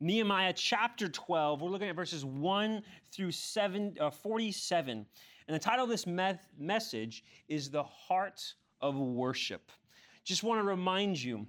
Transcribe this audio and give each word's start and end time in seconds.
Nehemiah 0.00 0.52
chapter 0.52 1.08
12, 1.08 1.62
we're 1.62 1.70
looking 1.70 1.88
at 1.88 1.96
verses 1.96 2.24
1 2.24 2.82
through 3.10 3.32
7, 3.32 3.96
uh, 3.98 4.10
47. 4.10 5.06
And 5.48 5.54
the 5.54 5.58
title 5.58 5.84
of 5.84 5.90
this 5.90 6.06
me- 6.06 6.38
message 6.58 7.24
is 7.48 7.70
The 7.70 7.82
Heart 7.82 8.54
of 8.82 8.96
Worship. 8.96 9.70
Just 10.22 10.42
want 10.42 10.60
to 10.60 10.64
remind 10.64 11.22
you 11.22 11.46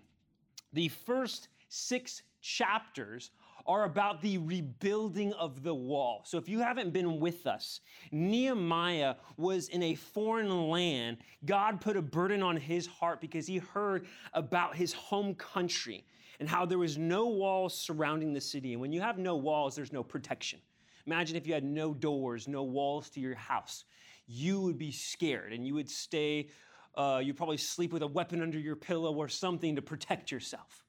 the 0.71 0.87
first 0.87 1.49
six 1.67 2.21
chapters 2.41 3.31
are 3.65 3.83
about 3.83 4.21
the 4.21 4.37
rebuilding 4.37 5.33
of 5.33 5.61
the 5.61 5.73
wall. 5.73 6.21
So 6.25 6.37
if 6.37 6.47
you 6.47 6.59
haven't 6.59 6.93
been 6.93 7.19
with 7.19 7.45
us, 7.45 7.81
Nehemiah 8.13 9.15
was 9.35 9.67
in 9.67 9.83
a 9.83 9.95
foreign 9.95 10.69
land. 10.69 11.17
God 11.43 11.81
put 11.81 11.97
a 11.97 12.01
burden 12.01 12.41
on 12.41 12.55
his 12.55 12.87
heart 12.87 13.19
because 13.19 13.45
he 13.45 13.57
heard 13.57 14.07
about 14.33 14.77
his 14.77 14.93
home 14.93 15.35
country 15.35 16.05
and 16.39 16.47
how 16.47 16.65
there 16.65 16.77
was 16.77 16.97
no 16.97 17.27
walls 17.27 17.73
surrounding 17.73 18.33
the 18.33 18.41
city. 18.41 18.73
And 18.73 18.81
when 18.81 18.91
you 18.91 19.01
have 19.01 19.17
no 19.17 19.35
walls, 19.35 19.75
there's 19.75 19.93
no 19.93 20.03
protection. 20.03 20.59
Imagine 21.05 21.35
if 21.35 21.47
you 21.47 21.53
had 21.53 21.63
no 21.63 21.93
doors, 21.93 22.47
no 22.47 22.63
walls 22.63 23.09
to 23.11 23.19
your 23.19 23.35
house. 23.35 23.85
You 24.27 24.59
would 24.61 24.77
be 24.77 24.91
scared 24.91 25.53
and 25.53 25.65
you 25.65 25.73
would 25.73 25.89
stay, 25.89 26.49
uh, 26.95 27.21
you'd 27.23 27.37
probably 27.37 27.57
sleep 27.57 27.93
with 27.93 28.03
a 28.03 28.07
weapon 28.07 28.41
under 28.41 28.59
your 28.59 28.75
pillow 28.75 29.13
or 29.13 29.29
something 29.29 29.75
to 29.75 29.81
protect 29.81 30.31
yourself. 30.31 30.85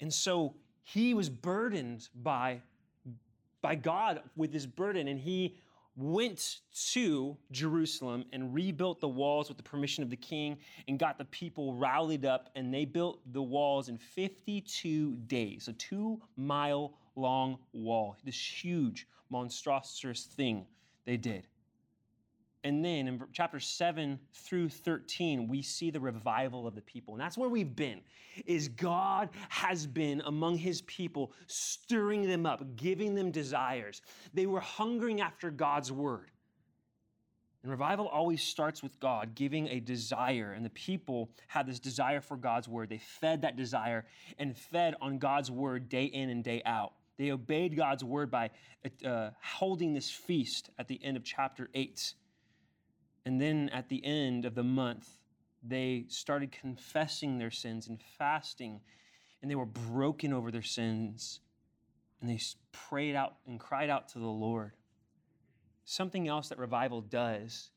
And 0.00 0.12
so 0.12 0.54
he 0.82 1.12
was 1.12 1.28
burdened 1.28 2.08
by, 2.14 2.62
by 3.60 3.74
God 3.74 4.22
with 4.36 4.52
this 4.52 4.64
burden, 4.64 5.08
and 5.08 5.20
he 5.20 5.58
went 5.98 6.60
to 6.92 7.36
Jerusalem 7.50 8.24
and 8.32 8.54
rebuilt 8.54 9.00
the 9.00 9.08
walls 9.08 9.48
with 9.48 9.56
the 9.56 9.64
permission 9.64 10.04
of 10.04 10.10
the 10.10 10.16
king 10.16 10.56
and 10.86 10.96
got 10.96 11.18
the 11.18 11.24
people 11.26 11.74
rallied 11.74 12.24
up, 12.24 12.50
and 12.54 12.72
they 12.72 12.84
built 12.84 13.20
the 13.32 13.42
walls 13.42 13.88
in 13.88 13.98
52 13.98 15.16
days, 15.26 15.66
a 15.66 15.72
two 15.72 16.22
mile 16.36 16.94
long 17.16 17.58
wall, 17.72 18.16
this 18.24 18.40
huge, 18.40 19.08
monstrous 19.28 20.28
thing 20.36 20.64
they 21.04 21.16
did. 21.16 21.48
And 22.64 22.84
then 22.84 23.06
in 23.06 23.22
chapter 23.32 23.60
7 23.60 24.18
through 24.32 24.68
13, 24.68 25.46
we 25.46 25.62
see 25.62 25.90
the 25.90 26.00
revival 26.00 26.66
of 26.66 26.74
the 26.74 26.80
people. 26.82 27.14
And 27.14 27.20
that's 27.20 27.38
where 27.38 27.48
we've 27.48 27.76
been. 27.76 28.00
Is 28.46 28.68
God 28.68 29.30
has 29.48 29.86
been 29.86 30.22
among 30.26 30.56
his 30.58 30.82
people, 30.82 31.32
stirring 31.46 32.26
them 32.26 32.46
up, 32.46 32.76
giving 32.76 33.14
them 33.14 33.30
desires. 33.30 34.02
They 34.34 34.46
were 34.46 34.60
hungering 34.60 35.20
after 35.20 35.50
God's 35.50 35.92
word. 35.92 36.30
And 37.62 37.70
revival 37.70 38.08
always 38.08 38.42
starts 38.42 38.82
with 38.82 38.98
God 39.00 39.34
giving 39.34 39.68
a 39.68 39.80
desire. 39.80 40.52
And 40.52 40.64
the 40.64 40.70
people 40.70 41.30
had 41.46 41.66
this 41.66 41.78
desire 41.78 42.20
for 42.20 42.36
God's 42.36 42.68
word. 42.68 42.88
They 42.88 42.98
fed 42.98 43.42
that 43.42 43.56
desire 43.56 44.04
and 44.38 44.56
fed 44.56 44.94
on 45.00 45.18
God's 45.18 45.50
word 45.50 45.88
day 45.88 46.04
in 46.04 46.30
and 46.30 46.42
day 46.42 46.62
out. 46.64 46.92
They 47.18 47.32
obeyed 47.32 47.76
God's 47.76 48.04
word 48.04 48.30
by 48.30 48.50
uh, 49.04 49.30
holding 49.42 49.92
this 49.92 50.08
feast 50.08 50.70
at 50.78 50.86
the 50.86 51.00
end 51.02 51.16
of 51.16 51.24
chapter 51.24 51.68
8 51.74 52.14
and 53.28 53.38
then 53.38 53.68
at 53.74 53.90
the 53.90 54.02
end 54.06 54.46
of 54.46 54.54
the 54.54 54.62
month, 54.62 55.18
they 55.62 56.06
started 56.08 56.50
confessing 56.50 57.36
their 57.36 57.50
sins 57.50 57.86
and 57.86 58.00
fasting, 58.16 58.80
and 59.42 59.50
they 59.50 59.54
were 59.54 59.66
broken 59.66 60.32
over 60.32 60.50
their 60.50 60.62
sins. 60.62 61.40
And 62.22 62.30
they 62.30 62.40
prayed 62.72 63.14
out 63.14 63.34
and 63.46 63.60
cried 63.60 63.90
out 63.90 64.08
to 64.14 64.18
the 64.18 64.24
Lord. 64.24 64.72
Something 65.84 66.26
else 66.26 66.48
that 66.48 66.56
revival 66.56 67.02
does, 67.02 67.68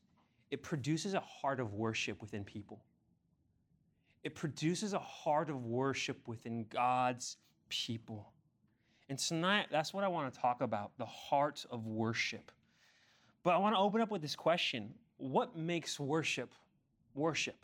it 0.50 0.62
produces 0.62 1.12
a 1.12 1.20
heart 1.20 1.60
of 1.60 1.74
worship 1.74 2.22
within 2.22 2.44
people. 2.44 2.82
It 4.24 4.34
produces 4.34 4.94
a 4.94 5.00
heart 5.00 5.50
of 5.50 5.66
worship 5.66 6.26
within 6.26 6.64
God's 6.70 7.36
people. 7.68 8.32
And 9.10 9.18
tonight, 9.18 9.66
that's 9.70 9.92
what 9.92 10.02
I 10.02 10.08
want 10.08 10.32
to 10.32 10.40
talk 10.40 10.62
about 10.62 10.92
the 10.96 11.04
heart 11.04 11.66
of 11.70 11.84
worship. 11.84 12.50
But 13.42 13.50
I 13.50 13.58
want 13.58 13.74
to 13.74 13.78
open 13.80 14.00
up 14.00 14.10
with 14.10 14.22
this 14.22 14.34
question 14.34 14.94
what 15.22 15.56
makes 15.56 16.00
worship 16.00 16.52
worship? 17.14 17.56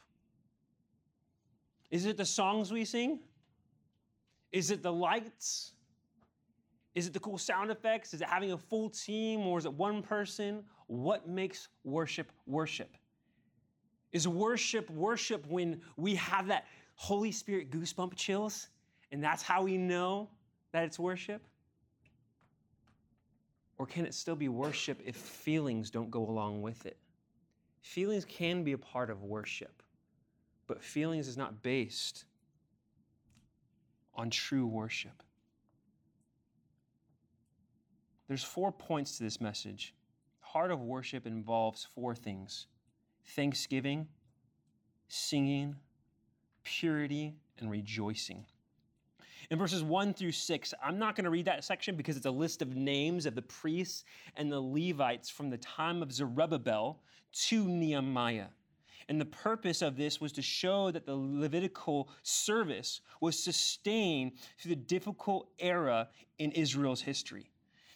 Is 1.91 2.07
it 2.07 2.17
the 2.17 2.25
songs 2.25 2.71
we 2.71 2.85
sing? 2.85 3.19
Is 4.53 4.71
it 4.71 4.83
the 4.83 4.93
lights? 4.93 5.73
Is 6.95 7.09
it 7.09 7.13
the 7.13 7.21
cool 7.21 7.37
sound 7.37 7.71
effects? 7.71 8.15
Is 8.15 8.21
it 8.21 8.29
having 8.29 8.53
a 8.53 8.57
full 8.57 8.91
team 8.91 9.41
or 9.41 9.59
is 9.59 9.65
it 9.65 9.73
one 9.73 10.03
person? 10.03 10.63
What 10.87 11.29
makes 11.29 11.69
worship 11.83 12.31
worship? 12.47 12.97
Is 14.13 14.29
worship 14.29 14.89
worship 14.91 15.45
when 15.47 15.81
we 15.97 16.15
have 16.15 16.47
that 16.47 16.67
Holy 16.95 17.33
Spirit 17.33 17.71
goosebump 17.71 18.15
chills 18.15 18.69
and 19.11 19.23
that's 19.23 19.43
how 19.43 19.63
we 19.63 19.77
know 19.77 20.31
that 20.73 20.85
it's 20.85 20.99
worship? 20.99 21.43
Or 23.79 23.87
can 23.87 24.07
it 24.07 24.15
still 24.15 24.37
be 24.37 24.49
worship 24.49 25.01
if 25.05 25.17
feelings 25.17 25.91
don't 25.91 26.11
go 26.11 26.29
along 26.29 26.63
with 26.63 26.87
it? 26.87 26.97
Feelings 27.81 28.25
can 28.25 28.65
be 28.65 28.73
a 28.73 28.79
part 28.79 29.11
of 29.11 29.23
worship, 29.23 29.83
but 30.67 30.83
feelings 30.83 31.29
is 31.29 31.37
not 31.37 31.63
based 31.63 32.25
on 34.15 34.31
true 34.31 34.67
worship. 34.67 35.23
There's 38.27 38.45
four 38.45 38.73
points 38.73 39.17
to 39.17 39.25
this 39.25 39.41
message. 39.41 39.95
Heart 40.41 40.71
of 40.71 40.81
worship 40.83 41.27
involves 41.27 41.87
four 41.95 42.15
things 42.15 42.67
thanksgiving, 43.25 44.09
singing, 45.09 45.77
purity, 46.65 47.35
and 47.59 47.71
rejoicing. 47.71 48.45
In 49.51 49.59
verses 49.59 49.83
1 49.83 50.13
through 50.13 50.33
6, 50.33 50.75
I'm 50.83 50.99
not 50.99 51.17
going 51.17 51.25
to 51.25 51.31
read 51.31 51.47
that 51.47 51.65
section 51.65 51.97
because 51.97 52.19
it's 52.19 52.27
a 52.27 52.31
list 52.31 52.61
of 52.61 52.77
names 52.77 53.25
of 53.25 53.35
the 53.35 53.43
priests 53.43 54.05
and 54.37 54.53
the 54.53 54.61
Levites 54.61 55.31
from 55.31 55.49
the 55.49 55.57
time 55.57 56.03
of 56.03 56.13
Zerubbabel 56.13 57.01
to 57.47 57.67
Nehemiah. 57.67 58.49
And 59.09 59.19
the 59.19 59.25
purpose 59.25 59.81
of 59.81 59.97
this 59.97 60.21
was 60.21 60.33
to 60.33 60.43
show 60.43 60.91
that 60.91 61.07
the 61.07 61.17
Levitical 61.17 62.11
service 62.23 63.01
was 63.23 63.43
sustained 63.43 64.33
through 64.59 64.71
the 64.71 64.77
difficult 64.77 65.49
era 65.59 66.09
in 66.39 66.53
Israel's 66.53 67.01
history. 67.01 67.51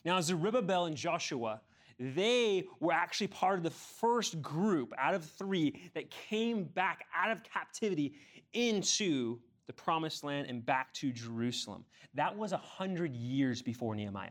Now, 0.07 0.23
Zerubbabel 0.23 0.87
and 0.87 0.97
Joshua, 0.97 1.61
they 1.99 2.65
were 2.81 2.93
actually 2.93 3.27
part 3.27 3.59
of 3.59 3.63
the 3.63 3.71
first 3.71 4.41
group 4.41 4.95
out 4.97 5.15
of 5.15 5.23
three 5.23 5.91
that 5.93 6.11
came 6.11 6.65
back 6.65 7.05
out 7.15 7.31
of 7.31 7.45
captivity 7.45 8.15
into 8.55 9.39
the 9.67 9.73
promised 9.73 10.25
land 10.25 10.49
and 10.49 10.65
back 10.65 10.93
to 10.95 11.13
Jerusalem. 11.13 11.85
That 12.15 12.37
was 12.37 12.53
a 12.53 12.59
hundred 12.59 13.15
years 13.15 13.63
before 13.63 13.95
Nehemiah, 13.95 14.31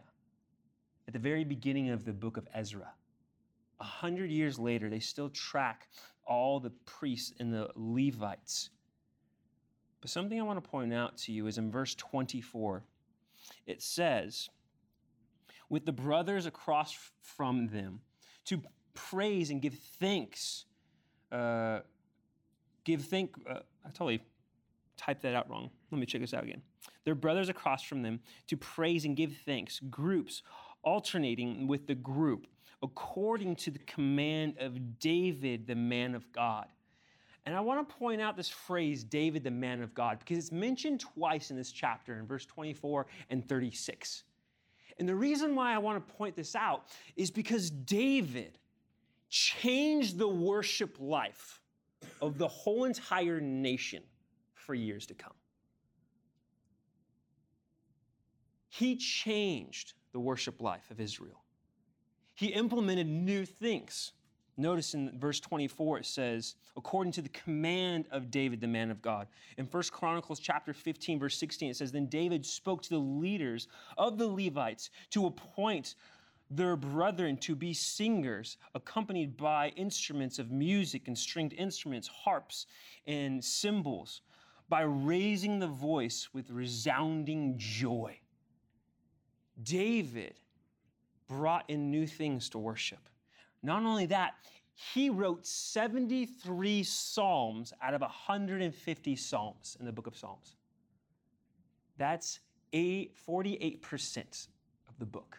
at 1.08 1.14
the 1.14 1.20
very 1.20 1.44
beginning 1.44 1.90
of 1.90 2.06
the 2.06 2.14
book 2.14 2.38
of 2.38 2.48
Ezra. 2.54 2.92
A 3.80 3.84
hundred 3.84 4.30
years 4.30 4.60
later, 4.60 4.90
they 4.90 5.00
still 5.00 5.30
track 5.30 5.88
all 6.26 6.60
the 6.60 6.70
priests 6.86 7.34
and 7.40 7.54
the 7.54 7.70
Levites. 7.76 8.70
But 10.02 10.10
something 10.10 10.40
I 10.40 10.44
want 10.44 10.64
to 10.64 10.70
point 10.70 10.94
out 10.94 11.18
to 11.20 11.32
you 11.32 11.48
is 11.48 11.58
in 11.58 11.72
verse 11.72 11.96
24, 11.96 12.84
it 13.68 13.82
says, 13.82 14.50
with 15.70 15.86
the 15.86 15.92
brothers 15.92 16.46
across 16.46 16.98
from 17.22 17.68
them, 17.68 18.02
to 18.46 18.62
praise 18.94 19.50
and 19.52 19.62
give 19.62 19.76
thanks. 20.00 20.66
Uh, 21.32 21.80
give 22.84 23.04
thank. 23.04 23.32
Uh, 23.50 23.60
I 23.86 23.90
totally 23.90 24.22
typed 25.04 25.22
that 25.24 25.36
out 25.36 25.50
wrong. 25.50 25.70
Let 25.92 26.00
me 26.00 26.06
check 26.06 26.22
this 26.22 26.34
out 26.34 26.44
again. 26.44 26.62
Their 27.06 27.16
brothers 27.16 27.50
across 27.50 27.84
from 27.84 28.02
them 28.02 28.20
to 28.48 28.58
praise 28.58 29.06
and 29.06 29.16
give 29.16 29.34
thanks, 29.46 29.80
groups 29.90 30.44
alternating 30.84 31.68
with 31.68 31.88
the 31.88 31.96
group 31.96 32.48
according 32.84 33.56
to 33.56 33.72
the 33.72 33.80
command 33.80 34.56
of 34.60 35.00
David, 35.00 35.68
the 35.68 35.76
man 35.76 36.16
of 36.16 36.32
God. 36.32 36.66
And 37.46 37.56
I 37.56 37.60
want 37.60 37.88
to 37.88 37.96
point 37.96 38.22
out 38.22 38.38
this 38.38 38.50
phrase, 38.50 39.04
David, 39.04 39.44
the 39.44 39.52
man 39.52 39.82
of 39.82 39.94
God, 39.94 40.20
because 40.20 40.38
it's 40.38 40.52
mentioned 40.52 41.00
twice 41.00 41.52
in 41.52 41.58
this 41.58 41.72
chapter 41.72 42.18
in 42.18 42.28
verse 42.28 42.46
24 42.46 43.08
and 43.30 43.48
36. 43.48 44.24
And 45.00 45.10
the 45.10 45.16
reason 45.16 45.56
why 45.56 45.74
I 45.74 45.80
want 45.80 46.08
to 46.08 46.14
point 46.14 46.36
this 46.36 46.56
out 46.56 46.86
is 47.16 47.32
because 47.32 47.72
David 47.72 48.60
changed 49.30 50.18
the 50.18 50.28
worship 50.28 50.98
life 51.00 51.62
of 52.22 52.38
the 52.38 52.48
whole 52.48 52.84
entire 52.84 53.40
nation 53.40 54.04
for 54.62 54.74
years 54.74 55.06
to 55.08 55.14
come. 55.14 55.34
He 58.70 58.96
changed 58.96 59.94
the 60.14 60.20
worship 60.20 60.62
life 60.62 60.90
of 60.92 61.00
Israel. 61.00 61.44
He 62.36 62.48
implemented 62.48 63.08
new 63.08 63.46
things. 63.46 64.14
Notice 64.58 64.94
in 64.94 65.18
verse 65.20 65.40
24 65.40 66.00
it 66.00 66.06
says, 66.06 66.56
according 66.78 67.12
to 67.14 67.22
the 67.22 67.30
command 67.30 68.06
of 68.12 68.32
David, 68.32 68.62
the 68.62 68.68
man 68.68 68.92
of 68.92 69.02
God. 69.02 69.28
In 69.58 69.66
1 69.66 69.84
Chronicles 69.92 70.40
chapter 70.40 70.74
15, 70.74 71.20
verse 71.20 71.38
16, 71.38 71.72
it 71.72 71.76
says, 71.76 71.92
Then 71.92 72.08
David 72.08 72.46
spoke 72.46 72.82
to 72.84 72.90
the 72.90 73.00
leaders 73.00 73.68
of 73.98 74.18
the 74.18 74.28
Levites 74.28 74.90
to 75.12 75.26
appoint 75.26 75.96
their 76.50 76.76
brethren 76.76 77.38
to 77.38 77.56
be 77.56 77.74
singers, 77.74 78.58
accompanied 78.76 79.38
by 79.38 79.70
instruments 79.76 80.38
of 80.38 80.52
music 80.52 81.08
and 81.08 81.18
stringed 81.18 81.54
instruments, 81.54 82.08
harps 82.08 82.66
and 83.08 83.44
cymbals 83.44 84.22
by 84.72 84.84
raising 84.84 85.60
the 85.60 85.68
voice 85.68 86.30
with 86.32 86.50
resounding 86.50 87.56
joy. 87.58 88.18
David 89.62 90.36
brought 91.28 91.70
in 91.70 91.92
new 91.92 92.08
things 92.08 92.48
to 92.48 92.58
worship. 92.58 93.10
Not 93.62 93.84
only 93.84 94.06
that, 94.06 94.36
he 94.94 95.10
wrote 95.10 95.46
73 95.46 96.84
Psalms 96.84 97.74
out 97.82 97.94
of 97.94 98.00
150 98.00 99.16
Psalms 99.18 99.76
in 99.78 99.86
the 99.86 99.92
book 99.92 100.08
of 100.08 100.16
Psalms. 100.16 100.56
That's 101.98 102.40
a 102.72 103.08
48% 103.28 104.48
of 104.88 104.98
the 105.00 105.06
book, 105.06 105.38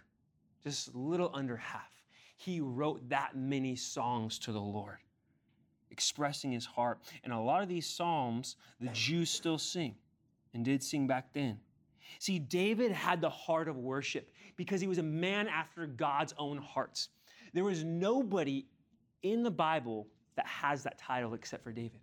just 0.62 0.93
a 0.93 0.99
little 0.99 1.31
under 1.32 1.56
half. 1.56 2.05
He 2.37 2.61
wrote 2.61 3.08
that 3.08 3.35
many 3.35 3.76
songs 3.76 4.38
to 4.40 4.52
the 4.52 4.61
Lord, 4.61 4.99
expressing 5.92 6.50
his 6.50 6.66
heart. 6.66 7.00
And 7.22 7.32
a 7.32 7.38
lot 7.38 7.62
of 7.62 7.68
these 7.68 7.86
Psalms, 7.86 8.56
the 8.80 8.88
Jews 8.88 9.30
still 9.30 9.58
sing 9.58 9.94
and 10.54 10.64
did 10.64 10.82
sing 10.82 11.06
back 11.06 11.32
then. 11.32 11.58
See, 12.18 12.38
David 12.38 12.92
had 12.92 13.20
the 13.20 13.30
heart 13.30 13.68
of 13.68 13.76
worship 13.76 14.30
because 14.56 14.80
he 14.80 14.88
was 14.88 14.98
a 14.98 15.02
man 15.02 15.48
after 15.48 15.86
God's 15.86 16.34
own 16.38 16.58
heart. 16.58 17.06
There 17.54 17.64
was 17.64 17.84
nobody 17.84 18.66
in 19.22 19.42
the 19.42 19.50
Bible 19.50 20.08
that 20.36 20.46
has 20.46 20.82
that 20.82 20.98
title 20.98 21.34
except 21.34 21.62
for 21.62 21.72
David. 21.72 22.00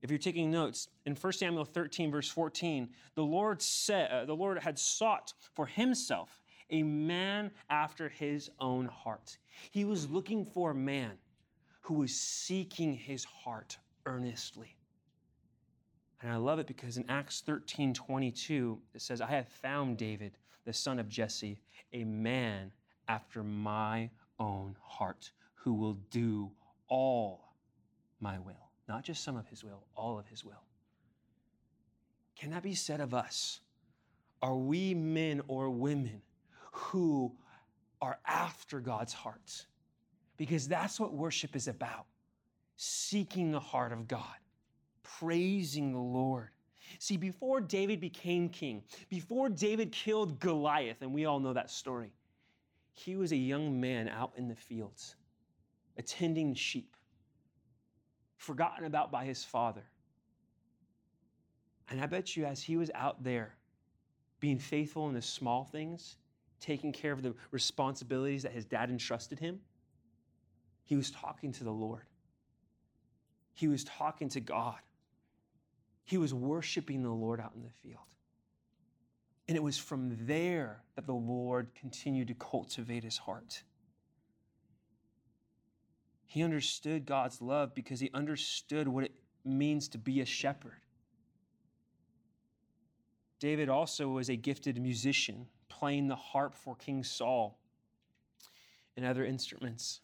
If 0.00 0.10
you're 0.10 0.18
taking 0.18 0.50
notes, 0.50 0.88
in 1.06 1.16
1 1.16 1.32
Samuel 1.32 1.64
13, 1.64 2.10
verse 2.10 2.28
14, 2.28 2.88
the 3.16 3.22
Lord 3.22 3.60
said, 3.60 4.10
uh, 4.10 4.24
the 4.24 4.34
Lord 4.34 4.58
had 4.58 4.78
sought 4.78 5.32
for 5.54 5.66
himself 5.66 6.40
a 6.70 6.82
man 6.82 7.50
after 7.70 8.08
his 8.08 8.50
own 8.60 8.86
heart. 8.86 9.38
He 9.70 9.84
was 9.84 10.08
looking 10.08 10.44
for 10.44 10.70
a 10.70 10.74
man 10.74 11.12
who 11.88 11.94
was 11.94 12.14
seeking 12.14 12.92
his 12.92 13.24
heart 13.24 13.78
earnestly. 14.04 14.76
And 16.20 16.30
I 16.30 16.36
love 16.36 16.58
it 16.58 16.66
because 16.66 16.98
in 16.98 17.08
Acts 17.08 17.40
13, 17.40 17.94
22, 17.94 18.78
it 18.94 19.00
says, 19.00 19.22
I 19.22 19.30
have 19.30 19.48
found 19.48 19.96
David, 19.96 20.36
the 20.66 20.72
son 20.74 20.98
of 20.98 21.08
Jesse, 21.08 21.58
a 21.94 22.04
man 22.04 22.72
after 23.08 23.42
my 23.42 24.10
own 24.38 24.76
heart 24.82 25.30
who 25.54 25.72
will 25.72 25.96
do 26.10 26.50
all 26.88 27.54
my 28.20 28.38
will, 28.38 28.68
not 28.86 29.02
just 29.02 29.24
some 29.24 29.38
of 29.38 29.48
his 29.48 29.64
will, 29.64 29.86
all 29.96 30.18
of 30.18 30.28
his 30.28 30.44
will. 30.44 30.64
Can 32.36 32.50
that 32.50 32.62
be 32.62 32.74
said 32.74 33.00
of 33.00 33.14
us? 33.14 33.60
Are 34.42 34.56
we 34.56 34.92
men 34.92 35.40
or 35.48 35.70
women 35.70 36.20
who 36.70 37.32
are 38.02 38.18
after 38.26 38.78
God's 38.78 39.14
heart? 39.14 39.64
Because 40.38 40.66
that's 40.66 40.98
what 40.98 41.12
worship 41.12 41.54
is 41.54 41.68
about 41.68 42.06
seeking 42.76 43.50
the 43.50 43.60
heart 43.60 43.92
of 43.92 44.06
God, 44.08 44.36
praising 45.02 45.92
the 45.92 45.98
Lord. 45.98 46.48
See, 47.00 47.16
before 47.16 47.60
David 47.60 48.00
became 48.00 48.48
king, 48.48 48.84
before 49.10 49.48
David 49.48 49.92
killed 49.92 50.38
Goliath, 50.40 51.02
and 51.02 51.12
we 51.12 51.26
all 51.26 51.40
know 51.40 51.52
that 51.52 51.70
story, 51.70 52.12
he 52.92 53.16
was 53.16 53.32
a 53.32 53.36
young 53.36 53.80
man 53.80 54.08
out 54.08 54.32
in 54.36 54.48
the 54.48 54.54
fields 54.54 55.16
attending 55.98 56.54
sheep, 56.54 56.96
forgotten 58.36 58.84
about 58.84 59.10
by 59.10 59.24
his 59.24 59.44
father. 59.44 59.82
And 61.90 62.00
I 62.00 62.06
bet 62.06 62.36
you, 62.36 62.44
as 62.44 62.62
he 62.62 62.76
was 62.76 62.90
out 62.94 63.22
there 63.24 63.54
being 64.38 64.58
faithful 64.58 65.08
in 65.08 65.14
the 65.14 65.22
small 65.22 65.64
things, 65.64 66.16
taking 66.60 66.92
care 66.92 67.12
of 67.12 67.22
the 67.22 67.34
responsibilities 67.50 68.44
that 68.44 68.52
his 68.52 68.64
dad 68.64 68.90
entrusted 68.90 69.38
him, 69.38 69.58
he 70.88 70.96
was 70.96 71.10
talking 71.10 71.52
to 71.52 71.64
the 71.64 71.70
Lord. 71.70 72.06
He 73.52 73.68
was 73.68 73.84
talking 73.84 74.30
to 74.30 74.40
God. 74.40 74.78
He 76.02 76.16
was 76.16 76.32
worshiping 76.32 77.02
the 77.02 77.10
Lord 77.10 77.40
out 77.40 77.52
in 77.54 77.62
the 77.62 77.68
field. 77.68 78.06
And 79.46 79.54
it 79.54 79.62
was 79.62 79.76
from 79.76 80.16
there 80.26 80.80
that 80.96 81.04
the 81.04 81.12
Lord 81.12 81.68
continued 81.78 82.28
to 82.28 82.34
cultivate 82.34 83.04
his 83.04 83.18
heart. 83.18 83.64
He 86.24 86.42
understood 86.42 87.04
God's 87.04 87.42
love 87.42 87.74
because 87.74 88.00
he 88.00 88.08
understood 88.14 88.88
what 88.88 89.04
it 89.04 89.12
means 89.44 89.88
to 89.88 89.98
be 89.98 90.22
a 90.22 90.24
shepherd. 90.24 90.80
David 93.40 93.68
also 93.68 94.08
was 94.08 94.30
a 94.30 94.36
gifted 94.36 94.80
musician, 94.80 95.48
playing 95.68 96.08
the 96.08 96.16
harp 96.16 96.54
for 96.54 96.74
King 96.74 97.04
Saul 97.04 97.58
and 98.96 99.04
other 99.04 99.26
instruments. 99.26 100.00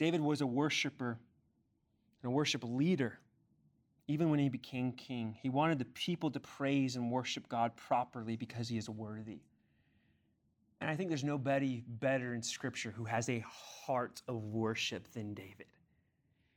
David 0.00 0.22
was 0.22 0.40
a 0.40 0.46
worshiper 0.46 1.18
and 2.22 2.32
a 2.32 2.34
worship 2.34 2.64
leader 2.64 3.18
even 4.08 4.30
when 4.30 4.38
he 4.38 4.48
became 4.48 4.92
king. 4.92 5.36
He 5.42 5.50
wanted 5.50 5.78
the 5.78 5.84
people 5.84 6.30
to 6.30 6.40
praise 6.40 6.96
and 6.96 7.12
worship 7.12 7.46
God 7.50 7.76
properly 7.76 8.34
because 8.34 8.66
he 8.66 8.78
is 8.78 8.88
worthy. 8.88 9.40
And 10.80 10.88
I 10.88 10.96
think 10.96 11.10
there's 11.10 11.22
nobody 11.22 11.84
better 11.86 12.32
in 12.32 12.42
Scripture 12.42 12.90
who 12.90 13.04
has 13.04 13.28
a 13.28 13.44
heart 13.46 14.22
of 14.26 14.42
worship 14.42 15.12
than 15.12 15.34
David. 15.34 15.66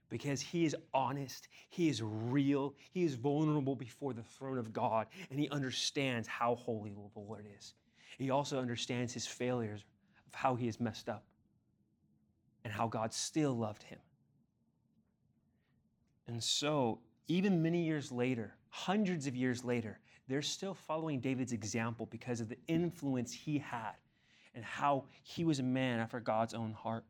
Because 0.07 0.39
he 0.39 0.63
is 0.63 0.73
honest, 0.93 1.49
he 1.67 1.89
is 1.89 2.01
real, 2.01 2.73
he 2.93 3.03
is 3.03 3.15
vulnerable 3.15 3.75
before 3.75 4.13
the 4.13 4.23
throne 4.23 4.57
of 4.57 4.71
God, 4.71 5.07
and 5.29 5.37
he 5.37 5.49
understands 5.49 6.29
how 6.29 6.55
holy 6.55 6.93
the 6.93 7.19
Lord 7.19 7.45
is. 7.57 7.73
He 8.17 8.29
also 8.29 8.61
understands 8.61 9.13
his 9.13 9.27
failures 9.27 9.83
of 10.27 10.33
how 10.33 10.55
he 10.55 10.67
has 10.67 10.79
messed 10.79 11.09
up 11.09 11.25
and 12.63 12.73
how 12.73 12.87
God 12.87 13.13
still 13.13 13.53
loved 13.53 13.83
him. 13.83 13.99
And 16.27 16.41
so, 16.41 16.99
even 17.27 17.61
many 17.61 17.83
years 17.83 18.11
later, 18.11 18.55
hundreds 18.69 19.27
of 19.27 19.35
years 19.35 19.63
later, 19.63 19.99
they're 20.27 20.41
still 20.41 20.73
following 20.73 21.19
David's 21.19 21.51
example 21.51 22.07
because 22.09 22.39
of 22.39 22.49
the 22.49 22.57
influence 22.67 23.33
he 23.33 23.59
had 23.59 23.93
and 24.55 24.63
how 24.63 25.05
he 25.23 25.43
was 25.43 25.59
a 25.59 25.63
man 25.63 25.99
after 25.99 26.19
God's 26.19 26.53
own 26.53 26.71
heart. 26.73 27.03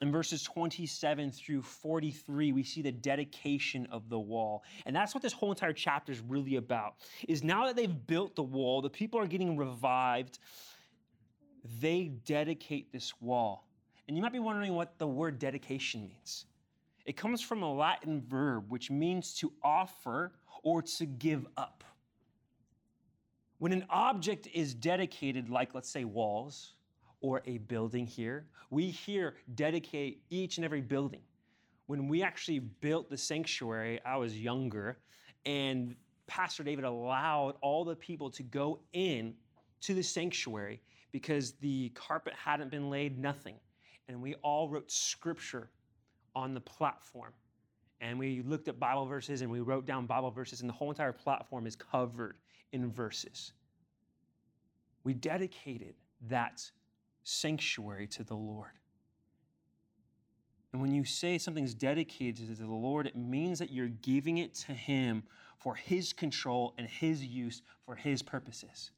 In 0.00 0.12
verses 0.12 0.44
27 0.44 1.32
through 1.32 1.62
43, 1.62 2.52
we 2.52 2.62
see 2.62 2.82
the 2.82 2.92
dedication 2.92 3.86
of 3.90 4.08
the 4.08 4.18
wall. 4.18 4.62
And 4.86 4.94
that's 4.94 5.12
what 5.12 5.22
this 5.22 5.32
whole 5.32 5.50
entire 5.50 5.72
chapter 5.72 6.12
is 6.12 6.20
really 6.20 6.54
about. 6.54 6.94
Is 7.26 7.42
now 7.42 7.66
that 7.66 7.74
they've 7.74 8.06
built 8.06 8.36
the 8.36 8.44
wall, 8.44 8.80
the 8.80 8.90
people 8.90 9.18
are 9.18 9.26
getting 9.26 9.56
revived, 9.56 10.38
they 11.80 12.12
dedicate 12.24 12.92
this 12.92 13.12
wall. 13.20 13.66
And 14.06 14.16
you 14.16 14.22
might 14.22 14.32
be 14.32 14.38
wondering 14.38 14.74
what 14.74 14.98
the 14.98 15.06
word 15.06 15.38
dedication 15.38 16.08
means. 16.08 16.46
It 17.04 17.16
comes 17.16 17.40
from 17.40 17.62
a 17.62 17.72
Latin 17.72 18.22
verb 18.28 18.66
which 18.68 18.90
means 18.90 19.34
to 19.36 19.52
offer 19.62 20.32
or 20.62 20.82
to 20.82 21.06
give 21.06 21.46
up. 21.56 21.84
When 23.58 23.72
an 23.72 23.84
object 23.90 24.48
is 24.52 24.74
dedicated, 24.74 25.50
like 25.50 25.74
let's 25.74 25.90
say 25.90 26.04
walls 26.04 26.74
or 27.20 27.42
a 27.46 27.58
building 27.58 28.06
here, 28.06 28.46
we 28.70 28.90
here 28.90 29.34
dedicate 29.54 30.22
each 30.30 30.58
and 30.58 30.64
every 30.64 30.80
building. 30.80 31.22
When 31.86 32.06
we 32.06 32.22
actually 32.22 32.58
built 32.58 33.08
the 33.10 33.16
sanctuary, 33.16 34.00
I 34.04 34.16
was 34.16 34.38
younger, 34.38 34.98
and 35.46 35.96
Pastor 36.26 36.62
David 36.62 36.84
allowed 36.84 37.54
all 37.62 37.84
the 37.84 37.96
people 37.96 38.30
to 38.30 38.42
go 38.42 38.80
in 38.92 39.34
to 39.80 39.94
the 39.94 40.02
sanctuary 40.02 40.82
because 41.12 41.52
the 41.52 41.90
carpet 41.90 42.34
hadn't 42.34 42.70
been 42.70 42.90
laid, 42.90 43.18
nothing. 43.18 43.56
And 44.08 44.22
we 44.22 44.34
all 44.36 44.68
wrote 44.68 44.90
scripture 44.90 45.70
on 46.34 46.54
the 46.54 46.60
platform. 46.60 47.32
And 48.00 48.18
we 48.18 48.42
looked 48.42 48.68
at 48.68 48.78
Bible 48.78 49.06
verses 49.06 49.42
and 49.42 49.50
we 49.50 49.60
wrote 49.60 49.86
down 49.86 50.06
Bible 50.06 50.30
verses, 50.30 50.60
and 50.60 50.68
the 50.68 50.74
whole 50.74 50.90
entire 50.90 51.12
platform 51.12 51.66
is 51.66 51.74
covered 51.74 52.38
in 52.72 52.90
verses. 52.90 53.52
We 55.04 55.14
dedicated 55.14 55.94
that 56.28 56.70
sanctuary 57.24 58.06
to 58.08 58.24
the 58.24 58.34
Lord. 58.34 58.70
And 60.72 60.82
when 60.82 60.92
you 60.92 61.04
say 61.04 61.38
something's 61.38 61.74
dedicated 61.74 62.56
to 62.56 62.62
the 62.62 62.66
Lord, 62.66 63.06
it 63.06 63.16
means 63.16 63.58
that 63.58 63.72
you're 63.72 63.88
giving 63.88 64.38
it 64.38 64.54
to 64.54 64.72
Him 64.72 65.22
for 65.56 65.74
His 65.74 66.12
control 66.12 66.74
and 66.78 66.86
His 66.86 67.24
use 67.24 67.62
for 67.84 67.94
His 67.94 68.22
purposes. 68.22 68.90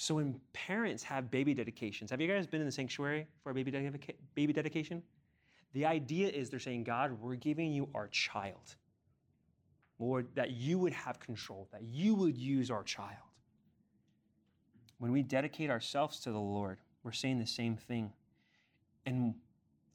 So 0.00 0.14
when 0.14 0.40
parents 0.52 1.02
have 1.02 1.28
baby 1.28 1.54
dedications, 1.54 2.12
have 2.12 2.20
you 2.20 2.28
guys 2.28 2.46
been 2.46 2.60
in 2.60 2.66
the 2.66 2.72
sanctuary 2.72 3.26
for 3.42 3.50
a 3.50 3.54
baby, 3.54 3.72
dedica- 3.72 4.14
baby 4.36 4.52
dedication? 4.52 5.02
The 5.72 5.86
idea 5.86 6.28
is 6.28 6.50
they're 6.50 6.60
saying, 6.60 6.84
God, 6.84 7.20
we're 7.20 7.34
giving 7.34 7.72
you 7.72 7.88
our 7.96 8.06
child. 8.06 8.76
Lord, 9.98 10.28
that 10.36 10.52
you 10.52 10.78
would 10.78 10.92
have 10.92 11.18
control, 11.18 11.66
that 11.72 11.82
you 11.82 12.14
would 12.14 12.38
use 12.38 12.70
our 12.70 12.84
child. 12.84 13.16
When 14.98 15.10
we 15.10 15.24
dedicate 15.24 15.68
ourselves 15.68 16.20
to 16.20 16.30
the 16.30 16.38
Lord, 16.38 16.78
we're 17.02 17.10
saying 17.10 17.40
the 17.40 17.46
same 17.46 17.76
thing. 17.76 18.12
And 19.04 19.34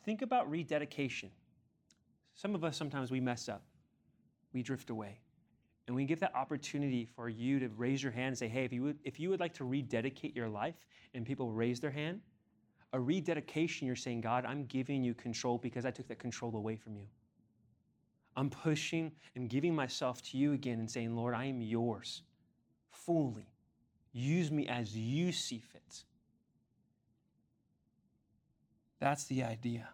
think 0.03 0.21
about 0.21 0.51
rededication. 0.51 1.31
Some 2.35 2.55
of 2.55 2.65
us 2.65 2.75
sometimes 2.75 3.09
we 3.09 3.21
mess 3.21 3.47
up, 3.47 3.63
we 4.51 4.63
drift 4.63 4.89
away. 4.89 5.19
And 5.87 5.95
we 5.95 6.05
give 6.05 6.19
that 6.21 6.35
opportunity 6.35 7.05
for 7.05 7.29
you 7.29 7.59
to 7.59 7.69
raise 7.69 8.01
your 8.01 8.11
hand 8.11 8.27
and 8.27 8.37
say, 8.37 8.47
hey, 8.47 8.63
if 8.65 8.73
you 8.73 8.83
would, 8.83 8.99
if 9.03 9.19
you 9.19 9.29
would 9.29 9.39
like 9.39 9.53
to 9.55 9.65
rededicate 9.65 10.35
your 10.35 10.49
life, 10.49 10.75
and 11.13 11.25
people 11.25 11.51
raise 11.51 11.79
their 11.79 11.91
hand, 11.91 12.21
a 12.93 12.99
rededication, 12.99 13.87
you're 13.87 13.95
saying, 13.95 14.21
God, 14.21 14.45
I'm 14.45 14.65
giving 14.65 15.03
you 15.03 15.13
control 15.13 15.57
because 15.57 15.85
I 15.85 15.91
took 15.91 16.07
that 16.07 16.19
control 16.19 16.55
away 16.55 16.75
from 16.75 16.95
you. 16.95 17.07
I'm 18.35 18.49
pushing 18.49 19.11
and 19.35 19.49
giving 19.49 19.75
myself 19.75 20.21
to 20.23 20.37
you 20.37 20.53
again 20.53 20.79
and 20.79 20.89
saying, 20.89 21.15
Lord, 21.15 21.35
I 21.35 21.45
am 21.45 21.61
yours. 21.61 22.23
fully. 22.91 23.47
Use 24.13 24.51
me 24.51 24.67
as 24.67 24.95
you 24.95 25.31
see 25.31 25.59
fit. 25.59 26.05
That's 28.99 29.25
the 29.25 29.43
idea. 29.43 29.89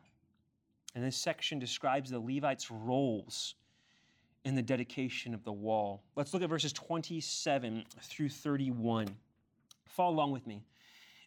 And 0.95 1.03
this 1.03 1.17
section 1.17 1.59
describes 1.59 2.11
the 2.11 2.19
Levites' 2.19 2.71
roles 2.71 3.55
in 4.45 4.55
the 4.55 4.61
dedication 4.61 5.33
of 5.33 5.43
the 5.43 5.51
wall. 5.51 6.03
Let's 6.15 6.33
look 6.33 6.43
at 6.43 6.49
verses 6.49 6.73
27 6.73 7.83
through 8.01 8.29
31. 8.29 9.07
Follow 9.87 10.13
along 10.13 10.31
with 10.31 10.47
me. 10.47 10.63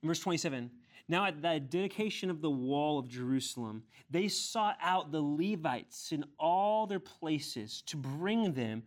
In 0.03 0.09
verse 0.09 0.21
27, 0.21 0.71
now 1.09 1.27
at 1.27 1.43
the 1.43 1.61
dedication 1.61 2.31
of 2.31 2.41
the 2.41 2.51
wall 2.51 2.99
of 2.99 3.09
Jerusalem, 3.09 3.83
they 4.11 4.29
sought 4.29 4.77
out 4.81 5.13
the 5.13 5.21
Levites 5.21 6.13
in 6.13 6.25
all 6.39 6.87
their 6.87 7.01
places 7.01 7.83
to 7.87 7.97
bring 7.97 8.53
them 8.53 8.83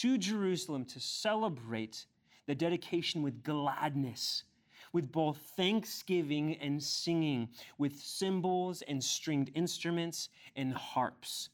to 0.00 0.18
Jerusalem 0.18 0.84
to 0.86 1.00
celebrate 1.00 2.06
the 2.46 2.54
dedication 2.54 3.22
with 3.22 3.42
gladness, 3.42 4.44
with 4.92 5.12
both 5.12 5.36
thanksgiving 5.56 6.56
and 6.56 6.82
singing, 6.82 7.48
with 7.76 8.00
cymbals 8.00 8.82
and 8.82 9.02
stringed 9.02 9.50
instruments 9.54 10.30
and 10.56 10.72
harps. 10.72 11.50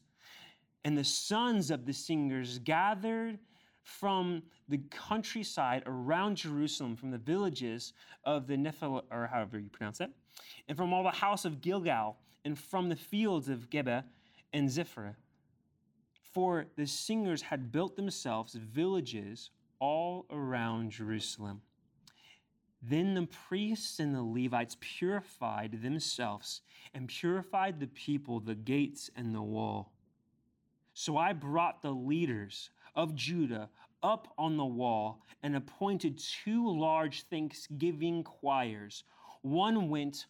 And 0.85 0.95
the 0.95 1.03
sons 1.03 1.71
of 1.71 1.85
the 1.85 1.93
singers 1.93 2.59
gathered 2.59 3.39
from 3.81 4.43
the 4.69 4.77
countryside 4.89 5.81
around 5.87 6.37
Jerusalem, 6.37 6.95
from 6.95 7.09
the 7.09 7.17
villages 7.17 7.93
of 8.23 8.45
the 8.45 8.55
Nephil, 8.55 9.01
or 9.11 9.27
however 9.27 9.59
you 9.59 9.67
pronounce 9.69 9.97
that, 9.97 10.11
and 10.67 10.77
from 10.77 10.93
all 10.93 11.03
the 11.03 11.09
house 11.09 11.43
of 11.43 11.59
Gilgal, 11.59 12.17
and 12.45 12.57
from 12.57 12.89
the 12.89 12.95
fields 12.95 13.49
of 13.49 13.69
Geba 13.71 14.03
and 14.53 14.69
Ziphrah. 14.69 15.15
For 16.33 16.67
the 16.75 16.85
singers 16.85 17.41
had 17.41 17.71
built 17.71 17.95
themselves 17.95 18.53
villages 18.53 19.49
all 19.79 20.27
around 20.29 20.91
Jerusalem. 20.91 21.61
Then 22.81 23.15
the 23.15 23.25
priests 23.25 23.99
and 23.99 24.13
the 24.13 24.21
Levites 24.21 24.77
purified 24.79 25.81
themselves 25.81 26.61
and 26.93 27.07
purified 27.07 27.79
the 27.79 27.87
people, 27.87 28.39
the 28.39 28.53
gates, 28.53 29.09
and 29.15 29.33
the 29.33 29.41
wall. 29.41 29.94
So 30.95 31.17
I 31.17 31.33
brought 31.33 31.81
the 31.81 31.91
leaders 31.91 32.69
of 32.95 33.13
Judah 33.15 33.69
up 34.01 34.33
on 34.37 34.55
the 34.55 34.65
wall 34.65 35.21
and 35.43 35.57
appointed 35.57 36.17
two 36.43 36.73
large 36.73 37.23
thanksgiving 37.23 38.23
choirs. 38.23 39.03
One 39.41 39.89
went 39.89 40.25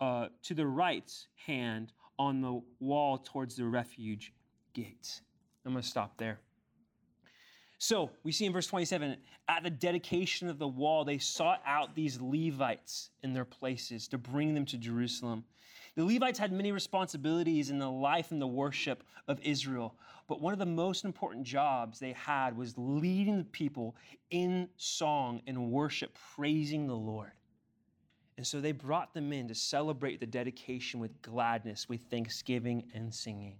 uh, 0.00 0.28
to 0.42 0.54
the 0.54 0.66
right 0.66 1.10
hand 1.46 1.92
on 2.18 2.40
the 2.40 2.60
wall 2.80 3.18
towards 3.18 3.54
the 3.54 3.64
refuse 3.66 4.28
gate. 4.74 5.20
I'm 5.64 5.72
going 5.72 5.82
to 5.82 5.88
stop 5.88 6.18
there. 6.18 6.40
So 7.78 8.10
we 8.24 8.32
see 8.32 8.46
in 8.46 8.52
verse 8.52 8.66
27 8.66 9.16
at 9.48 9.62
the 9.62 9.70
dedication 9.70 10.48
of 10.48 10.58
the 10.58 10.66
wall, 10.66 11.04
they 11.04 11.18
sought 11.18 11.62
out 11.64 11.94
these 11.94 12.20
Levites 12.20 13.10
in 13.22 13.32
their 13.32 13.44
places 13.44 14.08
to 14.08 14.18
bring 14.18 14.54
them 14.54 14.66
to 14.66 14.76
Jerusalem. 14.76 15.44
The 15.98 16.04
Levites 16.04 16.38
had 16.38 16.52
many 16.52 16.70
responsibilities 16.70 17.70
in 17.70 17.80
the 17.80 17.90
life 17.90 18.30
and 18.30 18.40
the 18.40 18.46
worship 18.46 19.02
of 19.26 19.40
Israel, 19.42 19.96
but 20.28 20.40
one 20.40 20.52
of 20.52 20.60
the 20.60 20.64
most 20.64 21.04
important 21.04 21.42
jobs 21.42 21.98
they 21.98 22.12
had 22.12 22.56
was 22.56 22.78
leading 22.78 23.36
the 23.36 23.44
people 23.46 23.96
in 24.30 24.68
song 24.76 25.42
and 25.48 25.72
worship, 25.72 26.16
praising 26.36 26.86
the 26.86 26.94
Lord. 26.94 27.32
And 28.36 28.46
so 28.46 28.60
they 28.60 28.70
brought 28.70 29.12
them 29.12 29.32
in 29.32 29.48
to 29.48 29.56
celebrate 29.56 30.20
the 30.20 30.26
dedication 30.26 31.00
with 31.00 31.20
gladness, 31.20 31.88
with 31.88 32.02
thanksgiving 32.02 32.84
and 32.94 33.12
singing. 33.12 33.56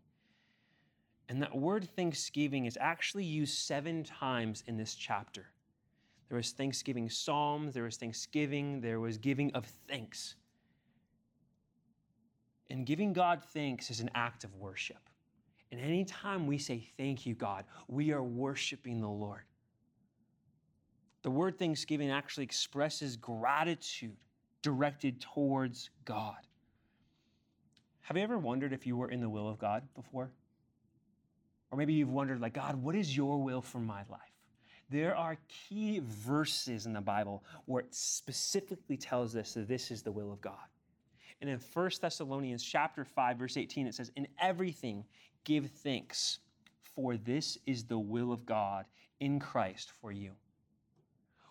And 1.29 1.43
that 1.43 1.53
word 1.53 1.89
thanksgiving 1.97 2.67
is 2.67 2.79
actually 2.81 3.25
used 3.25 3.59
seven 3.59 4.05
times 4.05 4.63
in 4.69 4.77
this 4.77 4.95
chapter. 4.95 5.47
There 6.29 6.37
was 6.37 6.53
thanksgiving 6.53 7.11
psalms, 7.11 7.75
there 7.75 7.83
was 7.83 7.97
thanksgiving, 7.97 8.81
there 8.81 9.01
was 9.01 9.19
giving 9.19 9.51
of 9.55 9.67
thanks. 9.89 10.37
And 12.71 12.85
giving 12.85 13.13
God 13.13 13.43
thanks 13.53 13.91
is 13.91 14.01
an 14.01 14.11
act 14.15 14.45
of 14.45 14.55
worship. 14.55 14.99
And 15.71 15.81
anytime 15.81 16.47
we 16.47 16.59
say, 16.59 16.89
Thank 16.97 17.27
you, 17.27 17.35
God, 17.35 17.65
we 17.89 18.13
are 18.13 18.23
worshiping 18.23 19.01
the 19.01 19.09
Lord. 19.09 19.43
The 21.23 21.31
word 21.31 21.59
thanksgiving 21.59 22.11
actually 22.11 22.45
expresses 22.45 23.17
gratitude 23.17 24.17
directed 24.63 25.21
towards 25.21 25.91
God. 26.05 26.37
Have 28.03 28.17
you 28.17 28.23
ever 28.23 28.39
wondered 28.39 28.73
if 28.73 28.87
you 28.87 28.97
were 28.97 29.11
in 29.11 29.21
the 29.21 29.29
will 29.29 29.49
of 29.49 29.59
God 29.59 29.83
before? 29.95 30.31
Or 31.71 31.77
maybe 31.77 31.93
you've 31.93 32.11
wondered, 32.11 32.41
like, 32.41 32.55
God, 32.55 32.77
what 32.77 32.95
is 32.95 33.15
your 33.15 33.43
will 33.43 33.61
for 33.61 33.79
my 33.79 34.03
life? 34.09 34.21
There 34.91 35.15
are 35.15 35.37
key 35.49 36.01
verses 36.03 36.87
in 36.87 36.95
the 36.95 37.01
Bible 37.01 37.45
where 37.67 37.83
it 37.83 37.95
specifically 37.95 38.97
tells 38.97 39.37
us 39.37 39.53
that 39.53 39.69
this 39.69 39.91
is 39.91 40.03
the 40.03 40.13
will 40.13 40.33
of 40.33 40.41
God. 40.41 40.55
And 41.41 41.49
in 41.49 41.61
1 41.73 41.91
Thessalonians 42.01 42.63
chapter 42.63 43.05
5 43.05 43.37
verse 43.37 43.57
18 43.57 43.87
it 43.87 43.95
says 43.95 44.11
in 44.17 44.27
everything 44.41 45.05
give 45.45 45.71
thanks 45.71 46.41
for 46.95 47.17
this 47.17 47.59
is 47.67 47.85
the 47.85 47.99
will 47.99 48.33
of 48.33 48.45
God 48.45 48.85
in 49.21 49.39
Christ 49.39 49.93
for 50.01 50.13
you. 50.13 50.33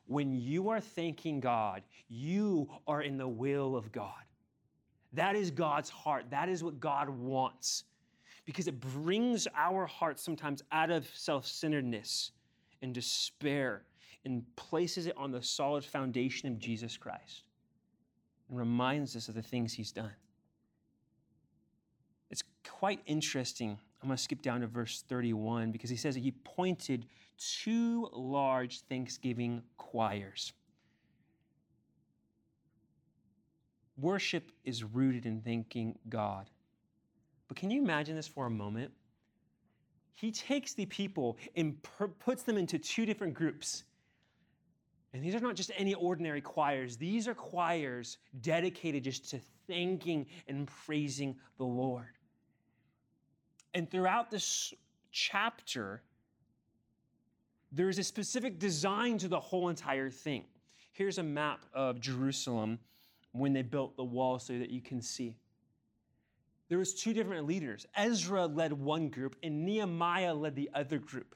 When 0.06 0.34
you 0.34 0.70
are 0.70 0.80
thanking 0.80 1.40
God, 1.40 1.84
you 2.08 2.70
are 2.88 3.02
in 3.02 3.18
the 3.18 3.28
will 3.28 3.76
of 3.76 3.92
God. 3.92 4.24
That 5.14 5.36
is 5.36 5.52
God's 5.52 5.90
heart. 5.90 6.26
That 6.30 6.50
is 6.50 6.64
what 6.64 6.80
God 6.80 7.10
wants. 7.10 7.84
Because 8.46 8.68
it 8.68 8.80
brings 8.80 9.48
our 9.56 9.86
hearts 9.86 10.24
sometimes 10.24 10.64
out 10.72 10.92
of 10.92 11.08
self 11.14 11.46
centeredness 11.46 12.32
and 12.82 12.94
despair 12.94 13.84
and 14.24 14.44
places 14.56 15.08
it 15.08 15.18
on 15.18 15.32
the 15.32 15.42
solid 15.42 15.84
foundation 15.84 16.48
of 16.48 16.60
Jesus 16.60 16.96
Christ 16.98 17.47
and 18.50 18.58
reminds 18.58 19.16
us 19.16 19.28
of 19.28 19.36
the 19.36 19.42
things 19.42 19.74
he's 19.74 19.92
done. 19.92 20.14
It's 22.30 22.44
quite 22.68 23.02
interesting. 23.06 23.78
I'm 24.02 24.10
going 24.10 24.18
to 24.18 24.24
skip 24.24 24.42
down 24.42 24.62
to 24.62 24.68
verse 24.68 25.04
31 25.08 25.72
because 25.72 25.90
he 25.90 25.96
says 25.96 26.16
that 26.16 26.22
he 26.22 26.32
pointed 26.32 27.06
two 27.38 28.10
large 28.14 28.82
thanksgiving 28.82 29.64
choirs. 29.78 30.54
Worship 33.98 34.52
is 34.64 34.84
rooted 34.84 35.26
in 35.26 35.42
thanking 35.42 35.98
God. 36.08 36.50
But 37.48 37.58
can 37.58 37.72
you 37.72 37.82
imagine 37.82 38.16
this 38.16 38.28
for 38.28 38.46
a 38.46 38.50
moment? 38.50 38.92
He 40.14 40.32
takes 40.32 40.74
the 40.74 40.86
people 40.86 41.38
and 41.56 41.82
per- 41.82 42.08
puts 42.08 42.44
them 42.44 42.58
into 42.58 42.78
two 42.78 43.06
different 43.06 43.34
groups. 43.34 43.84
And 45.18 45.26
these 45.26 45.34
are 45.34 45.40
not 45.40 45.56
just 45.56 45.72
any 45.76 45.96
ordinary 45.96 46.42
choirs, 46.42 46.96
these 46.96 47.28
are 47.28 47.34
choirs 47.34 48.20
dedicated 48.42 49.04
just 49.04 49.28
to 49.32 49.40
thanking 49.68 50.28
and 50.48 50.70
praising 50.86 51.36
the 51.58 51.64
Lord. 51.64 52.06
And 53.74 53.90
throughout 53.90 54.30
this 54.30 54.76
chapter, 55.12 56.04
there's 57.72 57.98
a 57.98 58.04
specific 58.04 58.60
design 58.60 59.18
to 59.18 59.28
the 59.28 59.40
whole 59.40 59.70
entire 59.70 60.12
thing. 60.12 60.46
Here's 60.92 61.18
a 61.18 61.24
map 61.24 61.66
of 61.74 62.00
Jerusalem 62.00 62.78
when 63.32 63.54
they 63.54 63.64
built 63.64 63.98
the 63.98 64.04
wall 64.04 64.38
so 64.38 64.60
that 64.60 64.70
you 64.70 64.82
can 64.82 65.02
see. 65.02 65.36
There 66.70 66.78
was 66.78 66.94
two 66.94 67.14
different 67.14 67.48
leaders. 67.48 67.88
Ezra 67.96 68.46
led 68.46 68.72
one 68.72 69.10
group 69.10 69.36
and 69.42 69.66
Nehemiah 69.66 70.36
led 70.36 70.56
the 70.56 70.70
other 70.76 71.00
group. 71.00 71.34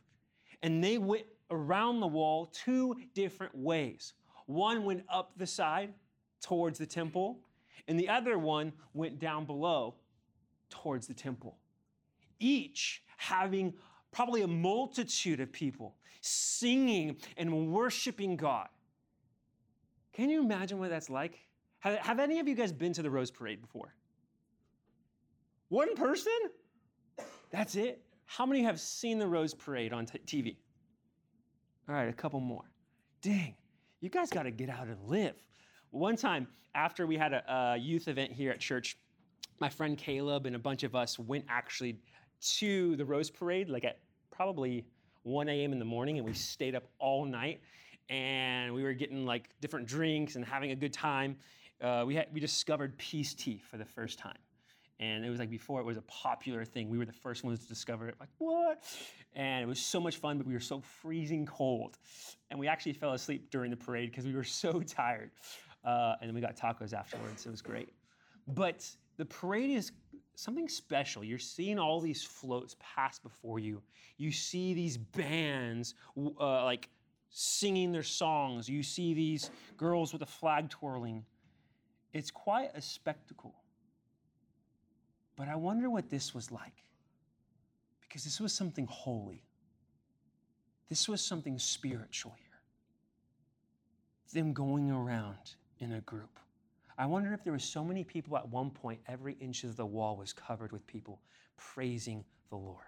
And 0.62 0.84
they 0.84 1.00
went 1.00 1.26
around 1.52 2.00
the 2.00 2.08
wall 2.08 2.48
two 2.48 2.96
different 3.14 3.54
ways. 3.56 4.14
One 4.48 4.84
went 4.86 5.04
up 5.10 5.34
the 5.38 5.48
side 5.48 5.94
towards 6.42 6.80
the 6.80 6.86
temple, 6.86 7.40
and 7.88 8.00
the 8.00 8.10
other 8.10 8.38
one 8.40 8.74
went 8.94 9.20
down 9.20 9.46
below 9.46 9.96
towards 10.70 11.08
the 11.08 11.14
temple. 11.14 11.58
Each 12.40 13.04
having 13.18 13.74
probably 14.12 14.42
a 14.42 14.48
multitude 14.48 15.40
of 15.40 15.52
people 15.52 15.96
singing 16.22 17.18
and 17.38 17.72
worshiping 17.72 18.36
God. 18.36 18.68
Can 20.14 20.30
you 20.30 20.42
imagine 20.42 20.80
what 20.80 20.90
that's 20.90 21.10
like? 21.10 21.40
Have, 21.80 21.98
have 22.00 22.20
any 22.20 22.40
of 22.40 22.48
you 22.48 22.56
guys 22.56 22.72
been 22.72 22.94
to 22.94 23.02
the 23.02 23.10
Rose 23.10 23.32
Parade 23.32 23.62
before? 23.62 23.94
One 25.70 25.96
person? 25.96 26.34
That's 27.50 27.76
it? 27.76 28.02
How 28.26 28.46
many 28.46 28.64
have 28.64 28.80
seen 28.80 29.20
the 29.20 29.28
Rose 29.28 29.54
Parade 29.54 29.94
on 29.94 30.06
t- 30.06 30.20
TV? 30.26 30.56
All 31.92 31.98
right, 31.98 32.08
a 32.08 32.14
couple 32.14 32.40
more. 32.40 32.64
Dang, 33.22 33.54
you 34.00 34.08
guys 34.08 34.30
got 34.30 34.44
to 34.44 34.52
get 34.52 34.70
out 34.70 34.88
and 34.88 34.96
live. 35.10 35.36
One 35.90 36.16
time, 36.16 36.48
after 36.74 37.06
we 37.06 37.18
had 37.18 37.34
a, 37.34 37.54
a 37.54 37.78
youth 37.78 38.08
event 38.08 38.32
here 38.32 38.50
at 38.50 38.62
church, 38.62 38.96
my 39.60 39.68
friend 39.68 39.98
Caleb 39.98 40.46
and 40.46 40.56
a 40.56 40.60
bunch 40.60 40.84
of 40.84 40.96
us 40.96 41.20
went 41.20 41.44
actually 41.50 42.00
to 42.60 42.96
the 42.96 43.04
Rose 43.04 43.30
Parade, 43.30 43.68
like 43.68 43.84
at 43.84 44.00
probably 44.32 44.86
1 45.24 45.50
a.m. 45.50 45.74
in 45.74 45.80
the 45.80 45.86
morning, 45.86 46.18
and 46.18 46.26
we 46.26 46.32
stayed 46.32 46.76
up 46.76 46.86
all 46.98 47.26
night. 47.26 47.60
And 48.10 48.74
we 48.74 48.84
were 48.84 48.94
getting 48.94 49.26
like 49.26 49.50
different 49.60 49.86
drinks 49.86 50.38
and 50.38 50.46
having 50.46 50.72
a 50.72 50.76
good 50.78 50.94
time. 50.94 51.36
Uh, 51.82 52.06
we, 52.08 52.16
had, 52.16 52.28
we 52.32 52.40
discovered 52.40 52.98
peace 53.00 53.34
tea 53.34 53.62
for 53.70 53.76
the 53.76 53.84
first 53.84 54.18
time. 54.18 54.38
And 55.02 55.26
it 55.26 55.30
was 55.32 55.40
like 55.40 55.50
before 55.50 55.80
it 55.80 55.86
was 55.86 55.98
a 55.98 56.04
popular 56.04 56.64
thing. 56.64 56.88
We 56.88 57.00
were 57.00 57.06
the 57.06 57.12
first 57.12 57.44
ones 57.44 57.60
to 57.60 57.68
discover 57.68 58.08
it. 58.08 58.16
Like, 58.20 58.30
what? 58.38 58.84
And 59.34 59.64
it 59.64 59.68
was 59.68 59.80
so 59.80 60.00
much 60.00 60.18
fun, 60.18 60.38
but 60.38 60.46
we 60.46 60.54
were 60.54 60.60
so 60.60 60.80
freezing 60.80 61.46
cold. 61.48 61.98
And 62.52 62.60
we 62.60 62.68
actually 62.68 62.94
fell 62.94 63.14
asleep 63.14 63.50
during 63.50 63.72
the 63.72 63.78
parade 63.78 64.12
because 64.12 64.26
we 64.26 64.34
were 64.34 64.44
so 64.44 64.80
tired. 64.88 65.32
Uh, 65.84 66.14
and 66.22 66.30
then 66.30 66.36
we 66.36 66.42
got 66.42 66.56
tacos 66.56 66.94
afterwards. 66.94 67.48
It 67.48 67.50
was 67.50 67.64
great. 67.64 67.90
But 68.50 68.88
the 69.18 69.26
parade 69.26 69.72
is 69.72 69.92
something 70.36 70.70
special. 70.70 71.24
You're 71.24 71.40
seeing 71.40 71.80
all 71.80 72.00
these 72.00 72.24
floats 72.24 72.76
pass 72.80 73.18
before 73.18 73.58
you. 73.58 73.82
You 74.18 74.32
see 74.32 74.76
these 74.76 74.98
bands 74.98 75.96
uh, 76.16 76.64
like 76.64 76.90
singing 77.32 77.92
their 77.92 78.04
songs. 78.04 78.70
You 78.70 78.84
see 78.84 79.16
these 79.16 79.50
girls 79.78 80.14
with 80.14 80.22
a 80.22 80.28
flag 80.28 80.70
twirling. 80.70 81.26
It's 82.14 82.30
quite 82.30 82.70
a 82.76 82.82
spectacle. 82.82 83.61
But 85.42 85.50
I 85.50 85.56
wonder 85.56 85.90
what 85.90 86.08
this 86.08 86.36
was 86.36 86.52
like. 86.52 86.84
Because 88.00 88.24
this 88.24 88.40
was 88.40 88.54
something 88.54 88.86
holy. 88.86 89.42
This 90.88 91.10
was 91.10 91.20
something 91.20 91.58
spiritual 91.58 92.36
here. 92.38 92.60
Them 94.36 94.54
going 94.54 94.92
around 94.92 95.56
in 95.80 95.94
a 95.94 96.02
group. 96.02 96.38
I 96.96 97.08
wonder 97.08 97.34
if 97.34 97.44
there 97.44 97.54
were 97.54 97.58
so 97.58 97.84
many 97.84 98.04
people 98.04 98.38
at 98.38 98.48
one 98.50 98.70
point, 98.70 99.00
every 99.08 99.34
inch 99.42 99.64
of 99.64 99.76
the 99.76 99.84
wall 99.84 100.16
was 100.16 100.32
covered 100.32 100.72
with 100.72 100.86
people 100.86 101.20
praising 101.58 102.24
the 102.52 102.58
Lord. 102.58 102.86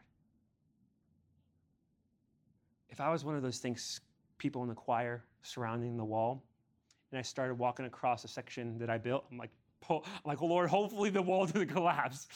If 2.91 3.01
I 3.01 3.09
was 3.09 3.25
one 3.25 3.35
of 3.35 3.41
those 3.41 3.57
things, 3.57 3.99
people 4.37 4.61
in 4.61 4.69
the 4.69 4.75
choir 4.75 5.23
surrounding 5.41 5.97
the 5.97 6.05
wall, 6.05 6.43
and 7.09 7.17
I 7.17 7.23
started 7.23 7.55
walking 7.55 7.87
across 7.87 8.23
a 8.25 8.27
section 8.27 8.77
that 8.77 8.91
I 8.91 8.99
built, 8.99 9.25
I'm 9.31 9.39
like, 9.39 9.49
like, 10.25 10.41
Lord, 10.41 10.69
hopefully 10.69 11.09
the 11.09 11.21
wall 11.21 11.45
doesn't 11.47 11.67
collapse, 11.67 12.27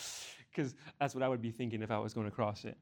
because 0.49 0.75
that's 0.99 1.13
what 1.13 1.23
I 1.23 1.27
would 1.27 1.41
be 1.41 1.51
thinking 1.51 1.81
if 1.81 1.91
I 1.91 1.99
was 1.99 2.13
going 2.13 2.27
across 2.27 2.65
it. 2.65 2.77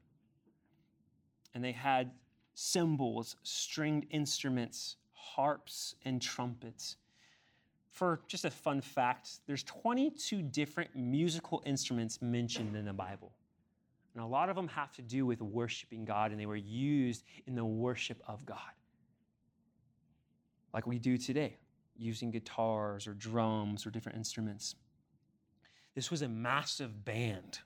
And 1.54 1.64
they 1.64 1.72
had 1.72 2.10
cymbals, 2.54 3.36
stringed 3.42 4.06
instruments, 4.10 4.96
harps, 5.12 5.94
and 6.04 6.20
trumpets. 6.20 6.96
For 7.90 8.20
just 8.28 8.44
a 8.44 8.50
fun 8.50 8.80
fact, 8.80 9.40
there's 9.46 9.62
22 9.62 10.42
different 10.42 10.94
musical 10.94 11.62
instruments 11.64 12.20
mentioned 12.20 12.76
in 12.76 12.84
the 12.84 12.92
Bible. 12.92 13.32
And 14.14 14.22
a 14.22 14.26
lot 14.26 14.48
of 14.48 14.56
them 14.56 14.68
have 14.68 14.92
to 14.96 15.02
do 15.02 15.26
with 15.26 15.42
worshiping 15.42 16.04
God, 16.04 16.30
and 16.30 16.40
they 16.40 16.46
were 16.46 16.56
used 16.56 17.24
in 17.46 17.54
the 17.54 17.64
worship 17.64 18.22
of 18.26 18.44
God. 18.46 18.58
Like 20.72 20.86
we 20.86 20.98
do 20.98 21.16
today 21.16 21.56
using 21.98 22.30
guitars 22.30 23.06
or 23.06 23.14
drums 23.14 23.86
or 23.86 23.90
different 23.90 24.16
instruments. 24.18 24.74
This 25.94 26.10
was 26.10 26.22
a 26.22 26.28
massive 26.28 27.04
band 27.04 27.60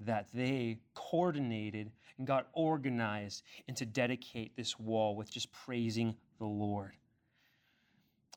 that 0.00 0.28
they 0.32 0.78
coordinated 0.94 1.90
and 2.16 2.26
got 2.26 2.48
organized 2.52 3.42
and 3.68 3.76
to 3.76 3.84
dedicate 3.84 4.56
this 4.56 4.78
wall 4.78 5.14
with 5.16 5.30
just 5.30 5.52
praising 5.52 6.14
the 6.38 6.46
Lord. 6.46 6.92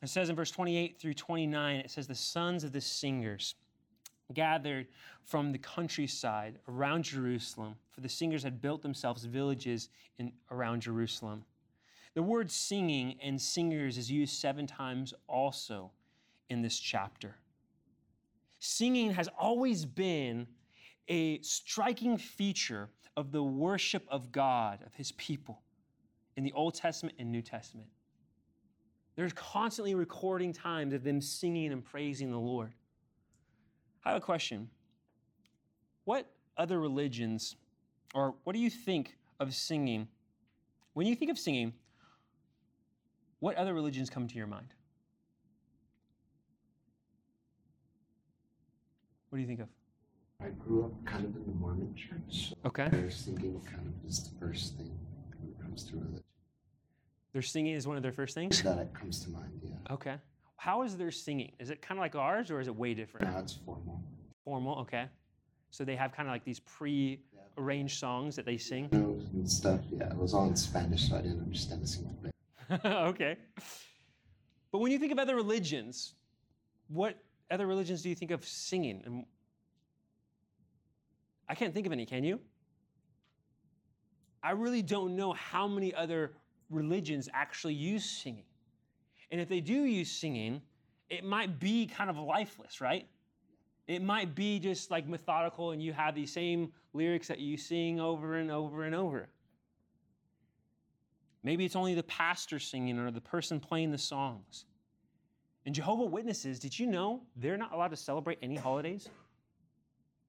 It 0.01 0.10
says 0.10 0.29
in 0.29 0.36
verse 0.36 0.51
28 0.51 1.00
through 1.00 1.13
29, 1.13 1.77
it 1.77 1.89
says, 1.89 2.08
The 2.08 2.15
sons 2.15 2.63
of 2.63 2.74
the 2.74 2.82
singers 2.82 3.55
gathered 4.34 4.88
from 5.24 5.51
the 5.51 5.58
countryside 5.58 6.60
around 6.67 7.03
Jerusalem, 7.03 7.75
for 7.91 8.01
the 8.01 8.10
singers 8.10 8.43
had 8.43 8.62
built 8.62 8.82
themselves 8.82 9.24
villages 9.24 9.89
in, 10.17 10.32
around 10.51 10.82
Jerusalem. 10.82 11.46
The 12.15 12.24
word 12.24 12.51
singing 12.51 13.15
and 13.22 13.41
singers 13.41 13.98
is 13.98 14.12
used 14.12 14.36
seven 14.36 14.67
times 14.67 15.13
also 15.27 15.91
in 16.50 16.62
this 16.62 16.77
chapter. 16.77 17.36
Singing 18.60 19.12
has 19.12 19.27
always 19.38 19.86
been 19.86 20.48
a 21.08 21.41
striking 21.41 22.17
feature 22.17 22.89
of 23.17 23.32
the 23.32 23.43
worship 23.43 24.05
of 24.10 24.32
God, 24.32 24.79
of 24.86 24.93
his 24.93 25.12
people, 25.13 25.62
in 26.38 26.43
the 26.43 26.51
Old 26.53 26.75
Testament 26.75 27.15
and 27.20 27.32
New 27.32 27.41
Testament. 27.41 27.89
There's 29.15 29.34
constantly 29.34 29.96
recording 29.96 30.53
times 30.53 30.93
of 30.93 31.03
them 31.03 31.22
singing 31.22 31.72
and 31.72 31.84
praising 31.84 32.31
the 32.31 32.40
Lord. 32.40 32.74
I 34.05 34.09
have 34.09 34.18
a 34.18 34.25
question. 34.25 34.70
What 36.05 36.29
other 36.57 36.79
religions, 36.79 37.55
or 38.14 38.35
what 38.44 38.53
do 38.53 38.59
you 38.59 38.70
think 38.70 39.18
of 39.40 39.53
singing? 39.53 40.07
When 40.94 41.07
you 41.07 41.16
think 41.16 41.31
of 41.31 41.37
singing, 41.37 41.74
what 43.44 43.58
other 43.58 43.74
religions 43.74 44.10
come 44.10 44.25
to 44.25 44.36
your 44.36 44.48
mind? 44.48 44.68
What 49.27 49.36
do 49.36 49.42
you 49.42 49.48
think 49.48 49.60
of? 49.60 49.68
I 50.42 50.48
grew 50.51 50.86
up 50.86 51.06
kind 51.06 51.25
of 51.25 51.36
in 51.36 51.46
the 51.46 51.51
Mormon 51.51 51.94
church. 51.94 52.51
So 52.51 52.56
Okay. 52.64 52.88
Their 52.88 53.12
singing 53.12 53.62
kind 53.66 53.86
of 53.86 54.10
is 54.10 54.24
the 54.24 54.40
first 54.40 54.77
thing 54.77 54.98
when 55.42 55.50
it 55.50 55.62
comes 55.62 55.84
to 55.90 55.98
religion. 55.98 56.24
Their 57.34 57.42
singing 57.42 57.74
is 57.74 57.86
one 57.86 57.98
of 57.98 58.03
their 58.03 58.14
first 58.14 58.34
things? 58.34 58.64
That 58.64 58.94
comes 58.94 59.22
to 59.25 59.29
mind, 59.29 59.60
yeah. 59.62 59.94
Okay. 59.94 60.16
How 60.56 60.84
is 60.84 60.96
their 60.96 61.12
singing? 61.12 61.51
Is 61.60 61.70
it 61.70 61.82
kind 61.82 62.00
of 62.00 62.01
like 62.01 62.16
ours 62.16 62.50
or 62.50 62.62
is 62.62 62.70
it 62.70 62.75
way 62.77 62.94
different? 62.94 63.29
Now 63.29 63.40
it's 63.40 63.60
formal. 63.66 64.01
Formal, 64.46 64.79
okay. 64.84 65.08
So 65.72 65.84
they 65.84 65.98
have 65.98 66.14
kind 66.14 66.29
of 66.29 66.34
like 66.34 66.46
these 66.46 66.62
pre 66.62 67.20
arranged 67.58 68.00
songs 68.00 68.38
that 68.38 68.46
they 68.46 68.56
sing? 68.56 68.88
And 68.94 69.51
stuff, 69.51 69.82
yeah. 69.92 70.12
It 70.12 70.18
was 70.18 70.34
all 70.34 70.48
in 70.48 70.56
Spanish, 70.56 71.10
so 71.10 71.18
I 71.18 71.24
didn't 71.24 71.42
understand 71.42 71.84
a 71.84 71.88
single. 71.88 72.32
okay. 72.85 73.37
But 74.71 74.79
when 74.79 74.91
you 74.91 74.99
think 74.99 75.11
of 75.11 75.19
other 75.19 75.35
religions, 75.35 76.13
what 76.87 77.17
other 77.51 77.67
religions 77.67 78.01
do 78.01 78.09
you 78.09 78.15
think 78.15 78.31
of 78.31 78.43
singing? 78.45 79.01
And 79.05 79.25
I 81.47 81.55
can't 81.55 81.73
think 81.73 81.85
of 81.85 81.91
any, 81.91 82.05
can 82.05 82.23
you? 82.23 82.39
I 84.41 84.51
really 84.51 84.81
don't 84.81 85.15
know 85.15 85.33
how 85.33 85.67
many 85.67 85.93
other 85.93 86.33
religions 86.69 87.29
actually 87.33 87.75
use 87.75 88.03
singing. 88.03 88.45
And 89.31 89.39
if 89.39 89.47
they 89.47 89.61
do 89.61 89.83
use 89.83 90.11
singing, 90.11 90.61
it 91.09 91.23
might 91.23 91.59
be 91.59 91.87
kind 91.87 92.09
of 92.09 92.17
lifeless, 92.17 92.81
right? 92.81 93.07
It 93.87 94.01
might 94.01 94.35
be 94.35 94.59
just 94.59 94.91
like 94.91 95.07
methodical 95.07 95.71
and 95.71 95.81
you 95.81 95.93
have 95.93 96.15
these 96.15 96.31
same 96.31 96.71
lyrics 96.93 97.27
that 97.27 97.39
you 97.39 97.57
sing 97.57 97.99
over 97.99 98.35
and 98.35 98.49
over 98.49 98.83
and 98.83 98.95
over. 98.95 99.29
Maybe 101.44 101.66
it's 101.66 101.75
only 101.75 101.94
the 101.94 102.03
pastor 102.03 102.58
singing 102.58 102.98
or 102.98 103.12
the 103.12 103.22
person 103.22 103.60
playing 103.60 103.92
the 103.92 103.98
songs. 103.98 104.66
And 105.66 105.75
Jehovah 105.75 106.06
Witnesses, 106.06 106.60
did 106.60 106.77
you 106.77 106.88
know 106.88 107.22
they're 107.36 107.58
not 107.58 107.74
allowed 107.74 107.90
to 107.90 107.98
celebrate 107.98 108.40
any 108.42 108.56
holidays? 108.56 109.10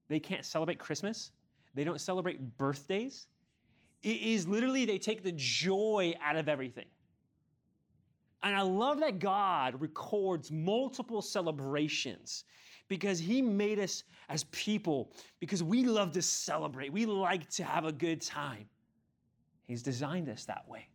They 0.07 0.19
can't 0.19 0.45
celebrate 0.45 0.79
Christmas. 0.79 1.31
They 1.73 1.83
don't 1.83 1.99
celebrate 1.99 2.57
birthdays. 2.57 3.27
It 4.03 4.21
is 4.21 4.47
literally, 4.47 4.85
they 4.85 4.97
take 4.97 5.23
the 5.23 5.33
joy 5.33 6.13
out 6.21 6.35
of 6.35 6.47
everything. 6.47 6.85
And 8.43 8.55
I 8.55 8.61
love 8.61 8.99
that 8.99 9.19
God 9.19 9.81
records 9.81 10.51
multiple 10.51 11.21
celebrations 11.21 12.43
because 12.87 13.19
He 13.19 13.41
made 13.41 13.79
us 13.79 14.03
as 14.29 14.43
people 14.45 15.11
because 15.39 15.63
we 15.63 15.83
love 15.85 16.11
to 16.11 16.21
celebrate. 16.21 16.93
We 16.93 17.05
like 17.05 17.49
to 17.51 17.63
have 17.63 17.85
a 17.85 17.91
good 17.91 18.21
time. 18.21 18.67
He's 19.63 19.81
designed 19.81 20.29
us 20.29 20.45
that 20.45 20.67
way. 20.69 20.87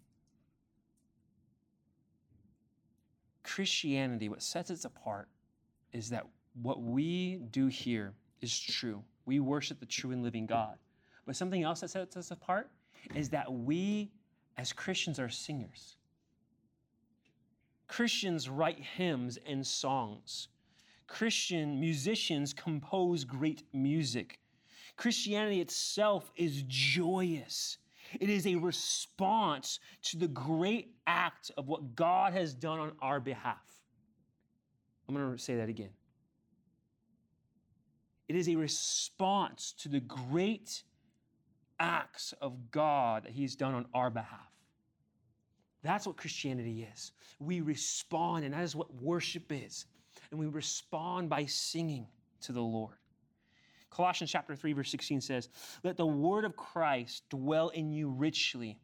Christianity, 3.50 4.28
what 4.28 4.42
sets 4.42 4.70
us 4.70 4.84
apart 4.84 5.28
is 5.92 6.08
that 6.10 6.24
what 6.62 6.82
we 6.82 7.40
do 7.50 7.66
here 7.66 8.12
is 8.40 8.56
true. 8.58 9.02
We 9.26 9.40
worship 9.40 9.80
the 9.80 9.86
true 9.86 10.12
and 10.12 10.22
living 10.22 10.46
God. 10.46 10.78
But 11.26 11.34
something 11.34 11.64
else 11.64 11.80
that 11.80 11.90
sets 11.90 12.16
us 12.16 12.30
apart 12.30 12.70
is 13.14 13.28
that 13.30 13.52
we, 13.52 14.12
as 14.56 14.72
Christians, 14.72 15.18
are 15.18 15.28
singers. 15.28 15.96
Christians 17.88 18.48
write 18.48 18.78
hymns 18.78 19.36
and 19.46 19.66
songs. 19.66 20.48
Christian 21.08 21.80
musicians 21.80 22.54
compose 22.54 23.24
great 23.24 23.64
music. 23.72 24.38
Christianity 24.96 25.60
itself 25.60 26.30
is 26.36 26.62
joyous. 26.68 27.78
It 28.18 28.28
is 28.28 28.46
a 28.46 28.56
response 28.56 29.78
to 30.04 30.16
the 30.16 30.28
great 30.28 30.94
act 31.06 31.50
of 31.56 31.68
what 31.68 31.94
God 31.94 32.32
has 32.32 32.54
done 32.54 32.78
on 32.80 32.92
our 33.00 33.20
behalf. 33.20 33.58
I'm 35.08 35.14
going 35.14 35.32
to 35.32 35.38
say 35.38 35.56
that 35.56 35.68
again. 35.68 35.90
It 38.28 38.36
is 38.36 38.48
a 38.48 38.56
response 38.56 39.74
to 39.78 39.88
the 39.88 40.00
great 40.00 40.82
acts 41.80 42.32
of 42.40 42.70
God 42.70 43.24
that 43.24 43.32
He's 43.32 43.56
done 43.56 43.74
on 43.74 43.86
our 43.92 44.10
behalf. 44.10 44.50
That's 45.82 46.06
what 46.06 46.16
Christianity 46.16 46.86
is. 46.92 47.12
We 47.38 47.60
respond, 47.60 48.44
and 48.44 48.54
that 48.54 48.62
is 48.62 48.76
what 48.76 48.94
worship 49.02 49.50
is. 49.50 49.86
And 50.30 50.38
we 50.38 50.46
respond 50.46 51.28
by 51.28 51.46
singing 51.46 52.06
to 52.42 52.52
the 52.52 52.60
Lord. 52.60 52.94
Colossians 53.90 54.30
chapter 54.30 54.54
3, 54.54 54.72
verse 54.72 54.90
16 54.90 55.20
says, 55.20 55.48
Let 55.82 55.96
the 55.96 56.06
word 56.06 56.44
of 56.44 56.56
Christ 56.56 57.24
dwell 57.28 57.68
in 57.70 57.90
you 57.90 58.08
richly, 58.08 58.78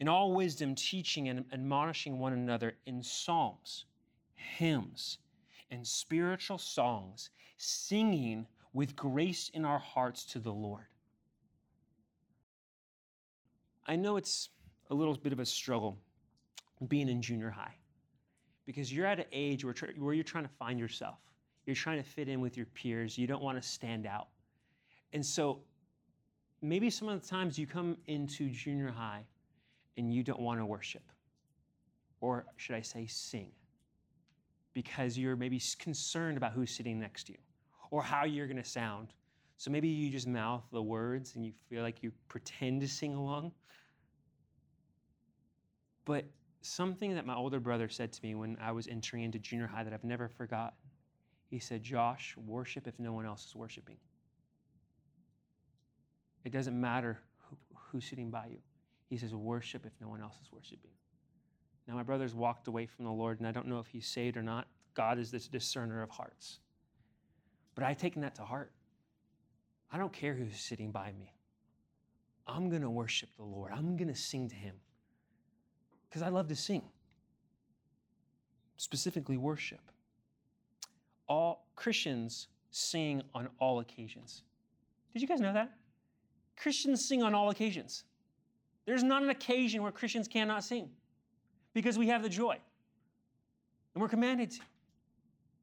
in 0.00 0.08
all 0.08 0.32
wisdom, 0.32 0.74
teaching 0.74 1.28
and 1.28 1.44
admonishing 1.52 2.18
one 2.18 2.32
another 2.32 2.74
in 2.86 3.02
psalms, 3.02 3.84
hymns, 4.34 5.18
and 5.70 5.86
spiritual 5.86 6.58
songs, 6.58 7.30
singing 7.56 8.46
with 8.72 8.96
grace 8.96 9.50
in 9.54 9.64
our 9.64 9.78
hearts 9.78 10.24
to 10.26 10.40
the 10.40 10.52
Lord. 10.52 10.86
I 13.86 13.96
know 13.96 14.16
it's 14.16 14.48
a 14.90 14.94
little 14.94 15.16
bit 15.16 15.32
of 15.32 15.40
a 15.40 15.46
struggle 15.46 15.98
being 16.88 17.08
in 17.08 17.22
junior 17.22 17.50
high 17.50 17.74
because 18.66 18.92
you're 18.92 19.06
at 19.06 19.20
an 19.20 19.26
age 19.32 19.64
where, 19.64 19.74
you're 20.12 20.24
trying 20.24 20.44
to 20.44 20.50
find 20.58 20.78
yourself. 20.78 21.18
You're 21.66 21.76
trying 21.76 22.02
to 22.02 22.08
fit 22.08 22.28
in 22.28 22.40
with 22.40 22.56
your 22.56 22.66
peers. 22.66 23.16
You 23.16 23.26
don't 23.26 23.42
want 23.42 23.60
to 23.60 23.66
stand 23.66 24.06
out. 24.06 24.28
And 25.12 25.24
so 25.24 25.60
maybe 26.60 26.90
some 26.90 27.08
of 27.08 27.20
the 27.20 27.26
times 27.26 27.58
you 27.58 27.66
come 27.66 27.96
into 28.06 28.48
junior 28.50 28.90
high 28.90 29.24
and 29.96 30.12
you 30.12 30.22
don't 30.22 30.40
want 30.40 30.60
to 30.60 30.66
worship. 30.66 31.02
Or 32.20 32.46
should 32.56 32.76
I 32.76 32.80
say, 32.80 33.06
sing? 33.06 33.50
Because 34.72 35.16
you're 35.16 35.36
maybe 35.36 35.60
concerned 35.78 36.36
about 36.36 36.52
who's 36.52 36.70
sitting 36.70 36.98
next 36.98 37.24
to 37.24 37.32
you 37.32 37.38
or 37.90 38.02
how 38.02 38.24
you're 38.24 38.46
going 38.46 38.62
to 38.62 38.68
sound. 38.68 39.12
So 39.56 39.70
maybe 39.70 39.88
you 39.88 40.10
just 40.10 40.26
mouth 40.26 40.64
the 40.72 40.82
words 40.82 41.36
and 41.36 41.44
you 41.44 41.52
feel 41.68 41.82
like 41.82 42.02
you 42.02 42.12
pretend 42.28 42.80
to 42.80 42.88
sing 42.88 43.14
along. 43.14 43.52
But 46.04 46.24
something 46.62 47.14
that 47.14 47.24
my 47.24 47.34
older 47.34 47.60
brother 47.60 47.88
said 47.88 48.12
to 48.12 48.22
me 48.22 48.34
when 48.34 48.56
I 48.60 48.72
was 48.72 48.88
entering 48.88 49.22
into 49.22 49.38
junior 49.38 49.66
high 49.66 49.84
that 49.84 49.92
I've 49.92 50.04
never 50.04 50.28
forgotten. 50.28 50.76
He 51.54 51.60
said, 51.60 51.84
Josh, 51.84 52.34
worship 52.48 52.88
if 52.88 52.98
no 52.98 53.12
one 53.12 53.26
else 53.26 53.46
is 53.46 53.54
worshiping. 53.54 53.94
It 56.44 56.50
doesn't 56.50 56.80
matter 56.80 57.20
who, 57.48 57.56
who's 57.76 58.04
sitting 58.04 58.28
by 58.28 58.46
you. 58.50 58.58
He 59.08 59.16
says, 59.16 59.32
worship 59.32 59.86
if 59.86 59.92
no 60.00 60.08
one 60.08 60.20
else 60.20 60.34
is 60.42 60.50
worshiping. 60.50 60.90
Now, 61.86 61.94
my 61.94 62.02
brother's 62.02 62.34
walked 62.34 62.66
away 62.66 62.86
from 62.86 63.04
the 63.04 63.12
Lord, 63.12 63.38
and 63.38 63.46
I 63.46 63.52
don't 63.52 63.68
know 63.68 63.78
if 63.78 63.86
he's 63.86 64.08
saved 64.08 64.36
or 64.36 64.42
not. 64.42 64.66
God 64.94 65.16
is 65.16 65.30
this 65.30 65.46
discerner 65.46 66.02
of 66.02 66.10
hearts. 66.10 66.58
But 67.76 67.84
I've 67.84 67.98
taken 67.98 68.22
that 68.22 68.34
to 68.34 68.42
heart. 68.42 68.72
I 69.92 69.96
don't 69.96 70.12
care 70.12 70.34
who's 70.34 70.58
sitting 70.58 70.90
by 70.90 71.12
me. 71.12 71.32
I'm 72.48 72.68
going 72.68 72.82
to 72.82 72.90
worship 72.90 73.28
the 73.36 73.44
Lord. 73.44 73.70
I'm 73.72 73.96
going 73.96 74.08
to 74.08 74.16
sing 74.16 74.48
to 74.48 74.56
him 74.56 74.74
because 76.08 76.20
I 76.20 76.30
love 76.30 76.48
to 76.48 76.56
sing, 76.56 76.82
specifically 78.76 79.36
worship. 79.36 79.78
All 81.34 81.66
Christians 81.74 82.46
sing 82.70 83.20
on 83.34 83.48
all 83.58 83.80
occasions. 83.80 84.42
Did 85.12 85.20
you 85.20 85.26
guys 85.26 85.40
know 85.40 85.52
that? 85.52 85.72
Christians 86.56 87.04
sing 87.04 87.24
on 87.24 87.34
all 87.34 87.50
occasions. 87.50 88.04
There's 88.86 89.02
not 89.02 89.24
an 89.24 89.30
occasion 89.30 89.82
where 89.82 89.90
Christians 89.90 90.28
cannot 90.28 90.62
sing 90.62 90.90
because 91.72 91.98
we 91.98 92.06
have 92.06 92.22
the 92.22 92.28
joy 92.28 92.56
and 93.94 94.00
we're 94.00 94.08
commanded 94.08 94.52
to. 94.52 94.60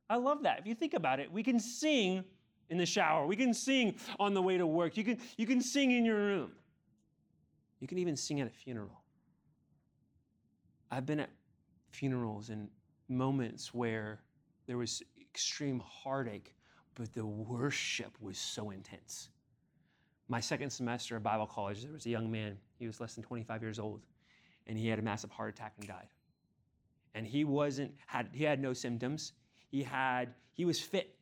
I 0.09 0.17
love 0.17 0.43
that. 0.43 0.59
If 0.59 0.67
you 0.67 0.75
think 0.75 0.93
about 0.93 1.21
it, 1.21 1.31
we 1.31 1.41
can 1.41 1.57
sing 1.57 2.25
in 2.69 2.77
the 2.77 2.85
shower, 2.85 3.25
we 3.25 3.37
can 3.37 3.53
sing 3.53 3.95
on 4.19 4.33
the 4.33 4.41
way 4.41 4.57
to 4.57 4.67
work, 4.67 4.97
you 4.97 5.05
can, 5.05 5.19
you 5.37 5.47
can 5.47 5.61
sing 5.61 5.91
in 5.91 6.03
your 6.03 6.17
room, 6.17 6.51
you 7.79 7.87
can 7.87 7.97
even 7.97 8.17
sing 8.17 8.41
at 8.41 8.47
a 8.47 8.49
funeral. 8.49 8.99
I've 10.89 11.05
been 11.05 11.21
at 11.21 11.29
funerals 11.91 12.49
and 12.49 12.67
moments 13.07 13.73
where 13.73 14.19
there 14.67 14.77
was 14.77 15.01
extreme 15.33 15.81
heartache, 15.85 16.53
but 16.95 17.13
the 17.13 17.25
worship 17.25 18.17
was 18.19 18.37
so 18.37 18.71
intense. 18.71 19.29
My 20.27 20.39
second 20.39 20.69
semester 20.69 21.15
of 21.15 21.23
Bible 21.23 21.47
college, 21.47 21.83
there 21.83 21.91
was 21.91 22.05
a 22.05 22.09
young 22.09 22.29
man, 22.29 22.57
he 22.77 22.87
was 22.87 22.99
less 22.99 23.15
than 23.15 23.23
25 23.23 23.61
years 23.61 23.79
old, 23.79 24.01
and 24.67 24.77
he 24.77 24.87
had 24.87 24.99
a 24.99 25.01
massive 25.01 25.31
heart 25.31 25.49
attack 25.49 25.73
and 25.77 25.87
died. 25.87 26.07
And 27.13 27.25
he 27.25 27.43
wasn't, 27.43 27.91
had, 28.05 28.29
he 28.31 28.43
had 28.43 28.61
no 28.61 28.73
symptoms. 28.73 29.33
He 29.69 29.83
had, 29.83 30.33
he 30.53 30.65
was 30.65 30.79
fit. 30.79 31.15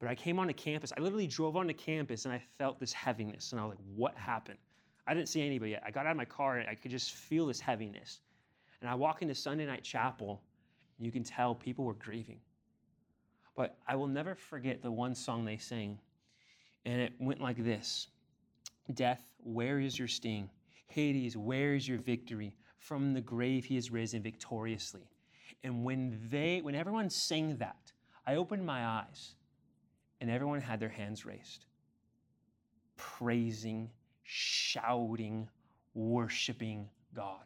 But 0.00 0.08
I 0.08 0.14
came 0.16 0.38
onto 0.40 0.54
campus, 0.54 0.92
I 0.96 1.00
literally 1.00 1.28
drove 1.28 1.56
onto 1.56 1.74
campus 1.74 2.24
and 2.24 2.34
I 2.34 2.42
felt 2.58 2.80
this 2.80 2.92
heaviness. 2.92 3.52
And 3.52 3.60
I 3.60 3.64
was 3.64 3.70
like, 3.70 3.84
what 3.94 4.16
happened? 4.16 4.58
I 5.06 5.14
didn't 5.14 5.28
see 5.28 5.42
anybody 5.42 5.72
yet. 5.72 5.82
I 5.86 5.90
got 5.92 6.06
out 6.06 6.12
of 6.12 6.16
my 6.16 6.24
car 6.24 6.58
and 6.58 6.68
I 6.68 6.74
could 6.74 6.90
just 6.90 7.12
feel 7.12 7.46
this 7.46 7.60
heaviness. 7.60 8.20
And 8.80 8.90
I 8.90 8.96
walk 8.96 9.22
into 9.22 9.34
Sunday 9.34 9.64
night 9.64 9.84
chapel, 9.84 10.42
and 10.98 11.06
you 11.06 11.12
can 11.12 11.22
tell 11.22 11.54
people 11.54 11.84
were 11.84 11.94
grieving. 11.94 12.40
But 13.54 13.76
I 13.86 13.96
will 13.96 14.06
never 14.06 14.34
forget 14.34 14.82
the 14.82 14.90
one 14.90 15.14
song 15.14 15.44
they 15.44 15.58
sang, 15.58 15.98
and 16.84 17.00
it 17.00 17.12
went 17.18 17.40
like 17.40 17.62
this 17.62 18.08
Death, 18.94 19.22
where 19.42 19.78
is 19.78 19.98
your 19.98 20.08
sting? 20.08 20.50
Hades, 20.86 21.36
where 21.36 21.74
is 21.74 21.86
your 21.86 21.98
victory? 21.98 22.54
From 22.78 23.14
the 23.14 23.20
grave 23.20 23.64
he 23.64 23.76
has 23.76 23.90
risen 23.90 24.22
victoriously. 24.22 25.08
And 25.62 25.84
when 25.84 26.18
they, 26.30 26.60
when 26.60 26.74
everyone 26.74 27.08
sang 27.08 27.56
that, 27.58 27.92
I 28.26 28.34
opened 28.34 28.66
my 28.66 28.84
eyes 28.84 29.34
and 30.20 30.30
everyone 30.30 30.60
had 30.60 30.80
their 30.80 30.88
hands 30.88 31.24
raised, 31.24 31.66
praising, 32.96 33.90
shouting, 34.24 35.48
worshiping 35.94 36.88
God. 37.14 37.44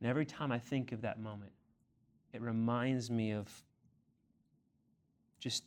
And 0.00 0.08
every 0.08 0.26
time 0.26 0.52
I 0.52 0.58
think 0.58 0.92
of 0.92 1.02
that 1.02 1.20
moment, 1.20 1.52
it 2.32 2.40
reminds 2.40 3.10
me 3.10 3.32
of 3.32 3.48
just 5.44 5.64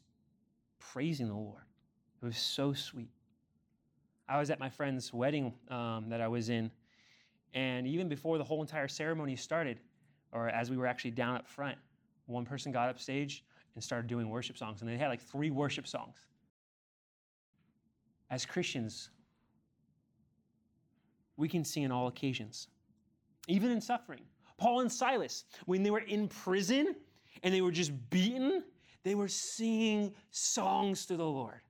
praising 0.79 1.27
the 1.27 1.35
Lord. 1.35 1.61
It 2.19 2.25
was 2.25 2.37
so 2.37 2.73
sweet. 2.73 3.11
I 4.27 4.39
was 4.39 4.49
at 4.49 4.59
my 4.59 4.69
friend's 4.69 5.13
wedding 5.13 5.53
um, 5.69 6.09
that 6.09 6.19
I 6.19 6.27
was 6.27 6.49
in, 6.49 6.71
and 7.53 7.85
even 7.85 8.09
before 8.09 8.39
the 8.39 8.43
whole 8.43 8.61
entire 8.61 8.87
ceremony 8.87 9.35
started, 9.35 9.79
or 10.31 10.49
as 10.49 10.71
we 10.71 10.77
were 10.77 10.87
actually 10.87 11.11
down 11.11 11.35
up 11.35 11.47
front, 11.47 11.77
one 12.25 12.43
person 12.43 12.71
got 12.71 12.89
up 12.89 12.99
stage 12.99 13.45
and 13.75 13.83
started 13.83 14.07
doing 14.07 14.27
worship 14.31 14.57
songs, 14.57 14.81
and 14.81 14.89
they 14.89 14.97
had 14.97 15.09
like 15.09 15.21
three 15.21 15.51
worship 15.51 15.87
songs. 15.87 16.17
As 18.31 18.47
Christians, 18.47 19.11
we 21.37 21.47
can 21.47 21.63
sing 21.63 21.85
on 21.85 21.91
all 21.91 22.07
occasions 22.07 22.67
even 23.47 23.71
in 23.71 23.79
suffering. 23.79 24.21
Paul 24.57 24.81
and 24.81 24.91
Silas, 24.91 25.45
when 25.67 25.83
they 25.83 25.91
were 25.91 25.99
in 25.99 26.27
prison 26.27 26.95
and 27.43 27.53
they 27.53 27.61
were 27.61 27.71
just 27.71 27.91
beaten, 28.09 28.63
they 29.07 29.15
were 29.15 29.27
singing 29.27 30.13
songs 30.31 31.05
to 31.05 31.15
the 31.15 31.25
Lord. 31.25 31.61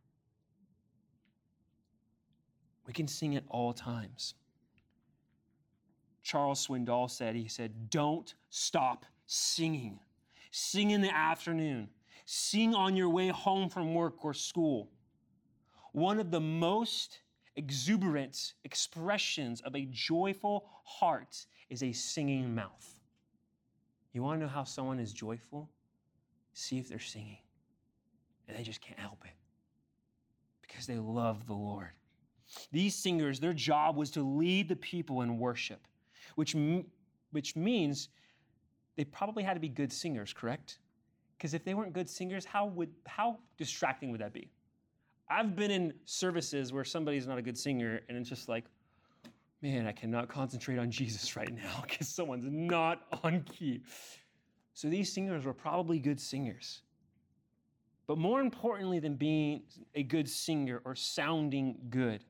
We 2.88 2.94
can 2.94 3.08
sing 3.08 3.36
at 3.36 3.44
all 3.50 3.74
times. 3.74 4.34
Charles 6.24 6.66
Swindoll 6.66 7.10
said, 7.10 7.36
he 7.36 7.48
said, 7.48 7.90
don't 7.90 8.34
stop 8.50 9.06
singing. 9.28 10.00
Sing 10.52 10.92
in 10.92 11.02
the 11.02 11.14
afternoon. 11.14 11.90
Sing 12.26 12.74
on 12.74 12.96
your 12.96 13.10
way 13.10 13.28
home 13.28 13.70
from 13.70 13.94
work 13.94 14.26
or 14.26 14.34
school. 14.34 14.90
One 15.92 16.20
of 16.20 16.32
the 16.32 16.40
most 16.42 17.20
exuberant 17.56 18.54
expressions 18.64 19.62
of 19.62 19.76
a 19.76 19.88
joyful 19.92 20.68
heart 20.84 21.46
is 21.70 21.84
a 21.84 21.92
singing 21.92 22.56
mouth. 22.56 23.00
You 24.14 24.24
want 24.24 24.40
to 24.40 24.46
know 24.46 24.52
how 24.52 24.64
someone 24.64 25.00
is 25.00 25.14
joyful? 25.14 25.70
See 26.60 26.80
if 26.80 26.90
they're 26.90 26.98
singing. 26.98 27.38
And 28.48 28.58
they 28.58 28.64
just 28.64 28.82
can't 28.82 29.00
help 29.00 29.24
it 29.26 29.32
because 30.64 30.88
they 30.88 30.98
love 30.98 31.46
the 31.46 31.54
Lord. 31.54 31.92
These 32.72 32.96
singers, 32.96 33.40
their 33.40 33.54
job 33.54 33.96
was 33.96 34.10
to 34.12 34.24
lead 34.24 34.68
the 34.68 34.76
people 34.76 35.22
in 35.22 35.38
worship, 35.38 35.88
which, 36.34 36.56
which 37.30 37.56
means 37.56 38.10
they 38.96 39.04
probably 39.04 39.44
had 39.44 39.54
to 39.54 39.60
be 39.60 39.70
good 39.70 39.94
singers, 39.94 40.34
correct? 40.34 40.80
Because 41.38 41.54
if 41.54 41.64
they 41.64 41.76
weren't 41.76 41.94
good 41.94 42.10
singers, 42.10 42.44
how, 42.44 42.66
would, 42.66 42.90
how 43.06 43.38
distracting 43.60 44.10
would 44.10 44.22
that 44.22 44.34
be? 44.34 44.50
I've 45.30 45.56
been 45.56 45.70
in 45.70 45.94
services 46.06 46.74
where 46.74 46.84
somebody's 46.84 47.28
not 47.28 47.38
a 47.38 47.44
good 47.44 47.58
singer, 47.58 48.02
and 48.10 48.18
it's 48.18 48.30
just 48.30 48.50
like, 48.50 48.66
man, 49.62 49.86
I 49.86 49.92
cannot 49.92 50.28
concentrate 50.28 50.80
on 50.80 50.90
Jesus 50.90 51.36
right 51.36 51.54
now 51.54 51.84
because 51.88 52.08
someone's 52.08 52.48
not 52.50 53.04
on 53.24 53.44
key. 53.44 53.84
So 54.78 54.90
these 54.90 55.12
singers 55.12 55.44
were 55.44 55.56
probably 55.56 55.98
good 55.98 56.22
singers. 56.22 56.84
But 58.06 58.20
more 58.20 58.42
importantly 58.42 59.00
than 59.00 59.16
being 59.16 59.64
a 59.96 60.04
good 60.04 60.30
singer 60.30 60.84
or 60.86 60.94
sounding 60.94 61.80
good, 61.90 62.24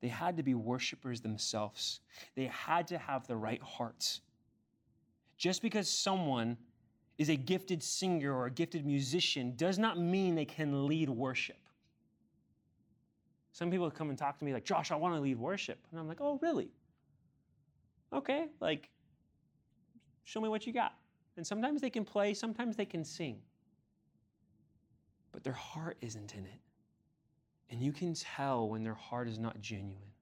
they 0.00 0.08
had 0.08 0.38
to 0.38 0.42
be 0.42 0.54
worshipers 0.54 1.20
themselves. 1.20 2.00
They 2.36 2.46
had 2.46 2.86
to 2.86 2.96
have 2.96 3.26
the 3.26 3.36
right 3.36 3.60
hearts. 3.62 4.22
Just 5.36 5.60
because 5.60 5.90
someone 5.90 6.56
is 7.18 7.28
a 7.28 7.36
gifted 7.36 7.82
singer 7.82 8.34
or 8.34 8.46
a 8.46 8.50
gifted 8.50 8.86
musician 8.86 9.56
does 9.56 9.78
not 9.78 9.98
mean 9.98 10.34
they 10.34 10.46
can 10.46 10.88
lead 10.88 11.10
worship. 11.10 11.60
Some 13.52 13.70
people 13.70 13.90
come 13.90 14.08
and 14.08 14.18
talk 14.18 14.38
to 14.38 14.44
me 14.46 14.54
like, 14.54 14.64
Josh, 14.64 14.90
I 14.90 14.96
want 14.96 15.14
to 15.16 15.20
lead 15.20 15.36
worship. 15.36 15.80
And 15.90 16.00
I'm 16.00 16.08
like, 16.08 16.22
oh, 16.22 16.38
really? 16.40 16.70
Okay, 18.10 18.46
like, 18.58 18.88
show 20.28 20.42
me 20.42 20.48
what 20.50 20.66
you 20.66 20.74
got. 20.74 20.94
And 21.38 21.46
sometimes 21.46 21.80
they 21.80 21.88
can 21.88 22.04
play, 22.04 22.34
sometimes 22.34 22.76
they 22.76 22.84
can 22.84 23.02
sing. 23.02 23.38
But 25.32 25.42
their 25.42 25.54
heart 25.54 25.96
isn't 26.02 26.34
in 26.34 26.44
it. 26.44 26.60
And 27.70 27.80
you 27.80 27.92
can 27.92 28.12
tell 28.12 28.68
when 28.68 28.82
their 28.82 28.94
heart 28.94 29.26
is 29.26 29.38
not 29.38 29.58
genuine. 29.60 30.12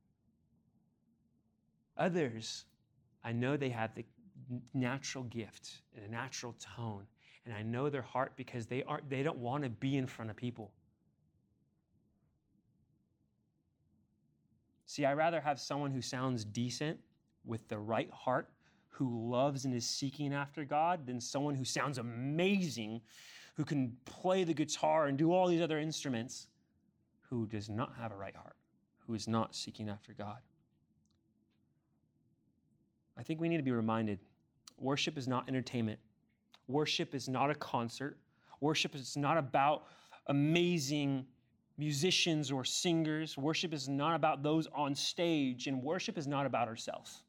Others, 1.97 2.67
I 3.25 3.33
know 3.33 3.57
they 3.57 3.71
have 3.71 3.95
the 3.97 4.05
natural 4.75 5.25
gift 5.25 5.83
and 5.97 6.05
a 6.05 6.09
natural 6.09 6.55
tone, 6.77 7.07
And 7.45 7.53
I 7.55 7.63
know 7.63 7.91
their 7.91 8.03
heart 8.03 8.33
because 8.37 8.67
they 8.67 8.85
aren't 8.85 9.09
they 9.11 9.23
don't 9.25 9.39
want 9.39 9.65
to 9.65 9.71
be 9.71 9.97
in 9.97 10.07
front 10.07 10.31
of 10.31 10.37
people. 10.37 10.71
See, 14.85 15.05
I 15.05 15.15
rather 15.15 15.41
have 15.41 15.59
someone 15.59 15.91
who 15.91 16.03
sounds 16.03 16.45
decent 16.45 17.01
with 17.45 17.67
the 17.69 17.79
right 17.79 18.11
heart, 18.11 18.49
who 18.97 19.31
loves 19.31 19.67
and 19.67 19.75
is 19.75 19.85
seeking 19.85 20.33
after 20.33 20.65
God, 20.65 21.07
than 21.07 21.21
someone 21.21 21.55
who 21.55 21.65
sounds 21.65 21.99
amazing, 21.99 23.03
who 23.55 23.63
can 23.63 23.95
play 24.07 24.43
the 24.43 24.55
guitar 24.55 25.07
and 25.07 25.19
do 25.19 25.33
all 25.33 25.49
these 25.49 25.61
other 25.61 25.79
instruments, 25.79 26.49
who 27.29 27.47
does 27.47 27.69
not 27.69 27.93
have 28.01 28.11
a 28.11 28.17
right 28.17 28.35
heart, 28.35 28.57
who 29.07 29.13
is 29.13 29.29
not 29.29 29.55
seeking 29.55 29.91
after 29.91 30.15
God. 30.15 30.39
I 33.19 33.23
think 33.23 33.39
we 33.39 33.51
need 33.51 33.59
to 33.59 33.63
be 33.63 33.73
reminded 33.73 34.19
worship 34.79 35.19
is 35.19 35.29
not 35.29 35.47
entertainment. 35.47 35.99
Worship 36.67 37.15
is 37.15 37.29
not 37.29 37.51
a 37.51 37.55
concert. 37.55 38.17
Worship 38.61 38.95
is 38.95 39.15
not 39.17 39.37
about 39.37 39.85
amazing 40.29 41.27
musicians 41.77 42.51
or 42.51 42.65
singers. 42.65 43.37
Worship 43.37 43.75
is 43.75 43.89
not 43.89 44.15
about 44.15 44.43
those 44.43 44.67
on 44.75 44.95
stage, 44.95 45.67
and 45.67 45.83
worship 45.83 46.17
is 46.17 46.27
not 46.27 46.47
about 46.47 46.67
ourselves. 46.67 47.25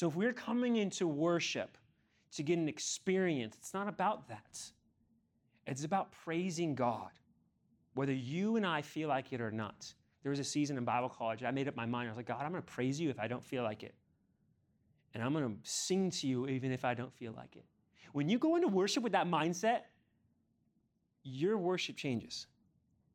So 0.00 0.08
if 0.08 0.16
we're 0.16 0.32
coming 0.32 0.76
into 0.76 1.06
worship 1.06 1.76
to 2.32 2.42
get 2.42 2.58
an 2.58 2.70
experience, 2.70 3.54
it's 3.58 3.74
not 3.74 3.86
about 3.86 4.28
that. 4.28 4.58
It's 5.66 5.84
about 5.84 6.10
praising 6.24 6.74
God, 6.74 7.10
whether 7.92 8.14
you 8.14 8.56
and 8.56 8.64
I 8.64 8.80
feel 8.80 9.10
like 9.10 9.34
it 9.34 9.42
or 9.42 9.50
not. 9.50 9.92
There 10.22 10.30
was 10.30 10.38
a 10.38 10.44
season 10.44 10.78
in 10.78 10.86
Bible 10.86 11.10
college, 11.10 11.42
I 11.42 11.50
made 11.50 11.68
up 11.68 11.76
my 11.76 11.84
mind. 11.84 12.08
I 12.08 12.12
was 12.12 12.16
like, 12.16 12.28
God, 12.28 12.40
I'm 12.40 12.50
going 12.50 12.62
to 12.62 12.72
praise 12.72 12.98
you 12.98 13.10
if 13.10 13.20
I 13.20 13.28
don't 13.28 13.44
feel 13.44 13.62
like 13.62 13.82
it. 13.82 13.94
And 15.12 15.22
I'm 15.22 15.34
going 15.34 15.44
to 15.44 15.56
sing 15.64 16.10
to 16.12 16.26
you 16.26 16.46
even 16.46 16.72
if 16.72 16.82
I 16.82 16.94
don't 16.94 17.12
feel 17.12 17.34
like 17.36 17.54
it. 17.54 17.66
When 18.14 18.26
you 18.26 18.38
go 18.38 18.56
into 18.56 18.68
worship 18.68 19.02
with 19.02 19.12
that 19.12 19.26
mindset, 19.26 19.80
your 21.24 21.58
worship 21.58 21.98
changes 21.98 22.46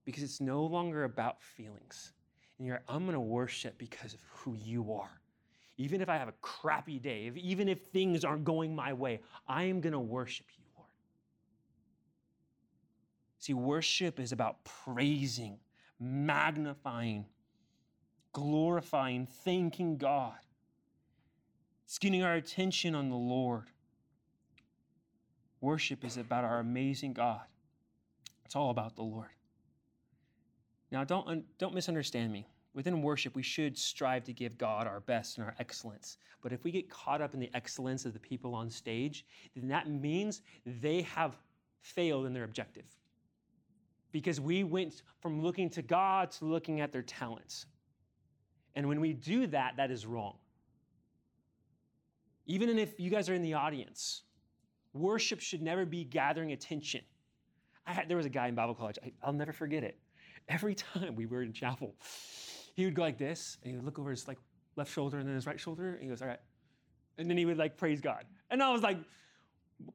because 0.06 0.22
it's 0.22 0.40
no 0.40 0.64
longer 0.64 1.06
about 1.06 1.42
feelings. 1.42 2.14
And 2.60 2.68
you're, 2.68 2.82
I'm 2.88 3.06
going 3.06 3.16
to 3.16 3.20
worship 3.20 3.76
because 3.80 4.14
of 4.14 4.20
who 4.30 4.54
you 4.54 4.94
are. 4.94 5.20
Even 5.78 6.02
if 6.02 6.10
I 6.10 6.18
have 6.18 6.28
a 6.28 6.34
crappy 6.42 7.00
day, 7.00 7.28
if, 7.28 7.36
even 7.38 7.68
if 7.68 7.82
things 7.82 8.24
aren't 8.24 8.46
going 8.46 8.76
my 8.76 8.94
way, 8.94 9.20
I 9.48 9.64
am 9.64 9.82
going 9.82 9.94
to 9.94 10.00
worship 10.00 10.46
you, 10.58 10.64
Lord. 10.78 10.90
See, 13.40 13.54
worship 13.54 14.20
is 14.20 14.32
about 14.32 14.64
praising, 14.64 15.60
magnifying, 16.00 17.26
glorifying, 18.32 19.28
thanking 19.44 19.98
God. 19.98 20.36
Getting 22.00 22.24
our 22.24 22.36
attention 22.36 22.94
on 22.96 23.10
the 23.10 23.16
Lord. 23.16 23.66
Worship 25.62 26.04
is 26.04 26.18
about 26.18 26.44
our 26.44 26.60
amazing 26.60 27.14
God. 27.14 27.42
It's 28.44 28.56
all 28.56 28.70
about 28.70 28.96
the 28.96 29.02
Lord. 29.02 29.30
Now, 30.92 31.04
don't, 31.04 31.46
don't 31.58 31.74
misunderstand 31.74 32.32
me. 32.32 32.48
Within 32.76 33.02
worship, 33.02 33.36
we 33.36 33.42
should 33.42 33.78
strive 33.78 34.26
to 34.26 34.34
give 34.34 34.58
God 34.58 34.86
our 34.86 35.00
best 35.00 35.38
and 35.38 35.46
our 35.46 35.56
excellence. 35.60 36.18
But 36.42 36.52
if 36.52 36.66
we 36.66 36.72
get 36.72 36.90
caught 36.90 37.22
up 37.22 37.34
in 37.34 37.40
the 37.40 37.50
excellence 37.54 38.06
of 38.06 38.12
the 38.12 38.20
people 38.20 38.54
on 38.54 38.70
stage, 38.70 39.26
then 39.56 39.70
that 39.70 39.90
means 39.90 40.42
they 40.66 41.02
have 41.04 41.38
failed 41.82 42.26
in 42.26 42.34
their 42.34 42.44
objective. 42.44 42.84
Because 44.12 44.42
we 44.42 44.66
went 44.66 45.04
from 45.22 45.42
looking 45.42 45.70
to 45.70 45.82
God 45.82 46.32
to 46.32 46.46
looking 46.46 46.82
at 46.82 46.92
their 46.92 47.02
talents. 47.02 47.66
And 48.76 48.90
when 48.90 49.00
we 49.00 49.14
do 49.14 49.48
that, 49.48 49.78
that 49.78 49.90
is 49.90 50.06
wrong. 50.06 50.36
Even 52.46 52.78
if 52.78 53.00
you 53.00 53.10
guys 53.10 53.30
are 53.30 53.34
in 53.34 53.42
the 53.42 53.54
audience, 53.54 54.24
worship 54.94 55.40
should 55.40 55.62
never 55.62 55.86
be 55.86 56.04
gathering 56.04 56.52
attention. 56.52 57.02
Had, 57.86 58.10
there 58.10 58.18
was 58.18 58.26
a 58.26 58.30
guy 58.30 58.48
in 58.48 58.56
Bible 58.56 58.76
college, 58.76 59.00
I, 59.04 59.14
I'll 59.24 59.34
never 59.34 59.54
forget 59.54 59.84
it 59.84 59.98
every 60.48 60.76
time 60.76 61.16
we 61.16 61.26
were 61.26 61.42
in 61.42 61.54
chapel, 61.54 61.96
he 62.76 62.86
would 62.86 62.94
go 62.94 63.02
like 63.02 63.18
this, 63.18 63.58
and 63.64 63.72
he 63.72 63.76
would 63.76 63.86
look 63.86 63.98
over 63.98 64.12
his 64.12 64.28
like 64.28 64.38
left 64.76 64.92
shoulder 64.92 65.18
and 65.18 65.28
then 65.28 65.36
his 65.36 65.48
right 65.48 65.60
shoulder, 65.60 65.94
and 65.94 66.04
he 66.04 66.10
goes, 66.10 66.22
"All 66.22 66.28
right," 66.28 66.42
and 67.18 67.30
then 67.30 67.38
he 67.38 67.46
would 67.46 67.58
like 67.58 67.78
praise 67.78 68.02
God, 68.02 68.26
and 68.52 68.62
I 68.62 68.72
was 68.72 68.84
like, 68.84 68.98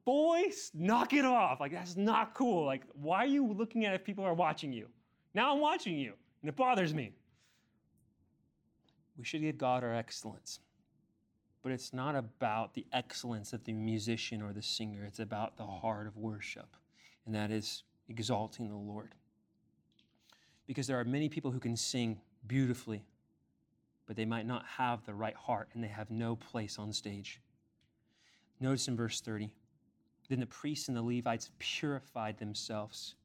"Boys, 0.03 0.71
knock 0.73 1.13
it 1.13 1.23
off! 1.23 1.59
Like 1.59 1.71
that's 1.71 1.95
not 1.95 2.33
cool. 2.33 2.65
Like 2.65 2.83
why 2.93 3.19
are 3.19 3.27
you 3.27 3.47
looking 3.53 3.85
at 3.85 3.93
if 3.93 4.03
people 4.03 4.23
are 4.25 4.33
watching 4.33 4.73
you? 4.73 4.87
Now 5.33 5.53
I'm 5.53 5.61
watching 5.61 5.97
you, 5.97 6.13
and 6.41 6.49
it 6.49 6.55
bothers 6.55 6.93
me." 6.93 7.13
We 9.17 9.23
should 9.23 9.41
give 9.41 9.57
God 9.57 9.83
our 9.83 9.93
excellence. 9.93 10.59
But 11.61 11.71
it's 11.71 11.93
not 11.93 12.15
about 12.15 12.73
the 12.73 12.87
excellence 12.91 13.53
of 13.53 13.63
the 13.65 13.73
musician 13.73 14.41
or 14.41 14.51
the 14.51 14.63
singer. 14.63 15.03
It's 15.05 15.19
about 15.19 15.57
the 15.57 15.65
heart 15.65 16.07
of 16.07 16.17
worship, 16.17 16.75
and 17.27 17.35
that 17.35 17.51
is 17.51 17.83
exalting 18.09 18.67
the 18.67 18.75
Lord 18.75 19.13
because 20.65 20.87
there 20.87 20.99
are 20.99 21.03
many 21.03 21.29
people 21.29 21.51
who 21.51 21.59
can 21.59 21.75
sing 21.75 22.19
beautifully, 22.45 23.03
but 24.07 24.15
they 24.15 24.25
might 24.25 24.45
not 24.45 24.65
have 24.77 25.05
the 25.05 25.13
right 25.13 25.35
heart 25.35 25.69
and 25.73 25.83
they 25.83 25.87
have 25.87 26.09
no 26.09 26.35
place 26.35 26.77
on 26.79 26.91
stage. 26.91 27.39
Notice 28.59 28.87
in 28.87 28.95
verse 28.95 29.21
30 29.21 29.51
then 30.31 30.39
the 30.39 30.45
priests 30.45 30.87
and 30.87 30.95
the 30.95 31.01
Levites 31.01 31.51
purified 31.59 32.37
themselves. 32.37 33.15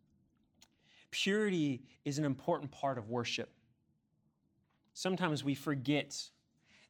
Purity 1.13 1.85
is 2.05 2.19
an 2.19 2.25
important 2.25 2.71
part 2.73 2.99
of 2.99 3.09
worship. 3.09 3.49
Sometimes 4.93 5.45
we 5.45 5.55
forget 5.55 6.21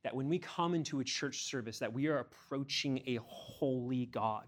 that 0.02 0.14
when 0.14 0.26
we 0.28 0.38
come 0.38 0.74
into 0.74 1.00
a 1.00 1.04
church 1.04 1.42
service 1.42 1.78
that 1.80 1.92
we 1.92 2.06
are 2.06 2.18
approaching 2.18 3.02
a 3.06 3.18
holy 3.26 4.06
God. 4.06 4.44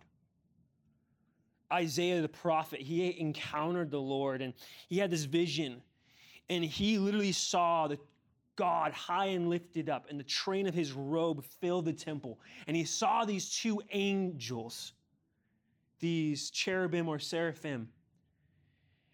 Isaiah 1.71 2.23
the 2.23 2.29
prophet, 2.29 2.81
he 2.81 3.21
encountered 3.21 3.91
the 3.91 4.01
Lord 4.01 4.41
and 4.41 4.55
he 4.89 4.97
had 4.97 5.11
this 5.11 5.25
vision 5.25 5.83
and 6.51 6.65
he 6.65 6.99
literally 6.99 7.33
saw 7.33 7.89
the 7.89 7.99
God 8.57 8.93
high 8.93 9.27
and 9.27 9.49
lifted 9.49 9.89
up, 9.89 10.07
and 10.11 10.19
the 10.19 10.25
train 10.25 10.67
of 10.67 10.75
his 10.75 10.93
robe 10.93 11.45
filled 11.45 11.85
the 11.85 11.93
temple. 11.93 12.41
And 12.67 12.77
he 12.77 12.85
saw 12.85 13.25
these 13.25 13.51
two 13.51 13.81
angels, 13.93 14.93
these 16.01 16.51
cherubim 16.51 17.09
or 17.09 17.21
seraphim. 17.21 17.89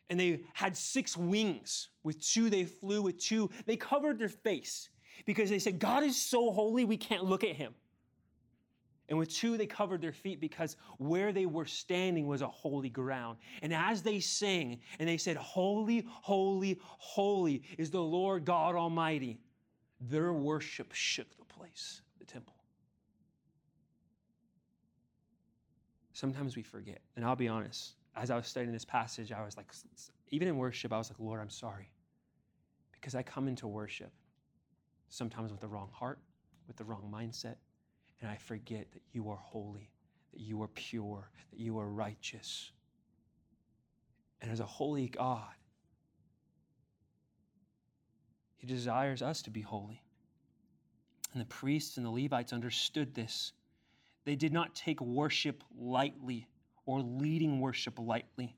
And 0.09 0.18
they 0.18 0.40
had 0.55 0.77
six 0.77 1.16
wings. 1.16 1.88
With 2.03 2.20
two, 2.20 2.49
they 2.49 2.64
flew. 2.64 3.03
With 3.03 3.18
two, 3.18 3.51
they 3.66 3.77
covered 3.77 4.18
their 4.18 4.29
face 4.29 4.88
because 5.27 5.51
they 5.51 5.59
said, 5.59 5.79
God 5.79 6.05
is 6.05 6.20
so 6.20 6.51
holy, 6.51 6.85
we 6.85 6.97
can't 6.97 7.25
look 7.25 7.44
at 7.44 7.55
him. 7.55 7.75
And 9.09 9.19
with 9.19 9.31
two, 9.31 9.57
they 9.57 9.67
covered 9.67 10.01
their 10.01 10.12
feet 10.12 10.40
because 10.40 10.77
where 10.99 11.33
they 11.33 11.45
were 11.45 11.67
standing 11.67 12.27
was 12.27 12.40
a 12.40 12.49
holy 12.49 12.88
ground. 12.88 13.38
And 13.61 13.73
as 13.73 14.03
they 14.03 14.19
sang, 14.21 14.81
and 14.99 15.09
they 15.09 15.19
said, 15.19 15.37
Holy, 15.37 16.07
holy, 16.09 16.81
holy 16.81 17.62
is 17.77 17.90
the 17.90 18.03
Lord 18.03 18.47
God 18.47 18.75
Almighty, 18.75 19.40
their 20.01 20.33
worship 20.33 20.93
shook 20.93 21.37
the 21.37 21.45
place, 21.45 22.01
the 22.19 22.25
temple. 22.25 22.55
Sometimes 26.14 26.57
we 26.57 26.62
forget. 26.62 27.01
And 27.17 27.25
I'll 27.25 27.37
be 27.37 27.49
honest, 27.49 27.95
as 28.17 28.31
I 28.31 28.37
was 28.37 28.47
studying 28.47 28.73
this 28.73 28.85
passage, 28.85 29.33
I 29.33 29.45
was 29.45 29.57
like, 29.57 29.67
even 30.31 30.49
in 30.49 30.57
worship, 30.57 30.93
I 30.93 30.99
was 30.99 31.11
like, 31.11 31.21
Lord, 31.21 31.40
I'm 31.40 31.51
sorry. 31.51 31.90
Because 32.93 33.14
I 33.14 33.23
come 33.23 33.49
into 33.49 33.67
worship 33.67 34.12
sometimes 35.11 35.51
with 35.51 35.61
the 35.61 35.69
wrong 35.69 35.90
heart, 35.93 36.21
with 36.67 36.77
the 36.77 36.85
wrong 36.85 37.12
mindset 37.12 37.57
and 38.20 38.31
I 38.31 38.37
forget 38.37 38.90
that 38.92 39.03
you 39.12 39.29
are 39.31 39.37
holy, 39.37 39.90
that 40.33 40.40
you 40.40 40.62
are 40.62 40.68
pure, 40.68 41.29
that 41.50 41.61
you 41.61 41.79
are 41.79 41.88
righteous. 41.88 42.72
And 44.40 44.50
as 44.50 44.61
a 44.61 44.66
holy 44.66 45.09
God, 45.09 45.55
He 48.57 48.66
desires 48.66 49.22
us 49.22 49.42
to 49.42 49.50
be 49.50 49.61
holy. 49.61 50.03
And 51.33 51.40
the 51.40 51.46
priests 51.46 51.96
and 51.96 52.07
the 52.07 52.11
Levites 52.11 52.53
understood 52.53 53.14
this. 53.14 53.53
They 54.24 54.37
did 54.37 54.53
not 54.53 54.74
take 54.74 55.00
worship 55.00 55.62
lightly 55.77 56.48
or 56.87 57.00
leading 57.00 57.61
worship 57.61 57.98
lightly. 57.98 58.57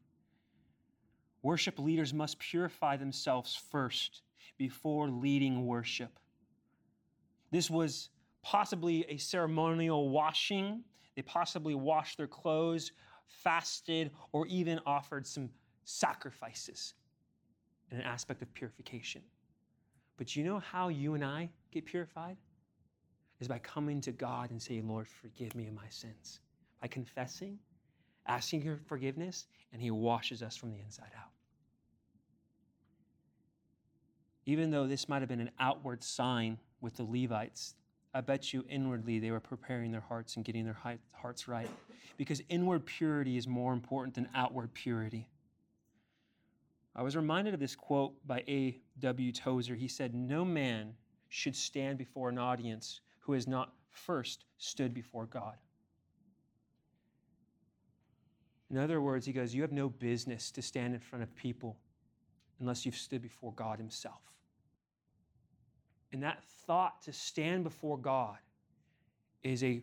Worship 1.43 1.79
leaders 1.79 2.13
must 2.13 2.39
purify 2.39 2.97
themselves 2.97 3.57
first 3.71 4.23
before 4.59 5.09
leading 5.09 5.67
worship. 5.67 6.19
This 7.51 7.71
was 7.71 8.11
possibly 8.47 9.05
a 9.09 9.17
ceremonial 9.17 10.09
washing. 10.09 10.85
They 11.17 11.23
possibly 11.23 11.75
washed 11.75 12.17
their 12.17 12.29
clothes, 12.29 12.93
fasted, 13.27 14.13
or 14.31 14.47
even 14.47 14.79
offered 14.87 15.27
some 15.27 15.51
sacrifices 15.85 16.95
in 17.91 17.99
an 17.99 18.05
aspect 18.05 18.43
of 18.43 18.55
purification. 18.55 19.21
But 20.17 20.37
you 20.37 20.45
know 20.45 20.61
how 20.61 20.91
you 20.91 21.15
and 21.15 21.25
I 21.25 21.51
get 21.73 21.87
purified? 21.87 22.37
Is 23.41 23.49
by 23.49 23.59
coming 23.59 24.01
to 24.03 24.13
God 24.13 24.53
and 24.53 24.63
saying, 24.63 24.89
Lord, 24.89 25.09
forgive 25.09 25.57
me 25.57 25.67
of 25.67 25.75
my 25.75 25.89
sins. 25.91 26.39
By 26.81 26.87
confessing, 26.87 27.59
asking 28.29 28.63
your 28.63 28.79
forgiveness, 28.87 29.49
and 29.73 29.83
He 29.83 29.91
washes 29.91 30.41
us 30.43 30.57
from 30.57 30.71
the 30.71 30.79
inside 30.79 31.11
out. 31.19 31.33
Even 34.47 34.71
though 34.71 34.87
this 34.87 35.09
might 35.09 35.21
have 35.21 35.29
been 35.29 35.41
an 35.41 35.51
outward 35.59 36.05
sign 36.05 36.59
with 36.81 36.97
the 36.97 37.03
Levites, 37.03 37.75
I 38.17 38.23
bet 38.23 38.55
you 38.55 38.65
inwardly 38.71 39.19
they 39.19 39.31
were 39.31 39.41
preparing 39.41 39.93
their 39.93 40.01
hearts 40.01 40.37
and 40.37 40.45
getting 40.45 40.65
their 40.65 40.79
hearts 41.13 41.49
right. 41.49 41.69
Because 42.17 42.41
inward 42.49 42.87
purity 42.87 43.37
is 43.37 43.47
more 43.47 43.75
important 43.75 44.15
than 44.15 44.27
outward 44.35 44.73
purity. 44.73 45.29
I 46.95 47.03
was 47.03 47.15
reminded 47.15 47.53
of 47.53 47.61
this 47.61 47.77
quote 47.77 48.15
by 48.27 48.43
A.W. 48.49 49.33
Tozer. 49.33 49.75
He 49.75 49.87
said, 49.87 50.15
No 50.15 50.47
man 50.47 50.95
should 51.29 51.55
stand 51.55 51.99
before 51.99 52.31
an 52.31 52.39
audience 52.39 53.03
who 53.21 53.35
has 53.35 53.47
not 53.47 53.75
first 53.91 54.47
stood 54.57 54.95
before 54.95 55.27
God. 55.27 55.57
In 58.71 58.79
other 58.79 59.03
words, 59.03 59.27
he 59.27 59.35
goes, 59.35 59.55
You 59.55 59.61
have 59.61 59.73
no 59.73 59.91
business 59.91 60.51
to 60.53 60.63
stand 60.63 60.95
in 60.95 61.01
front 61.01 61.23
of 61.23 61.37
people 61.37 61.77
unless 62.61 62.87
you've 62.87 62.97
stood 62.97 63.21
before 63.21 63.53
God 63.53 63.79
Himself. 63.79 64.23
And 66.13 66.23
that 66.23 66.43
thought 66.67 67.03
to 67.03 67.13
stand 67.13 67.65
before 67.65 67.99
God 67.99 68.39
is 69.43 69.63
a 69.63 69.83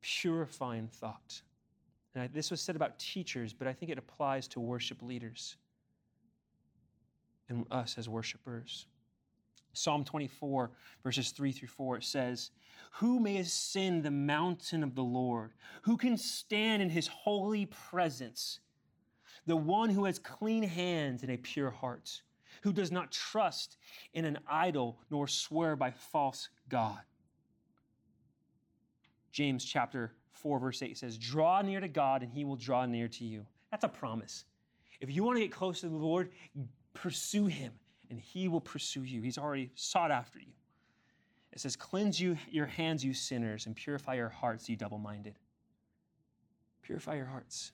purifying 0.00 0.88
thought. 0.88 1.40
And 2.14 2.24
I, 2.24 2.26
this 2.26 2.50
was 2.50 2.60
said 2.60 2.76
about 2.76 2.98
teachers, 2.98 3.52
but 3.52 3.66
I 3.66 3.72
think 3.72 3.90
it 3.90 3.98
applies 3.98 4.48
to 4.48 4.60
worship 4.60 5.02
leaders 5.02 5.56
and 7.48 7.64
us 7.70 7.96
as 7.98 8.08
worshipers. 8.08 8.86
Psalm 9.74 10.04
24, 10.04 10.70
verses 11.02 11.30
3 11.30 11.52
through 11.52 11.68
4, 11.68 11.96
it 11.98 12.04
says, 12.04 12.50
Who 12.92 13.18
may 13.18 13.38
ascend 13.38 14.02
the 14.02 14.10
mountain 14.10 14.82
of 14.82 14.94
the 14.94 15.02
Lord? 15.02 15.52
Who 15.82 15.96
can 15.96 16.18
stand 16.18 16.82
in 16.82 16.90
his 16.90 17.06
holy 17.06 17.66
presence? 17.66 18.60
The 19.46 19.56
one 19.56 19.88
who 19.88 20.04
has 20.04 20.18
clean 20.18 20.62
hands 20.62 21.22
and 21.22 21.32
a 21.32 21.38
pure 21.38 21.70
heart 21.70 22.20
who 22.62 22.72
does 22.72 22.90
not 22.90 23.12
trust 23.12 23.76
in 24.14 24.24
an 24.24 24.38
idol 24.48 24.98
nor 25.10 25.28
swear 25.28 25.76
by 25.76 25.90
false 25.90 26.48
God. 26.68 27.00
James 29.32 29.64
chapter 29.64 30.12
4, 30.32 30.58
verse 30.58 30.82
8 30.82 30.96
says, 30.96 31.18
Draw 31.18 31.62
near 31.62 31.80
to 31.80 31.88
God, 31.88 32.22
and 32.22 32.32
he 32.32 32.44
will 32.44 32.56
draw 32.56 32.86
near 32.86 33.08
to 33.08 33.24
you. 33.24 33.44
That's 33.70 33.84
a 33.84 33.88
promise. 33.88 34.44
If 35.00 35.10
you 35.10 35.24
want 35.24 35.36
to 35.36 35.42
get 35.42 35.50
close 35.50 35.80
to 35.80 35.88
the 35.88 35.96
Lord, 35.96 36.30
pursue 36.94 37.46
him, 37.46 37.72
and 38.10 38.20
he 38.20 38.48
will 38.48 38.60
pursue 38.60 39.02
you. 39.04 39.22
He's 39.22 39.38
already 39.38 39.70
sought 39.74 40.10
after 40.10 40.38
you. 40.38 40.52
It 41.52 41.60
says, 41.60 41.76
Cleanse 41.76 42.20
you 42.20 42.36
your 42.50 42.66
hands, 42.66 43.04
you 43.04 43.14
sinners, 43.14 43.66
and 43.66 43.74
purify 43.74 44.14
your 44.14 44.28
hearts, 44.28 44.68
you 44.68 44.76
double 44.76 44.98
minded. 44.98 45.38
Purify 46.82 47.14
your 47.16 47.26
hearts. 47.26 47.72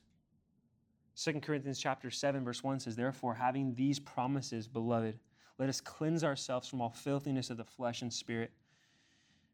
2 1.19 1.41
Corinthians 1.41 1.77
chapter 1.77 2.09
7 2.09 2.45
verse 2.45 2.63
1 2.63 2.79
says, 2.79 2.95
"Therefore, 2.95 3.35
having 3.35 3.75
these 3.75 3.99
promises, 3.99 4.69
beloved, 4.69 5.19
let 5.57 5.67
us 5.67 5.81
cleanse 5.81 6.23
ourselves 6.23 6.69
from 6.69 6.79
all 6.79 6.91
filthiness 6.91 7.49
of 7.49 7.57
the 7.57 7.65
flesh 7.65 8.01
and 8.01 8.13
spirit, 8.13 8.53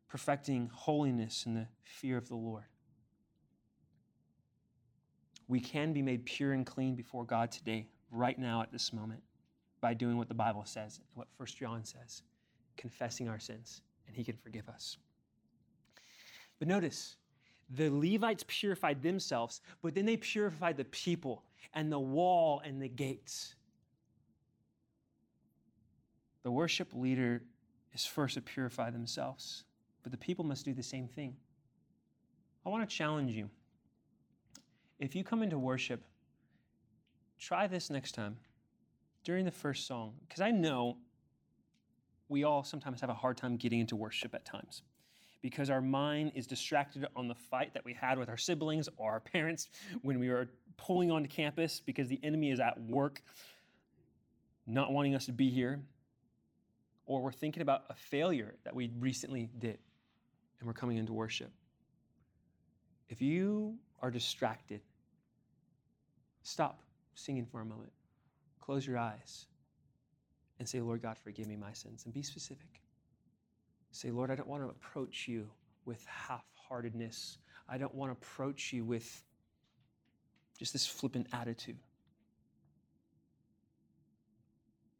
perfecting 0.07 0.67
holiness 0.67 1.47
in 1.47 1.55
the 1.55 1.67
fear 1.83 2.17
of 2.17 2.27
the 2.27 2.35
Lord." 2.35 2.65
We 5.47 5.59
can 5.59 5.91
be 5.91 6.03
made 6.03 6.25
pure 6.25 6.53
and 6.53 6.67
clean 6.67 6.95
before 6.95 7.25
God 7.25 7.51
today, 7.51 7.89
right 8.11 8.37
now 8.37 8.61
at 8.61 8.71
this 8.71 8.93
moment, 8.93 9.23
by 9.81 9.95
doing 9.95 10.17
what 10.17 10.27
the 10.27 10.35
Bible 10.35 10.65
says, 10.65 10.99
and 10.99 11.07
what 11.15 11.27
1 11.37 11.57
John 11.57 11.83
says, 11.83 12.21
confessing 12.77 13.27
our 13.27 13.39
sins, 13.39 13.81
and 14.05 14.15
he 14.15 14.23
can 14.23 14.37
forgive 14.37 14.69
us. 14.69 14.97
But 16.59 16.67
notice, 16.67 17.17
the 17.69 17.89
Levites 17.89 18.45
purified 18.47 19.01
themselves, 19.01 19.61
but 19.81 19.95
then 19.95 20.05
they 20.05 20.17
purified 20.17 20.77
the 20.77 20.85
people 20.85 21.43
and 21.73 21.91
the 21.91 21.99
wall 21.99 22.61
and 22.63 22.81
the 22.81 22.87
gates. 22.87 23.55
The 26.43 26.51
worship 26.51 26.93
leader 26.93 27.41
is 27.93 28.05
first 28.05 28.35
to 28.35 28.41
purify 28.41 28.91
themselves, 28.91 29.63
but 30.03 30.11
the 30.11 30.17
people 30.17 30.45
must 30.45 30.63
do 30.63 30.73
the 30.73 30.83
same 30.83 31.07
thing. 31.07 31.35
I 32.65 32.69
want 32.69 32.87
to 32.87 32.95
challenge 32.95 33.31
you. 33.31 33.49
If 34.99 35.15
you 35.15 35.23
come 35.23 35.41
into 35.41 35.57
worship, 35.57 36.03
try 37.39 37.67
this 37.67 37.89
next 37.89 38.13
time 38.13 38.37
during 39.23 39.43
the 39.43 39.51
first 39.51 39.87
song, 39.87 40.13
because 40.27 40.41
I 40.41 40.51
know 40.51 40.97
we 42.29 42.43
all 42.43 42.63
sometimes 42.63 43.01
have 43.01 43.09
a 43.09 43.15
hard 43.15 43.37
time 43.37 43.57
getting 43.57 43.79
into 43.79 43.95
worship 43.95 44.35
at 44.35 44.45
times 44.45 44.83
because 45.45 45.69
our 45.69 45.79
mind 45.79 46.31
is 46.33 46.47
distracted 46.47 47.05
on 47.15 47.27
the 47.27 47.35
fight 47.35 47.71
that 47.75 47.85
we 47.85 47.93
had 47.93 48.17
with 48.17 48.29
our 48.29 48.35
siblings 48.35 48.89
or 48.97 49.11
our 49.11 49.19
parents 49.19 49.69
when 50.01 50.19
we 50.19 50.27
were 50.27 50.49
pulling 50.75 51.11
onto 51.11 51.29
campus 51.29 51.79
because 51.85 52.07
the 52.07 52.19
enemy 52.23 52.49
is 52.49 52.59
at 52.59 52.81
work 52.81 53.21
not 54.65 54.91
wanting 54.91 55.13
us 55.13 55.27
to 55.27 55.31
be 55.31 55.51
here. 55.51 55.79
Or 57.05 57.21
we're 57.21 57.31
thinking 57.31 57.61
about 57.61 57.83
a 57.91 57.93
failure 57.93 58.55
that 58.63 58.73
we 58.73 58.89
recently 58.97 59.47
did 59.59 59.77
and 60.59 60.65
we're 60.65 60.73
coming 60.73 60.97
into 60.97 61.13
worship. 61.13 61.51
If 63.07 63.21
you 63.21 63.75
are 64.01 64.09
distracted, 64.09 64.81
stop 66.41 66.81
singing 67.13 67.45
for 67.45 67.61
a 67.61 67.65
moment. 67.65 67.91
Close 68.61 68.87
your 68.87 68.97
eyes 68.97 69.45
and 70.57 70.67
say, 70.67 70.81
Lord 70.81 71.03
God, 71.03 71.19
forgive 71.23 71.45
me 71.45 71.55
my 71.55 71.73
sins, 71.73 72.05
and 72.05 72.13
be 72.15 72.23
specific. 72.23 72.81
Say, 73.95 74.11
Lord, 74.11 74.29
I 74.29 74.35
don't 74.35 74.49
want 74.49 74.61
to 74.61 74.67
approach 74.67 75.25
you 75.25 75.49
with 75.85 76.05
half 76.05 76.43
heartedness. 76.67 77.37
I 77.69 77.77
don't 77.77 77.95
want 77.95 78.09
to 78.09 78.11
approach 78.11 78.73
you 78.73 78.83
with 78.83 79.23
just 80.59 80.73
this 80.73 80.85
flippant 80.85 81.27
attitude. 81.31 81.77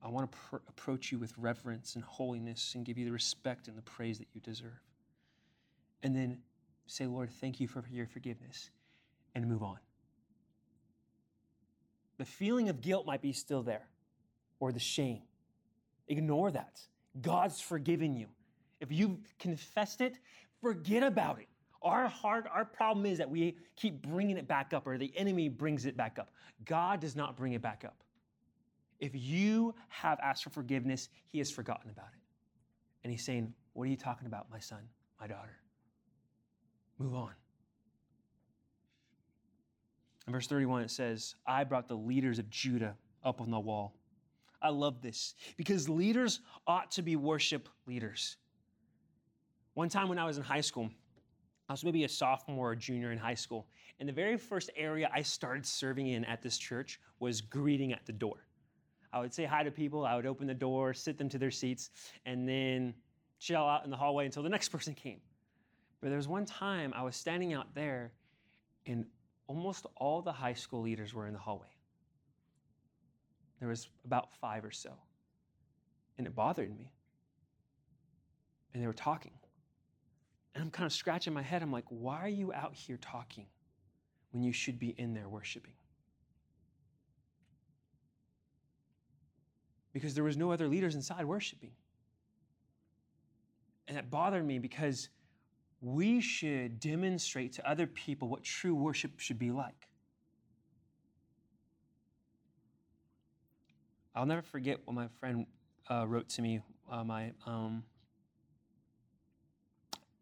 I 0.01 0.07
want 0.07 0.31
to 0.31 0.37
pr- 0.37 0.55
approach 0.69 1.11
you 1.11 1.19
with 1.19 1.33
reverence 1.37 1.95
and 1.95 2.05
holiness 2.05 2.71
and 2.73 2.85
give 2.85 2.97
you 2.97 3.03
the 3.03 3.11
respect 3.11 3.67
and 3.67 3.77
the 3.77 3.81
praise 3.81 4.17
that 4.19 4.27
you 4.33 4.39
deserve. 4.39 4.79
And 6.01 6.15
then 6.15 6.37
say, 6.87 7.05
Lord, 7.05 7.29
thank 7.31 7.59
you 7.59 7.67
for 7.67 7.83
your 7.91 8.07
forgiveness, 8.07 8.69
and 9.33 9.45
move 9.49 9.61
on. 9.61 9.79
The 12.17 12.25
feeling 12.25 12.69
of 12.69 12.79
guilt 12.79 13.05
might 13.05 13.21
be 13.21 13.33
still 13.33 13.61
there, 13.61 13.87
or 14.61 14.71
the 14.71 14.79
shame. 14.79 15.23
Ignore 16.07 16.51
that. 16.51 16.79
God's 17.21 17.59
forgiven 17.59 18.15
you. 18.15 18.27
If 18.79 18.91
you've 18.91 19.17
confessed 19.39 20.01
it, 20.01 20.19
forget 20.61 21.03
about 21.03 21.39
it. 21.39 21.47
Our 21.81 22.07
heart, 22.07 22.47
our 22.51 22.65
problem 22.65 23.05
is 23.05 23.17
that 23.19 23.29
we 23.29 23.57
keep 23.75 24.01
bringing 24.01 24.37
it 24.37 24.47
back 24.47 24.73
up, 24.73 24.87
or 24.87 24.97
the 24.97 25.13
enemy 25.15 25.49
brings 25.49 25.85
it 25.85 25.95
back 25.95 26.17
up. 26.19 26.31
God 26.65 26.99
does 26.99 27.15
not 27.15 27.37
bring 27.37 27.53
it 27.53 27.61
back 27.61 27.83
up. 27.85 28.03
If 28.99 29.11
you 29.13 29.75
have 29.89 30.19
asked 30.19 30.43
for 30.43 30.49
forgiveness, 30.49 31.09
He 31.27 31.37
has 31.37 31.51
forgotten 31.51 31.89
about 31.91 32.07
it. 32.13 32.21
And 33.03 33.11
He's 33.11 33.23
saying, 33.23 33.53
What 33.73 33.83
are 33.83 33.87
you 33.87 33.97
talking 33.97 34.25
about, 34.25 34.49
my 34.51 34.59
son, 34.59 34.79
my 35.19 35.27
daughter? 35.27 35.57
Move 36.97 37.13
on. 37.13 37.31
In 40.27 40.33
verse 40.33 40.47
31, 40.47 40.83
it 40.83 40.91
says, 40.91 41.35
I 41.45 41.63
brought 41.63 41.87
the 41.87 41.95
leaders 41.95 42.39
of 42.39 42.49
Judah 42.49 42.95
up 43.23 43.41
on 43.41 43.51
the 43.51 43.59
wall. 43.59 43.95
I 44.61 44.69
love 44.69 45.01
this 45.01 45.35
because 45.57 45.87
leaders 45.87 46.39
ought 46.65 46.89
to 46.91 47.03
be 47.03 47.15
worship 47.15 47.69
leaders. 47.85 48.37
One 49.75 49.89
time 49.89 50.07
when 50.07 50.17
I 50.17 50.25
was 50.25 50.37
in 50.37 50.43
high 50.43 50.61
school, 50.61 50.89
I 51.67 51.73
was 51.73 51.83
maybe 51.83 52.05
a 52.05 52.09
sophomore 52.09 52.71
or 52.71 52.75
junior 52.75 53.11
in 53.11 53.17
high 53.17 53.35
school, 53.35 53.67
and 53.99 54.07
the 54.07 54.13
very 54.13 54.37
first 54.37 54.69
area 54.75 55.09
I 55.13 55.21
started 55.21 55.65
serving 55.65 56.07
in 56.07 56.23
at 56.25 56.41
this 56.41 56.57
church 56.57 56.99
was 57.19 57.41
greeting 57.41 57.91
at 57.91 58.05
the 58.05 58.13
door. 58.13 58.47
I 59.11 59.19
would 59.19 59.33
say 59.33 59.45
hi 59.45 59.63
to 59.63 59.71
people, 59.71 60.05
I 60.05 60.15
would 60.15 60.25
open 60.25 60.47
the 60.47 60.53
door, 60.53 60.93
sit 60.93 61.17
them 61.17 61.29
to 61.29 61.37
their 61.37 61.51
seats, 61.51 61.89
and 62.25 62.47
then 62.47 62.93
chill 63.39 63.61
out 63.61 63.83
in 63.83 63.91
the 63.91 63.97
hallway 63.97 64.25
until 64.25 64.43
the 64.43 64.49
next 64.49 64.69
person 64.75 64.93
came. 64.93 65.19
But 66.01 66.07
there 66.09 66.17
was 66.17 66.27
one 66.27 66.45
time 66.45 66.93
I 66.95 67.03
was 67.03 67.15
standing 67.17 67.53
out 67.53 67.73
there, 67.75 68.13
and 68.85 69.05
almost 69.47 69.87
all 69.97 70.21
the 70.21 70.31
high 70.31 70.53
school 70.53 70.81
leaders 70.81 71.13
were 71.13 71.27
in 71.27 71.33
the 71.33 71.39
hallway. 71.39 71.67
There 73.59 73.69
was 73.69 73.89
about 74.05 74.31
five 74.39 74.63
or 74.63 74.71
so. 74.71 74.91
And 76.17 76.27
it 76.27 76.35
bothered 76.35 76.73
me. 76.77 76.91
And 78.73 78.81
they 78.81 78.87
were 78.87 78.93
talking. 78.93 79.31
And 80.55 80.63
I'm 80.63 80.71
kind 80.71 80.85
of 80.85 80.93
scratching 80.93 81.33
my 81.33 81.41
head. 81.41 81.61
I'm 81.61 81.71
like, 81.71 81.83
why 81.89 82.21
are 82.21 82.29
you 82.29 82.53
out 82.53 82.73
here 82.73 82.97
talking 83.01 83.45
when 84.31 84.41
you 84.41 84.53
should 84.53 84.79
be 84.79 84.95
in 84.97 85.13
there 85.13 85.27
worshiping? 85.27 85.73
Because 89.91 90.13
there 90.15 90.23
was 90.23 90.37
no 90.37 90.51
other 90.51 90.69
leaders 90.69 90.95
inside 90.95 91.25
worshiping. 91.25 91.71
And 93.87 93.97
that 93.97 94.09
bothered 94.09 94.45
me 94.45 94.57
because 94.57 95.09
we 95.81 96.21
should 96.21 96.79
demonstrate 96.79 97.53
to 97.53 97.69
other 97.69 97.85
people 97.85 98.29
what 98.29 98.43
true 98.43 98.73
worship 98.73 99.19
should 99.19 99.37
be 99.37 99.51
like. 99.51 99.87
I'll 104.15 104.25
never 104.25 104.41
forget 104.41 104.79
what 104.85 104.93
my 104.93 105.09
friend 105.19 105.45
uh, 105.89 106.07
wrote 106.07 106.29
to 106.29 106.41
me. 106.41 106.61
Uh, 106.89 107.03
my 107.03 107.33
um, 107.45 107.83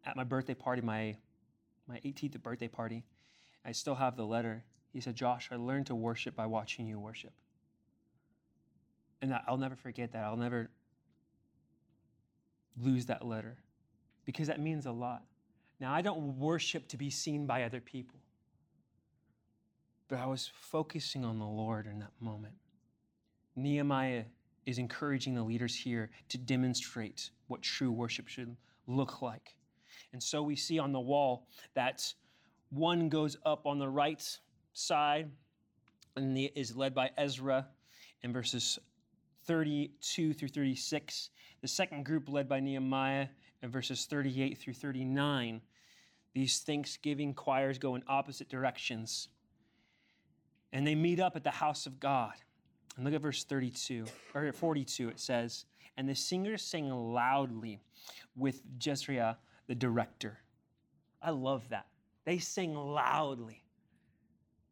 at 0.06 0.16
my 0.16 0.24
birthday 0.24 0.54
party, 0.54 0.82
my, 0.82 1.16
my 1.88 2.00
18th 2.06 2.42
birthday 2.42 2.68
party, 2.68 3.04
I 3.66 3.72
still 3.72 3.96
have 3.96 4.18
the 4.18 4.26
letter. 4.26 4.64
He 4.92 5.02
said, 5.02 5.16
Josh, 5.16 5.50
I 5.52 5.56
learned 5.56 5.88
to 5.88 5.96
worship 5.96 6.36
by 6.36 6.46
watching 6.46 6.88
you 6.88 7.00
worship. 7.00 7.34
And 9.22 9.34
I'll 9.48 9.58
never 9.58 9.76
forget 9.76 10.12
that. 10.12 10.24
I'll 10.24 10.36
never 10.38 10.70
lose 12.78 13.06
that 13.08 13.26
letter. 13.26 13.58
because 14.26 14.48
that 14.48 14.60
means 14.60 14.86
a 14.86 14.92
lot. 14.92 15.24
Now, 15.80 15.94
I 15.94 16.02
don't 16.02 16.38
worship 16.38 16.88
to 16.90 16.98
be 16.98 17.10
seen 17.10 17.46
by 17.46 17.64
other 17.64 17.82
people, 17.82 18.20
but 20.08 20.20
I 20.20 20.26
was 20.26 20.50
focusing 20.54 21.26
on 21.26 21.40
the 21.40 21.46
Lord 21.46 21.88
in 21.88 22.00
that 22.00 22.12
moment. 22.20 22.54
Nehemiah 23.56 24.26
is 24.66 24.78
encouraging 24.78 25.36
the 25.36 25.44
leaders 25.44 25.76
here 25.76 26.10
to 26.30 26.38
demonstrate 26.38 27.32
what 27.48 27.62
true 27.62 27.92
worship 27.92 28.28
should 28.28 28.56
look 28.88 29.22
like. 29.22 29.56
And 30.12 30.22
so 30.22 30.44
we 30.44 30.56
see 30.56 30.80
on 30.80 30.92
the 30.92 31.00
wall 31.00 31.48
that 31.74 32.14
one 32.70 33.10
goes 33.10 33.38
up 33.46 33.66
on 33.66 33.80
the 33.80 33.90
right 33.90 34.24
side 34.74 35.30
and 36.16 36.38
is 36.56 36.76
led 36.76 36.94
by 36.94 37.12
Ezra 37.18 37.68
in 38.22 38.34
verses 38.34 38.80
32 39.46 40.34
through 40.34 40.48
36. 40.48 41.30
The 41.62 41.68
second 41.68 42.06
group 42.06 42.30
led 42.30 42.48
by 42.48 42.60
Nehemiah 42.60 43.28
in 43.62 43.70
verses 43.70 44.06
38 44.06 44.58
through 44.58 44.74
39. 44.74 45.62
These 46.34 46.60
thanksgiving 46.60 47.34
choirs 47.34 47.78
go 47.78 47.96
in 47.96 48.04
opposite 48.08 48.50
directions. 48.50 49.30
And 50.72 50.86
they 50.88 50.96
meet 50.96 51.20
up 51.20 51.36
at 51.36 51.44
the 51.44 51.52
house 51.52 51.86
of 51.86 52.00
God. 52.00 52.34
And 52.96 53.06
look 53.06 53.14
at 53.14 53.22
verse 53.22 53.44
32 53.44 54.06
or 54.34 54.52
42. 54.52 55.10
It 55.10 55.20
says, 55.20 55.66
And 55.98 56.08
the 56.08 56.16
singers 56.16 56.62
sang 56.62 56.90
loudly 56.90 57.80
with 58.36 58.62
Jezreel, 58.84 59.38
the 59.68 59.76
director. 59.76 60.38
I 61.22 61.32
love 61.32 61.68
that. 61.70 61.88
They 62.26 62.38
sang 62.38 62.76
loudly. 62.76 63.64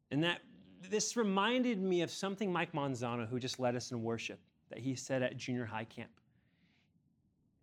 And 0.09 0.23
that 0.23 0.41
this 0.89 1.15
reminded 1.15 1.81
me 1.81 2.01
of 2.01 2.11
something 2.11 2.51
Mike 2.51 2.73
Manzano, 2.73 3.27
who 3.27 3.39
just 3.39 3.59
led 3.59 3.75
us 3.75 3.91
in 3.91 4.03
worship, 4.03 4.39
that 4.69 4.79
he 4.79 4.95
said 4.95 5.21
at 5.21 5.37
junior 5.37 5.65
high 5.65 5.85
camp. 5.85 6.11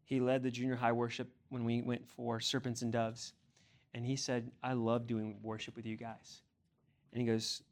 He 0.05 0.21
led 0.21 0.43
the 0.43 0.51
junior 0.51 0.77
high 0.77 0.93
worship 0.93 1.29
when 1.51 1.65
we 1.65 1.83
went 1.83 2.07
for 2.07 2.41
Serpents 2.41 2.83
and 2.83 2.93
Doves. 2.93 3.35
And 3.95 4.07
he 4.07 4.17
said, 4.17 4.51
I 4.63 4.73
love 4.73 5.07
doing 5.07 5.37
worship 5.43 5.77
with 5.77 5.85
you 5.85 5.97
guys. 5.97 6.43
And 7.13 7.21
he 7.21 7.27
goes, 7.27 7.63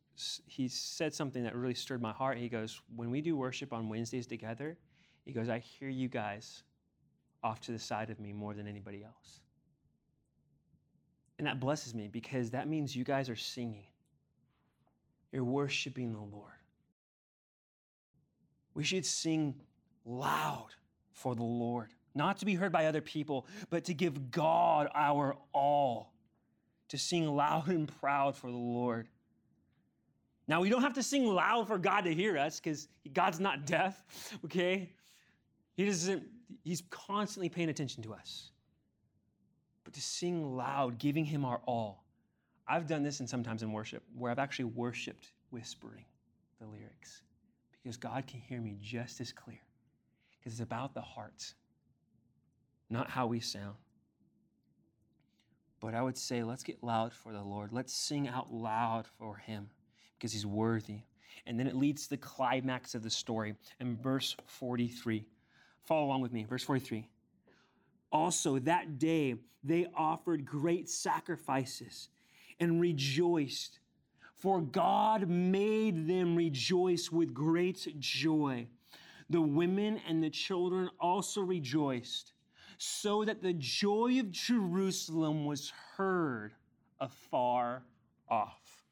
he 0.46 0.68
said 0.68 1.14
something 1.14 1.42
that 1.44 1.54
really 1.54 1.74
stirred 1.74 2.02
my 2.02 2.12
heart. 2.12 2.38
He 2.38 2.48
goes, 2.48 2.80
When 2.94 3.10
we 3.10 3.20
do 3.20 3.36
worship 3.36 3.72
on 3.72 3.88
Wednesdays 3.88 4.26
together, 4.26 4.76
he 5.24 5.32
goes, 5.32 5.48
I 5.48 5.58
hear 5.58 5.88
you 5.88 6.08
guys 6.08 6.62
off 7.42 7.60
to 7.62 7.72
the 7.72 7.78
side 7.78 8.10
of 8.10 8.18
me 8.18 8.32
more 8.32 8.54
than 8.54 8.66
anybody 8.66 9.04
else. 9.04 9.40
And 11.38 11.46
that 11.46 11.60
blesses 11.60 11.94
me 11.94 12.08
because 12.08 12.50
that 12.50 12.68
means 12.68 12.96
you 12.96 13.04
guys 13.04 13.28
are 13.28 13.36
singing. 13.36 13.84
You're 15.32 15.44
worshiping 15.44 16.12
the 16.12 16.20
Lord. 16.20 16.52
We 18.74 18.84
should 18.84 19.04
sing 19.04 19.54
loud 20.04 20.68
for 21.12 21.34
the 21.34 21.42
Lord, 21.42 21.88
not 22.14 22.38
to 22.38 22.46
be 22.46 22.54
heard 22.54 22.72
by 22.72 22.86
other 22.86 23.00
people, 23.00 23.46
but 23.70 23.84
to 23.84 23.94
give 23.94 24.30
God 24.30 24.88
our 24.94 25.36
all, 25.52 26.12
to 26.88 26.98
sing 26.98 27.26
loud 27.26 27.68
and 27.68 27.90
proud 28.00 28.36
for 28.36 28.50
the 28.50 28.56
Lord. 28.56 29.08
Now, 30.48 30.60
we 30.60 30.68
don't 30.68 30.82
have 30.82 30.94
to 30.94 31.02
sing 31.02 31.26
loud 31.26 31.66
for 31.66 31.78
God 31.78 32.02
to 32.02 32.14
hear 32.14 32.38
us 32.38 32.60
because 32.60 32.88
God's 33.12 33.40
not 33.40 33.66
deaf, 33.66 34.04
okay? 34.44 34.92
He 35.74 35.86
doesn't, 35.86 36.22
He's 36.62 36.82
constantly 36.90 37.48
paying 37.48 37.68
attention 37.68 38.02
to 38.04 38.14
us. 38.14 38.50
But 39.86 39.94
to 39.94 40.02
sing 40.02 40.56
loud, 40.56 40.98
giving 40.98 41.24
Him 41.24 41.44
our 41.44 41.60
all. 41.64 42.04
I've 42.66 42.88
done 42.88 43.04
this 43.04 43.20
and 43.20 43.30
sometimes 43.30 43.62
in 43.62 43.72
worship 43.72 44.02
where 44.18 44.32
I've 44.32 44.40
actually 44.40 44.64
worshiped 44.64 45.30
whispering 45.50 46.04
the 46.60 46.66
lyrics 46.66 47.22
because 47.72 47.96
God 47.96 48.26
can 48.26 48.40
hear 48.40 48.60
me 48.60 48.76
just 48.82 49.20
as 49.20 49.30
clear 49.30 49.60
because 50.38 50.54
it's 50.54 50.62
about 50.62 50.92
the 50.92 51.00
heart, 51.00 51.54
not 52.90 53.08
how 53.08 53.28
we 53.28 53.38
sound. 53.38 53.76
But 55.80 55.94
I 55.94 56.02
would 56.02 56.18
say, 56.18 56.42
let's 56.42 56.64
get 56.64 56.82
loud 56.82 57.12
for 57.12 57.32
the 57.32 57.42
Lord. 57.42 57.72
Let's 57.72 57.92
sing 57.92 58.26
out 58.26 58.52
loud 58.52 59.06
for 59.20 59.36
Him 59.36 59.68
because 60.18 60.32
he's 60.32 60.46
worthy. 60.46 61.02
And 61.46 61.60
then 61.60 61.68
it 61.68 61.76
leads 61.76 62.04
to 62.04 62.10
the 62.10 62.16
climax 62.16 62.96
of 62.96 63.04
the 63.04 63.10
story 63.10 63.54
in 63.78 63.96
verse 63.98 64.34
43. 64.46 65.24
Follow 65.84 66.06
along 66.06 66.22
with 66.22 66.32
me. 66.32 66.42
Verse 66.42 66.64
43. 66.64 67.08
Also, 68.16 68.58
that 68.58 68.98
day 68.98 69.34
they 69.62 69.86
offered 69.94 70.46
great 70.46 70.88
sacrifices 70.88 72.08
and 72.58 72.80
rejoiced, 72.80 73.78
for 74.32 74.62
God 74.62 75.28
made 75.28 76.08
them 76.08 76.34
rejoice 76.34 77.12
with 77.12 77.34
great 77.34 77.86
joy. 77.98 78.66
The 79.28 79.42
women 79.42 80.00
and 80.08 80.24
the 80.24 80.30
children 80.30 80.88
also 80.98 81.42
rejoiced, 81.42 82.32
so 82.78 83.22
that 83.26 83.42
the 83.42 83.52
joy 83.52 84.18
of 84.18 84.30
Jerusalem 84.30 85.44
was 85.44 85.70
heard 85.98 86.54
afar 86.98 87.82
off. 88.30 88.82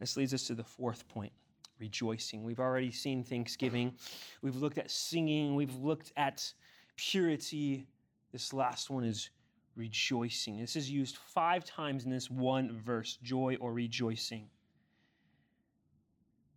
This 0.00 0.16
leads 0.16 0.34
us 0.34 0.48
to 0.48 0.56
the 0.56 0.64
fourth 0.64 1.06
point 1.06 1.32
rejoicing. 1.78 2.42
We've 2.42 2.58
already 2.58 2.90
seen 2.90 3.22
thanksgiving, 3.22 3.92
we've 4.42 4.56
looked 4.56 4.78
at 4.78 4.90
singing, 4.90 5.54
we've 5.54 5.76
looked 5.76 6.12
at 6.16 6.52
purity. 7.00 7.86
This 8.32 8.52
last 8.52 8.90
one 8.90 9.04
is 9.04 9.30
rejoicing. 9.74 10.58
This 10.58 10.76
is 10.76 10.90
used 10.90 11.16
five 11.16 11.64
times 11.64 12.04
in 12.04 12.10
this 12.10 12.30
one 12.30 12.78
verse 12.84 13.18
joy 13.22 13.56
or 13.60 13.72
rejoicing. 13.72 14.48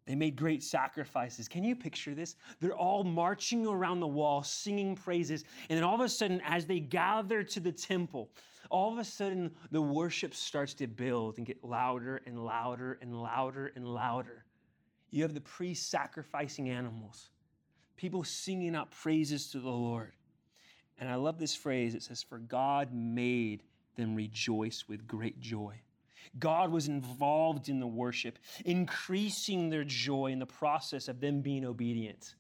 They 0.05 0.15
made 0.15 0.35
great 0.35 0.61
sacrifices. 0.61 1.47
Can 1.47 1.63
you 1.63 1.77
picture 1.77 2.13
this? 2.13 2.35
They're 2.59 2.75
all 2.75 3.05
marching 3.05 3.65
around 3.65 4.01
the 4.01 4.07
wall, 4.07 4.43
singing 4.43 4.95
praises. 4.95 5.45
And 5.69 5.77
then 5.77 5.85
all 5.85 5.95
of 5.95 6.01
a 6.01 6.09
sudden, 6.09 6.41
as 6.45 6.65
they 6.65 6.81
gather 6.81 7.41
to 7.41 7.59
the 7.61 7.71
temple, 7.71 8.29
all 8.69 8.91
of 8.91 8.99
a 8.99 9.05
sudden 9.05 9.49
the 9.71 9.81
worship 9.81 10.35
starts 10.35 10.73
to 10.75 10.87
build 10.87 11.37
and 11.37 11.47
get 11.47 11.63
louder 11.63 12.21
and 12.25 12.43
louder 12.43 12.99
and 13.01 13.15
louder 13.21 13.71
and 13.77 13.87
louder. 13.87 14.43
You 15.09 15.23
have 15.23 15.33
the 15.33 15.41
priests 15.41 15.87
sacrificing 15.87 16.69
animals, 16.69 17.29
people 17.95 18.25
singing 18.25 18.75
out 18.75 18.91
praises 18.91 19.49
to 19.51 19.61
the 19.61 19.69
Lord. 19.69 20.11
And 20.99 21.09
I 21.09 21.15
love 21.15 21.39
this 21.39 21.55
phrase 21.55 21.95
it 21.95 22.03
says, 22.03 22.23
For 22.23 22.37
God 22.37 22.93
made 22.93 23.63
them 23.95 24.15
rejoice 24.15 24.85
with 24.87 25.07
great 25.07 25.39
joy. 25.39 25.81
God 26.39 26.71
was 26.71 26.87
involved 26.87 27.69
in 27.69 27.79
the 27.79 27.87
worship, 27.87 28.39
increasing 28.65 29.69
their 29.69 29.83
joy 29.83 30.31
in 30.31 30.39
the 30.39 30.45
process 30.45 31.07
of 31.07 31.19
them 31.19 31.41
being 31.41 31.65
obedient. 31.65 32.35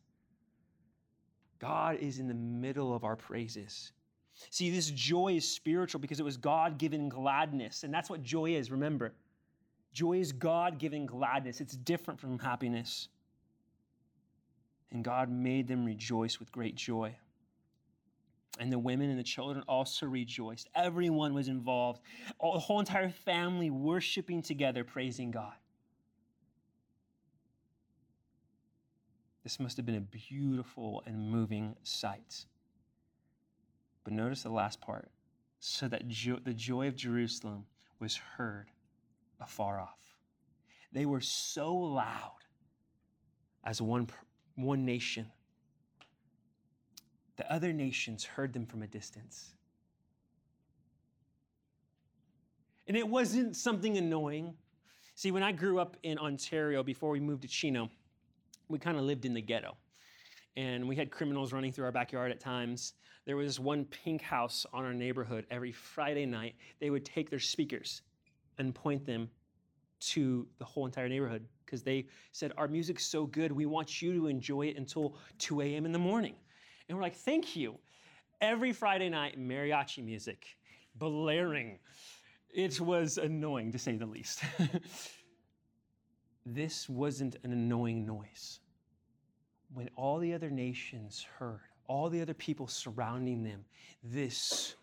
God 1.59 1.97
is 1.97 2.19
in 2.19 2.27
the 2.27 2.33
middle 2.33 2.93
of 2.93 3.03
our 3.03 3.15
praises. 3.15 3.91
See, 4.49 4.69
this 4.69 4.89
joy 4.89 5.35
is 5.35 5.47
spiritual 5.47 6.01
because 6.01 6.19
it 6.19 6.23
was 6.23 6.37
God 6.37 6.77
given 6.77 7.07
gladness. 7.07 7.83
And 7.83 7.93
that's 7.93 8.09
what 8.09 8.23
joy 8.23 8.55
is, 8.55 8.71
remember. 8.71 9.13
Joy 9.93 10.19
is 10.19 10.31
God 10.31 10.79
given 10.79 11.05
gladness, 11.05 11.61
it's 11.61 11.75
different 11.75 12.19
from 12.19 12.39
happiness. 12.39 13.09
And 14.91 15.03
God 15.03 15.29
made 15.29 15.67
them 15.67 15.85
rejoice 15.85 16.39
with 16.39 16.51
great 16.51 16.75
joy. 16.75 17.15
And 18.59 18.71
the 18.71 18.79
women 18.79 19.09
and 19.09 19.17
the 19.17 19.23
children 19.23 19.63
also 19.67 20.05
rejoiced. 20.05 20.69
Everyone 20.75 21.33
was 21.33 21.47
involved. 21.47 22.01
All, 22.37 22.53
the 22.53 22.59
whole 22.59 22.79
entire 22.79 23.09
family 23.09 23.71
worshiping 23.71 24.41
together, 24.43 24.83
praising 24.83 25.31
God. 25.31 25.53
This 29.43 29.59
must 29.59 29.75
have 29.77 29.85
been 29.85 29.95
a 29.95 30.01
beautiful 30.01 31.03
and 31.05 31.29
moving 31.29 31.75
sight. 31.83 32.45
But 34.03 34.13
notice 34.13 34.43
the 34.43 34.49
last 34.49 34.79
part 34.79 35.09
so 35.59 35.87
that 35.87 36.07
jo- 36.07 36.39
the 36.43 36.53
joy 36.53 36.87
of 36.87 36.95
Jerusalem 36.95 37.65
was 37.99 38.15
heard 38.15 38.69
afar 39.39 39.79
off. 39.79 39.99
They 40.91 41.05
were 41.05 41.21
so 41.21 41.73
loud 41.73 42.35
as 43.63 43.81
one, 43.81 44.07
one 44.55 44.85
nation. 44.85 45.31
The 47.37 47.51
other 47.51 47.73
nations 47.73 48.23
heard 48.23 48.53
them 48.53 48.65
from 48.65 48.83
a 48.83 48.87
distance. 48.87 49.53
And 52.87 52.97
it 52.97 53.07
wasn't 53.07 53.55
something 53.55 53.97
annoying. 53.97 54.53
See, 55.15 55.31
when 55.31 55.43
I 55.43 55.51
grew 55.51 55.79
up 55.79 55.97
in 56.03 56.17
Ontario 56.17 56.83
before 56.83 57.09
we 57.09 57.19
moved 57.19 57.43
to 57.43 57.47
Chino, 57.47 57.89
we 58.67 58.77
kind 58.77 58.97
of 58.97 59.03
lived 59.03 59.25
in 59.25 59.33
the 59.33 59.41
ghetto. 59.41 59.77
And 60.55 60.87
we 60.87 60.95
had 60.95 61.09
criminals 61.09 61.53
running 61.53 61.71
through 61.71 61.85
our 61.85 61.91
backyard 61.91 62.31
at 62.31 62.39
times. 62.39 62.93
There 63.25 63.37
was 63.37 63.59
one 63.59 63.85
pink 63.85 64.21
house 64.21 64.65
on 64.73 64.83
our 64.83 64.93
neighborhood. 64.93 65.45
Every 65.49 65.71
Friday 65.71 66.25
night, 66.25 66.55
they 66.79 66.89
would 66.89 67.05
take 67.05 67.29
their 67.29 67.39
speakers 67.39 68.01
and 68.57 68.75
point 68.75 69.05
them 69.05 69.29
to 70.01 70.45
the 70.59 70.65
whole 70.65 70.85
entire 70.85 71.07
neighborhood 71.07 71.45
because 71.65 71.81
they 71.81 72.05
said, 72.33 72.51
Our 72.57 72.67
music's 72.67 73.05
so 73.05 73.25
good, 73.25 73.51
we 73.51 73.65
want 73.65 74.01
you 74.01 74.13
to 74.13 74.27
enjoy 74.27 74.67
it 74.67 74.77
until 74.77 75.15
2 75.39 75.61
a.m. 75.61 75.85
in 75.85 75.91
the 75.91 75.99
morning. 75.99 76.35
And 76.87 76.97
we're 76.97 77.03
like, 77.03 77.15
Thank 77.15 77.55
you. 77.55 77.79
Every 78.41 78.73
Friday 78.73 79.09
night, 79.09 79.39
mariachi 79.39 80.03
music, 80.03 80.45
blaring. 80.95 81.79
It 82.53 82.79
was 82.79 83.17
annoying 83.17 83.71
to 83.71 83.79
say 83.79 83.95
the 83.95 84.05
least. 84.05 84.41
this 86.45 86.87
wasn't 86.87 87.37
an 87.43 87.51
annoying 87.51 88.05
noise. 88.05 88.59
When 89.73 89.89
all 89.95 90.19
the 90.19 90.33
other 90.33 90.51
nations 90.51 91.25
heard 91.39 91.61
all 91.87 92.09
the 92.09 92.21
other 92.21 92.33
people 92.33 92.67
surrounding 92.67 93.43
them 93.43 93.65
this 94.03 94.75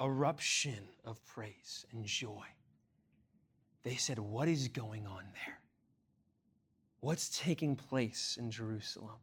eruption 0.00 0.88
of 1.04 1.24
praise 1.24 1.86
and 1.92 2.04
joy. 2.04 2.44
They 3.82 3.96
said, 3.96 4.18
What 4.18 4.48
is 4.48 4.68
going 4.68 5.06
on 5.06 5.24
there? 5.34 5.60
What's 7.00 7.38
taking 7.38 7.76
place 7.76 8.36
in 8.38 8.50
Jerusalem? 8.50 9.16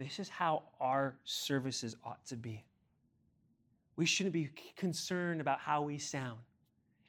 This 0.00 0.18
is 0.18 0.30
how 0.30 0.62
our 0.80 1.14
services 1.24 1.94
ought 2.06 2.24
to 2.26 2.36
be. 2.36 2.64
We 3.96 4.06
shouldn't 4.06 4.32
be 4.32 4.48
concerned 4.74 5.42
about 5.42 5.60
how 5.60 5.82
we 5.82 5.98
sound. 5.98 6.38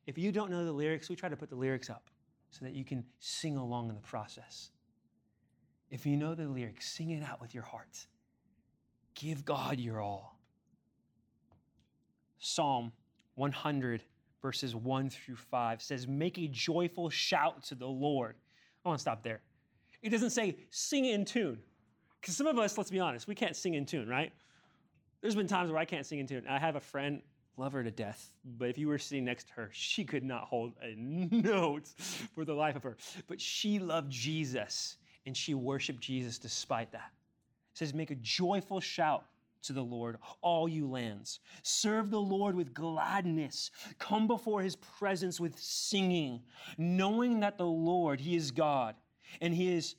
If 0.07 0.17
you 0.17 0.33
don't 0.33 0.51
know 0.51 0.65
the 0.65 0.73
lyrics, 0.73 1.09
we 1.09 1.15
try 1.15 1.29
to 1.29 1.37
put 1.37 1.49
the 1.49 1.55
lyrics 1.55 1.89
up 1.89 2.09
so 2.49 2.65
that 2.65 2.73
you 2.73 2.83
can 2.83 3.05
sing 3.19 3.55
along 3.55 3.87
in 3.87 3.95
the 3.95 4.01
process. 4.01 4.71
If 5.89 6.05
you 6.05 6.17
know 6.17 6.35
the 6.35 6.49
lyrics, 6.49 6.91
sing 6.91 7.11
it 7.11 7.23
out 7.23 7.39
with 7.39 7.53
your 7.53 7.63
heart. 7.63 8.07
Give 9.15 9.45
God 9.45 9.79
your 9.79 10.01
all. 10.01 10.37
Psalm 12.39 12.91
100, 13.35 14.01
verses 14.41 14.75
1 14.75 15.09
through 15.11 15.37
5 15.37 15.81
says, 15.81 16.09
Make 16.09 16.37
a 16.37 16.47
joyful 16.49 17.09
shout 17.09 17.63
to 17.65 17.75
the 17.75 17.87
Lord. 17.87 18.35
I 18.83 18.89
want 18.89 18.99
to 18.99 19.01
stop 19.01 19.23
there. 19.23 19.39
It 20.01 20.09
doesn't 20.09 20.31
say 20.31 20.57
sing 20.71 21.05
in 21.05 21.23
tune. 21.23 21.59
Because 22.21 22.37
some 22.37 22.47
of 22.47 22.57
us, 22.59 22.77
let's 22.77 22.91
be 22.91 22.99
honest, 22.99 23.27
we 23.27 23.35
can't 23.35 23.55
sing 23.55 23.73
in 23.73 23.85
tune, 23.85 24.07
right? 24.07 24.31
There's 25.21 25.35
been 25.35 25.47
times 25.47 25.71
where 25.71 25.79
I 25.79 25.85
can't 25.85 26.05
sing 26.05 26.19
in 26.19 26.27
tune. 26.27 26.45
I 26.47 26.59
have 26.59 26.75
a 26.75 26.79
friend, 26.79 27.21
love 27.57 27.73
her 27.73 27.83
to 27.83 27.91
death, 27.91 28.31
but 28.57 28.69
if 28.69 28.77
you 28.77 28.87
were 28.87 28.97
sitting 28.97 29.25
next 29.25 29.47
to 29.47 29.53
her, 29.53 29.69
she 29.71 30.03
could 30.03 30.23
not 30.23 30.43
hold 30.43 30.73
a 30.81 30.95
note 30.97 31.87
for 32.33 32.45
the 32.45 32.53
life 32.53 32.75
of 32.75 32.83
her. 32.83 32.97
But 33.27 33.41
she 33.41 33.79
loved 33.79 34.11
Jesus 34.11 34.97
and 35.25 35.35
she 35.35 35.53
worshiped 35.53 36.01
Jesus 36.01 36.37
despite 36.37 36.91
that. 36.91 37.11
It 37.73 37.77
says, 37.77 37.93
Make 37.93 38.11
a 38.11 38.15
joyful 38.15 38.79
shout 38.79 39.25
to 39.63 39.73
the 39.73 39.81
Lord, 39.81 40.17
all 40.41 40.67
you 40.67 40.87
lands. 40.87 41.39
Serve 41.61 42.09
the 42.09 42.19
Lord 42.19 42.55
with 42.55 42.73
gladness. 42.73 43.69
Come 43.99 44.27
before 44.27 44.61
his 44.61 44.75
presence 44.75 45.39
with 45.39 45.57
singing, 45.59 46.41
knowing 46.77 47.41
that 47.41 47.57
the 47.57 47.65
Lord, 47.65 48.19
he 48.19 48.35
is 48.35 48.51
God, 48.51 48.95
and 49.39 49.53
he 49.53 49.73
is 49.73 49.95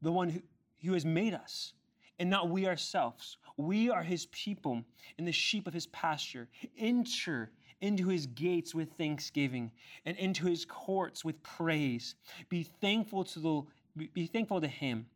the 0.00 0.12
one 0.12 0.30
who, 0.30 0.40
who 0.86 0.94
has 0.94 1.04
made 1.04 1.34
us, 1.34 1.72
and 2.18 2.30
not 2.30 2.48
we 2.48 2.66
ourselves. 2.66 3.36
We 3.56 3.90
are 3.90 4.02
his 4.02 4.26
people 4.26 4.82
and 5.18 5.26
the 5.26 5.32
sheep 5.32 5.66
of 5.66 5.74
his 5.74 5.86
pasture. 5.88 6.48
Enter 6.78 7.50
into 7.80 8.08
his 8.08 8.26
gates 8.26 8.74
with 8.74 8.92
thanksgiving 8.92 9.70
and 10.04 10.16
into 10.16 10.46
his 10.46 10.64
courts 10.64 11.24
with 11.24 11.42
praise. 11.42 12.14
Be 12.48 12.62
thankful 12.62 13.24
to 13.24 13.40
the 13.40 13.62
be 14.12 14.26
thankful 14.26 14.60
to 14.60 14.68
him 14.68 15.06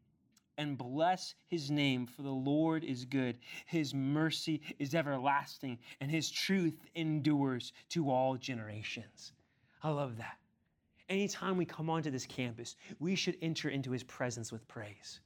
and 0.56 0.76
bless 0.76 1.34
his 1.46 1.70
name, 1.70 2.06
for 2.06 2.22
the 2.22 2.30
Lord 2.30 2.84
is 2.84 3.06
good. 3.06 3.38
His 3.64 3.94
mercy 3.94 4.60
is 4.78 4.94
everlasting, 4.94 5.78
and 6.00 6.10
his 6.10 6.30
truth 6.30 6.78
endures 6.94 7.72
to 7.90 8.10
all 8.10 8.36
generations. 8.36 9.32
I 9.82 9.88
love 9.90 10.18
that. 10.18 10.36
Anytime 11.08 11.56
we 11.56 11.64
come 11.64 11.88
onto 11.88 12.10
this 12.10 12.26
campus, 12.26 12.76
we 12.98 13.14
should 13.16 13.36
enter 13.40 13.70
into 13.70 13.90
his 13.90 14.02
presence 14.02 14.52
with 14.52 14.68
praise. 14.68 15.20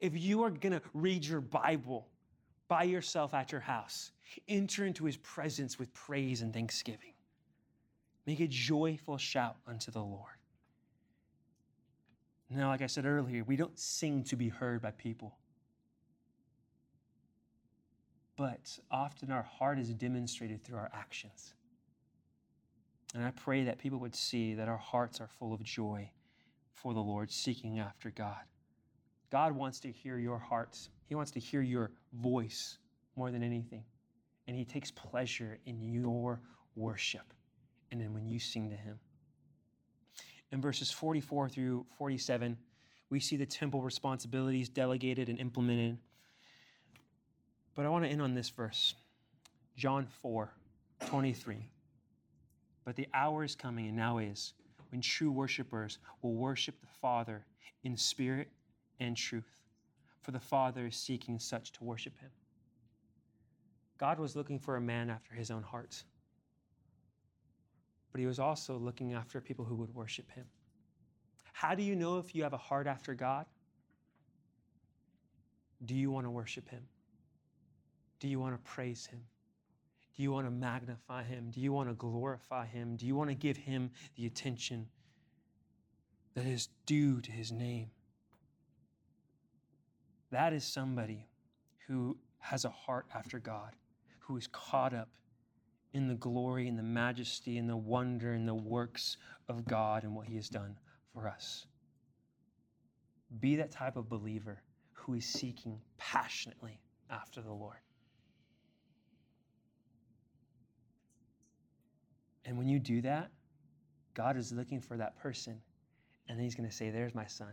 If 0.00 0.16
you 0.16 0.42
are 0.42 0.50
going 0.50 0.72
to 0.72 0.82
read 0.94 1.24
your 1.24 1.40
Bible 1.40 2.08
by 2.68 2.84
yourself 2.84 3.34
at 3.34 3.50
your 3.52 3.60
house, 3.60 4.12
enter 4.48 4.84
into 4.84 5.04
his 5.04 5.16
presence 5.16 5.78
with 5.78 5.92
praise 5.94 6.42
and 6.42 6.52
thanksgiving. 6.52 7.14
Make 8.26 8.40
a 8.40 8.46
joyful 8.46 9.16
shout 9.16 9.56
unto 9.66 9.90
the 9.90 10.02
Lord. 10.02 10.38
Now, 12.50 12.68
like 12.68 12.82
I 12.82 12.86
said 12.86 13.04
earlier, 13.04 13.44
we 13.44 13.56
don't 13.56 13.78
sing 13.78 14.24
to 14.24 14.36
be 14.36 14.48
heard 14.48 14.80
by 14.80 14.90
people. 14.92 15.36
But 18.36 18.78
often 18.90 19.32
our 19.32 19.42
heart 19.42 19.78
is 19.78 19.90
demonstrated 19.90 20.62
through 20.62 20.78
our 20.78 20.90
actions. 20.94 21.54
And 23.14 23.24
I 23.24 23.30
pray 23.32 23.64
that 23.64 23.78
people 23.78 23.98
would 23.98 24.14
see 24.14 24.54
that 24.54 24.68
our 24.68 24.76
hearts 24.76 25.20
are 25.20 25.28
full 25.38 25.52
of 25.52 25.62
joy 25.62 26.10
for 26.72 26.94
the 26.94 27.00
Lord, 27.00 27.30
seeking 27.30 27.78
after 27.78 28.10
God. 28.10 28.44
God 29.30 29.52
wants 29.52 29.80
to 29.80 29.90
hear 29.90 30.18
your 30.18 30.38
hearts, 30.38 30.88
He 31.06 31.14
wants 31.14 31.30
to 31.32 31.40
hear 31.40 31.62
your 31.62 31.90
voice 32.12 32.78
more 33.16 33.30
than 33.30 33.42
anything. 33.42 33.84
And 34.46 34.56
He 34.56 34.64
takes 34.64 34.90
pleasure 34.90 35.58
in 35.66 35.82
your 35.82 36.40
worship 36.76 37.34
and 37.90 38.00
then 38.00 38.12
when 38.12 38.26
you 38.26 38.38
sing 38.38 38.70
to 38.70 38.76
Him. 38.76 38.98
In 40.50 40.60
verses 40.60 40.90
44 40.90 41.48
through 41.50 41.86
47, 41.98 42.56
we 43.10 43.20
see 43.20 43.36
the 43.36 43.46
temple 43.46 43.82
responsibilities 43.82 44.68
delegated 44.68 45.28
and 45.28 45.38
implemented. 45.38 45.98
But 47.74 47.86
I 47.86 47.88
want 47.88 48.04
to 48.04 48.10
end 48.10 48.22
on 48.22 48.34
this 48.34 48.48
verse 48.48 48.94
John 49.76 50.06
4 50.22 50.52
23. 51.06 51.68
But 52.84 52.96
the 52.96 53.06
hour 53.12 53.44
is 53.44 53.54
coming, 53.54 53.86
and 53.86 53.96
now 53.96 54.18
is, 54.18 54.54
when 54.90 55.00
true 55.00 55.30
worshipers 55.30 55.98
will 56.22 56.34
worship 56.34 56.80
the 56.80 56.86
Father 57.00 57.44
in 57.84 57.96
spirit 57.96 58.48
and 59.00 59.16
truth, 59.16 59.62
for 60.20 60.30
the 60.30 60.40
Father 60.40 60.86
is 60.86 60.96
seeking 60.96 61.38
such 61.38 61.72
to 61.72 61.84
worship 61.84 62.18
him. 62.18 62.30
God 63.98 64.18
was 64.18 64.36
looking 64.36 64.58
for 64.58 64.76
a 64.76 64.80
man 64.80 65.10
after 65.10 65.34
his 65.34 65.50
own 65.50 65.62
heart 65.62 66.04
but 68.12 68.20
he 68.20 68.26
was 68.26 68.38
also 68.38 68.76
looking 68.76 69.12
after 69.12 69.40
people 69.40 69.64
who 69.64 69.76
would 69.76 69.94
worship 69.94 70.30
him. 70.32 70.44
How 71.52 71.74
do 71.74 71.82
you 71.82 71.94
know 71.94 72.18
if 72.18 72.34
you 72.34 72.42
have 72.42 72.52
a 72.52 72.58
heart 72.58 72.86
after 72.86 73.14
God? 73.14 73.46
Do 75.84 75.94
you 75.94 76.10
want 76.10 76.26
to 76.26 76.30
worship 76.30 76.68
him? 76.68 76.82
Do 78.20 78.28
you 78.28 78.40
want 78.40 78.54
to 78.54 78.70
praise 78.70 79.06
him? 79.06 79.20
Do 80.16 80.22
you 80.22 80.32
want 80.32 80.46
to 80.46 80.50
magnify 80.50 81.22
him? 81.22 81.50
Do 81.50 81.60
you 81.60 81.72
want 81.72 81.88
to 81.88 81.94
glorify 81.94 82.66
him? 82.66 82.96
Do 82.96 83.06
you 83.06 83.14
want 83.14 83.30
to 83.30 83.34
give 83.34 83.56
him 83.56 83.90
the 84.16 84.26
attention 84.26 84.88
that 86.34 86.44
is 86.44 86.68
due 86.86 87.20
to 87.20 87.30
his 87.30 87.52
name? 87.52 87.90
That 90.30 90.52
is 90.52 90.64
somebody 90.64 91.26
who 91.86 92.16
has 92.38 92.64
a 92.64 92.70
heart 92.70 93.06
after 93.14 93.38
God, 93.38 93.74
who 94.20 94.36
is 94.36 94.46
caught 94.48 94.94
up 94.94 95.08
in 95.94 96.06
the 96.06 96.14
glory 96.14 96.68
and 96.68 96.78
the 96.78 96.82
majesty 96.82 97.56
and 97.58 97.68
the 97.68 97.76
wonder 97.76 98.32
and 98.32 98.46
the 98.46 98.54
works 98.54 99.16
of 99.48 99.66
God 99.66 100.04
and 100.04 100.14
what 100.14 100.26
He 100.26 100.36
has 100.36 100.48
done 100.48 100.76
for 101.12 101.26
us. 101.26 101.66
Be 103.40 103.56
that 103.56 103.70
type 103.70 103.96
of 103.96 104.08
believer 104.08 104.62
who 104.92 105.14
is 105.14 105.24
seeking 105.24 105.80
passionately 105.96 106.80
after 107.10 107.40
the 107.40 107.52
Lord. 107.52 107.78
And 112.44 112.56
when 112.56 112.68
you 112.68 112.78
do 112.78 113.02
that, 113.02 113.30
God 114.14 114.36
is 114.36 114.52
looking 114.52 114.80
for 114.80 114.96
that 114.96 115.18
person. 115.18 115.60
And 116.28 116.40
He's 116.40 116.54
going 116.54 116.68
to 116.68 116.74
say, 116.74 116.90
There's 116.90 117.14
my 117.14 117.26
son. 117.26 117.52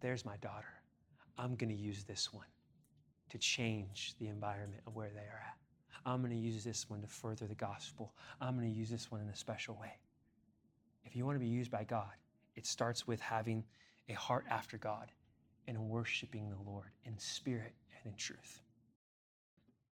There's 0.00 0.24
my 0.24 0.36
daughter. 0.38 0.73
I'm 1.38 1.56
going 1.56 1.70
to 1.70 1.82
use 1.82 2.04
this 2.04 2.32
one 2.32 2.46
to 3.30 3.38
change 3.38 4.14
the 4.18 4.28
environment 4.28 4.82
of 4.86 4.94
where 4.94 5.10
they 5.10 5.20
are 5.20 5.42
at. 5.46 5.56
I'm 6.06 6.20
going 6.20 6.32
to 6.32 6.38
use 6.38 6.62
this 6.62 6.88
one 6.88 7.00
to 7.00 7.06
further 7.06 7.46
the 7.46 7.54
gospel. 7.54 8.14
I'm 8.40 8.56
going 8.56 8.70
to 8.70 8.78
use 8.78 8.90
this 8.90 9.10
one 9.10 9.20
in 9.20 9.28
a 9.28 9.36
special 9.36 9.76
way. 9.80 9.92
If 11.04 11.16
you 11.16 11.24
want 11.24 11.36
to 11.36 11.40
be 11.40 11.46
used 11.46 11.70
by 11.70 11.84
God, 11.84 12.12
it 12.56 12.66
starts 12.66 13.06
with 13.06 13.20
having 13.20 13.64
a 14.08 14.12
heart 14.12 14.44
after 14.50 14.76
God 14.76 15.10
and 15.66 15.78
worshiping 15.88 16.50
the 16.50 16.70
Lord 16.70 16.90
in 17.04 17.18
spirit 17.18 17.74
and 17.96 18.12
in 18.12 18.18
truth. 18.18 18.63